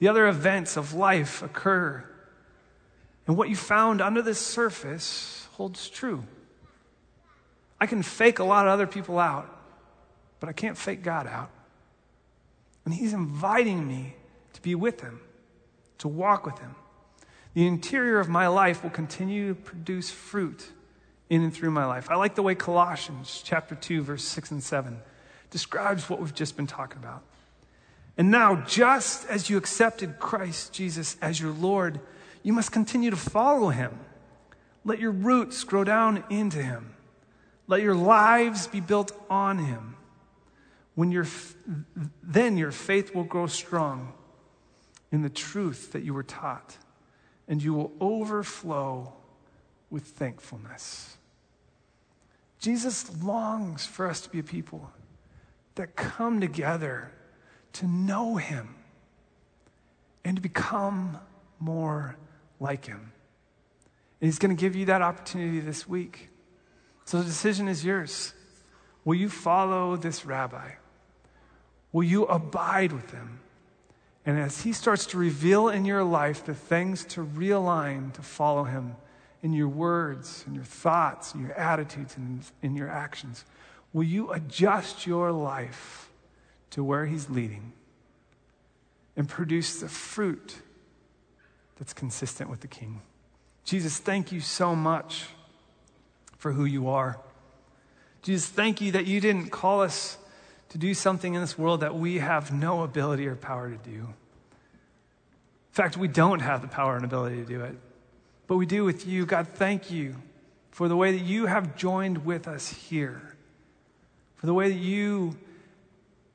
the 0.00 0.08
other 0.08 0.26
events 0.28 0.76
of 0.76 0.92
life 0.92 1.42
occur. 1.42 2.04
And 3.26 3.38
what 3.38 3.48
you 3.48 3.56
found 3.56 4.02
under 4.02 4.20
the 4.20 4.34
surface 4.34 5.48
holds 5.52 5.88
true. 5.88 6.24
I 7.80 7.86
can 7.86 8.02
fake 8.02 8.38
a 8.38 8.44
lot 8.44 8.66
of 8.66 8.72
other 8.72 8.86
people 8.86 9.18
out, 9.18 9.48
but 10.40 10.50
I 10.50 10.52
can't 10.52 10.76
fake 10.76 11.02
God 11.02 11.26
out. 11.26 11.48
And 12.84 12.92
He's 12.92 13.14
inviting 13.14 13.88
me 13.88 14.14
to 14.52 14.60
be 14.60 14.74
with 14.74 15.00
Him, 15.00 15.22
to 16.00 16.08
walk 16.08 16.44
with 16.44 16.58
Him. 16.58 16.74
The 17.54 17.66
interior 17.66 18.18
of 18.18 18.28
my 18.28 18.48
life 18.48 18.82
will 18.82 18.90
continue 18.90 19.48
to 19.48 19.54
produce 19.54 20.10
fruit 20.10 20.70
in 21.30 21.42
and 21.42 21.54
through 21.54 21.70
my 21.70 21.86
life. 21.86 22.10
I 22.10 22.16
like 22.16 22.34
the 22.34 22.42
way 22.42 22.54
Colossians 22.54 23.42
chapter 23.44 23.74
2 23.74 24.02
verse 24.02 24.24
6 24.24 24.50
and 24.50 24.62
7 24.62 24.98
describes 25.50 26.10
what 26.10 26.20
we've 26.20 26.34
just 26.34 26.56
been 26.56 26.66
talking 26.66 26.98
about. 26.98 27.22
And 28.16 28.30
now, 28.30 28.64
just 28.66 29.28
as 29.28 29.50
you 29.50 29.56
accepted 29.56 30.18
Christ 30.18 30.72
Jesus 30.72 31.16
as 31.20 31.40
your 31.40 31.52
Lord, 31.52 32.00
you 32.42 32.52
must 32.52 32.70
continue 32.70 33.10
to 33.10 33.16
follow 33.16 33.70
him. 33.70 33.98
Let 34.84 35.00
your 35.00 35.10
roots 35.10 35.64
grow 35.64 35.82
down 35.82 36.22
into 36.30 36.62
him. 36.62 36.94
Let 37.66 37.80
your 37.80 37.94
lives 37.94 38.66
be 38.66 38.80
built 38.80 39.12
on 39.30 39.58
him. 39.58 39.96
When 40.94 41.10
your, 41.10 41.26
then 42.22 42.56
your 42.56 42.70
faith 42.70 43.14
will 43.14 43.24
grow 43.24 43.46
strong 43.46 44.12
in 45.10 45.22
the 45.22 45.30
truth 45.30 45.92
that 45.92 46.04
you 46.04 46.14
were 46.14 46.22
taught, 46.22 46.76
and 47.48 47.62
you 47.62 47.74
will 47.74 47.92
overflow 48.00 49.12
with 49.90 50.04
thankfulness. 50.04 51.16
Jesus 52.58 53.14
longs 53.22 53.84
for 53.84 54.08
us 54.08 54.20
to 54.22 54.30
be 54.30 54.38
a 54.38 54.42
people 54.42 54.90
that 55.74 55.96
come 55.96 56.40
together 56.40 57.12
to 57.74 57.86
know 57.86 58.36
Him 58.36 58.74
and 60.24 60.36
to 60.36 60.42
become 60.42 61.18
more 61.58 62.16
like 62.60 62.86
Him. 62.86 63.12
And 64.20 64.28
He's 64.28 64.38
going 64.38 64.56
to 64.56 64.60
give 64.60 64.74
you 64.74 64.86
that 64.86 65.02
opportunity 65.02 65.60
this 65.60 65.86
week. 65.86 66.30
So 67.04 67.18
the 67.18 67.24
decision 67.24 67.68
is 67.68 67.84
yours. 67.84 68.32
Will 69.04 69.16
you 69.16 69.28
follow 69.28 69.96
this 69.96 70.24
rabbi? 70.24 70.70
Will 71.92 72.04
you 72.04 72.24
abide 72.24 72.92
with 72.92 73.10
him? 73.10 73.40
And 74.26 74.38
as 74.38 74.62
he 74.62 74.72
starts 74.72 75.06
to 75.06 75.18
reveal 75.18 75.68
in 75.68 75.84
your 75.84 76.02
life 76.02 76.44
the 76.44 76.54
things 76.54 77.04
to 77.06 77.24
realign 77.24 78.12
to 78.14 78.22
follow 78.22 78.64
him 78.64 78.96
in 79.42 79.52
your 79.52 79.68
words, 79.68 80.44
in 80.46 80.54
your 80.54 80.64
thoughts, 80.64 81.34
in 81.34 81.40
your 81.40 81.52
attitudes, 81.52 82.16
and 82.16 82.42
in 82.62 82.74
your 82.74 82.88
actions, 82.88 83.44
Will 83.94 84.02
you 84.02 84.32
adjust 84.32 85.06
your 85.06 85.30
life 85.30 86.10
to 86.70 86.84
where 86.84 87.06
He's 87.06 87.30
leading 87.30 87.72
and 89.16 89.26
produce 89.28 89.80
the 89.80 89.88
fruit 89.88 90.56
that's 91.76 91.94
consistent 91.94 92.50
with 92.50 92.60
the 92.60 92.66
King? 92.66 93.00
Jesus, 93.64 93.96
thank 93.96 94.32
you 94.32 94.40
so 94.40 94.74
much 94.74 95.26
for 96.36 96.52
who 96.52 96.64
you 96.64 96.88
are. 96.88 97.20
Jesus, 98.22 98.48
thank 98.48 98.80
you 98.80 98.90
that 98.92 99.06
you 99.06 99.20
didn't 99.20 99.50
call 99.50 99.80
us 99.80 100.18
to 100.74 100.78
do 100.78 100.92
something 100.92 101.32
in 101.32 101.40
this 101.40 101.56
world 101.56 101.80
that 101.80 101.94
we 101.94 102.18
have 102.18 102.52
no 102.52 102.82
ability 102.82 103.26
or 103.26 103.34
power 103.34 103.70
to 103.70 103.76
do. 103.76 103.90
In 103.90 104.12
fact, 105.72 105.96
we 105.96 106.08
don't 106.08 106.40
have 106.40 106.60
the 106.60 106.68
power 106.68 106.96
and 106.96 107.04
ability 107.04 107.36
to 107.36 107.44
do 107.44 107.62
it, 107.62 107.74
but 108.46 108.56
we 108.56 108.66
do 108.66 108.84
with 108.84 109.06
you. 109.06 109.24
God, 109.24 109.48
thank 109.48 109.90
you 109.90 110.16
for 110.70 110.88
the 110.88 110.96
way 110.96 111.12
that 111.12 111.24
you 111.24 111.46
have 111.46 111.76
joined 111.76 112.26
with 112.26 112.46
us 112.46 112.68
here 112.68 113.34
for 114.44 114.48
the 114.48 114.52
way 114.52 114.68
that 114.68 114.78
you 114.78 115.34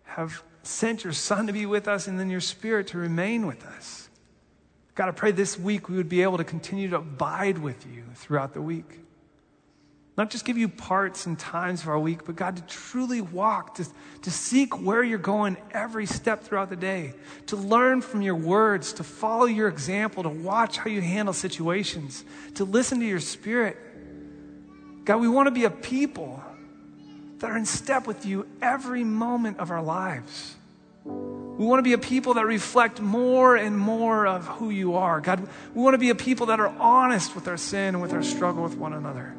have 0.04 0.42
sent 0.64 1.04
your 1.04 1.14
Son 1.14 1.46
to 1.46 1.54
be 1.54 1.68
with 1.68 1.88
us 1.88 2.08
and 2.08 2.20
then 2.20 2.28
your 2.28 2.42
Spirit 2.42 2.88
to 2.88 2.98
remain 2.98 3.46
with 3.46 3.64
us. 3.64 4.10
God, 4.96 5.10
I 5.10 5.12
pray 5.12 5.32
this 5.32 5.60
week 5.60 5.90
we 5.90 5.96
would 5.96 6.10
be 6.10 6.24
able 6.24 6.40
to 6.40 6.44
continue 6.44 6.90
to 6.90 6.96
abide 6.96 7.60
with 7.60 7.86
you 7.86 8.06
throughout 8.16 8.56
the 8.56 8.64
week. 8.64 9.00
Not 10.20 10.32
just 10.32 10.44
give 10.44 10.58
you 10.58 10.68
parts 10.68 11.28
and 11.28 11.40
times 11.40 11.84
of 11.84 11.88
our 11.88 11.98
week, 11.98 12.26
but 12.26 12.36
God, 12.36 12.58
to 12.58 12.62
truly 12.64 13.22
walk, 13.22 13.76
to, 13.76 13.88
to 14.24 14.30
seek 14.30 14.78
where 14.82 15.02
you're 15.02 15.18
going 15.18 15.56
every 15.72 16.06
step 16.06 16.44
throughout 16.44 16.70
the 16.70 16.76
day, 16.76 17.14
to 17.46 17.56
learn 17.56 18.02
from 18.02 18.22
your 18.22 18.36
words, 18.36 18.92
to 18.92 19.04
follow 19.06 19.46
your 19.46 19.70
example, 19.70 20.24
to 20.24 20.30
watch 20.30 20.78
how 20.78 20.90
you 20.90 21.00
handle 21.00 21.34
situations, 21.34 22.26
to 22.56 22.66
listen 22.66 23.00
to 23.00 23.06
your 23.06 23.22
spirit. 23.22 23.78
God, 25.06 25.22
we 25.22 25.30
want 25.30 25.48
to 25.48 25.52
be 25.52 25.64
a 25.64 25.70
people 25.70 26.44
that 27.38 27.50
are 27.50 27.58
in 27.58 27.66
step 27.66 28.06
with 28.06 28.26
you 28.26 28.46
every 28.62 29.06
moment 29.06 29.60
of 29.60 29.72
our 29.72 29.82
lives. 29.82 30.54
We 31.06 31.66
want 31.66 31.80
to 31.80 31.84
be 31.84 31.94
a 31.94 31.98
people 31.98 32.34
that 32.34 32.46
reflect 32.46 33.00
more 33.00 33.56
and 33.56 33.78
more 33.78 34.28
of 34.28 34.46
who 34.46 34.70
you 34.70 34.96
are. 34.96 35.22
God, 35.22 35.48
we 35.74 35.82
want 35.82 35.94
to 35.94 35.98
be 35.98 36.10
a 36.10 36.16
people 36.16 36.48
that 36.48 36.60
are 36.60 36.76
honest 36.78 37.36
with 37.36 37.48
our 37.48 37.56
sin 37.56 37.96
and 37.96 38.02
with 38.02 38.12
our 38.12 38.22
struggle 38.22 38.64
with 38.64 38.76
one 38.76 38.92
another. 38.92 39.34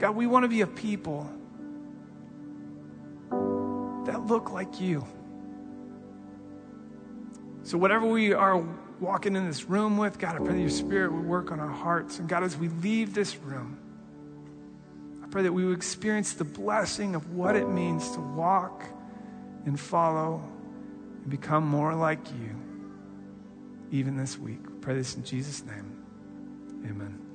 God, 0.00 0.16
we 0.16 0.26
want 0.26 0.44
to 0.44 0.48
be 0.48 0.62
a 0.62 0.66
people 0.66 1.30
that 4.06 4.26
look 4.26 4.50
like 4.50 4.80
you. 4.80 5.06
So, 7.64 7.76
whatever 7.76 8.06
we 8.06 8.32
are 8.32 8.66
walking 8.98 9.36
in 9.36 9.46
this 9.46 9.64
room 9.64 9.98
with, 9.98 10.18
God, 10.18 10.36
I 10.36 10.38
pray 10.38 10.54
that 10.54 10.60
your 10.60 10.70
spirit 10.70 11.12
would 11.12 11.26
work 11.26 11.52
on 11.52 11.60
our 11.60 11.68
hearts. 11.68 12.18
And 12.18 12.26
God, 12.28 12.42
as 12.42 12.56
we 12.56 12.68
leave 12.68 13.12
this 13.12 13.36
room, 13.36 13.78
I 15.22 15.28
pray 15.28 15.42
that 15.42 15.52
we 15.52 15.66
would 15.66 15.76
experience 15.76 16.32
the 16.32 16.44
blessing 16.44 17.14
of 17.14 17.34
what 17.34 17.54
it 17.54 17.68
means 17.68 18.10
to 18.12 18.20
walk 18.20 18.82
and 19.66 19.78
follow 19.78 20.42
and 21.20 21.30
become 21.30 21.66
more 21.66 21.94
like 21.94 22.26
you, 22.40 22.56
even 23.90 24.16
this 24.16 24.38
week. 24.38 24.60
I 24.66 24.72
pray 24.80 24.94
this 24.94 25.14
in 25.14 25.24
Jesus' 25.24 25.62
name. 25.62 26.02
Amen. 26.86 27.29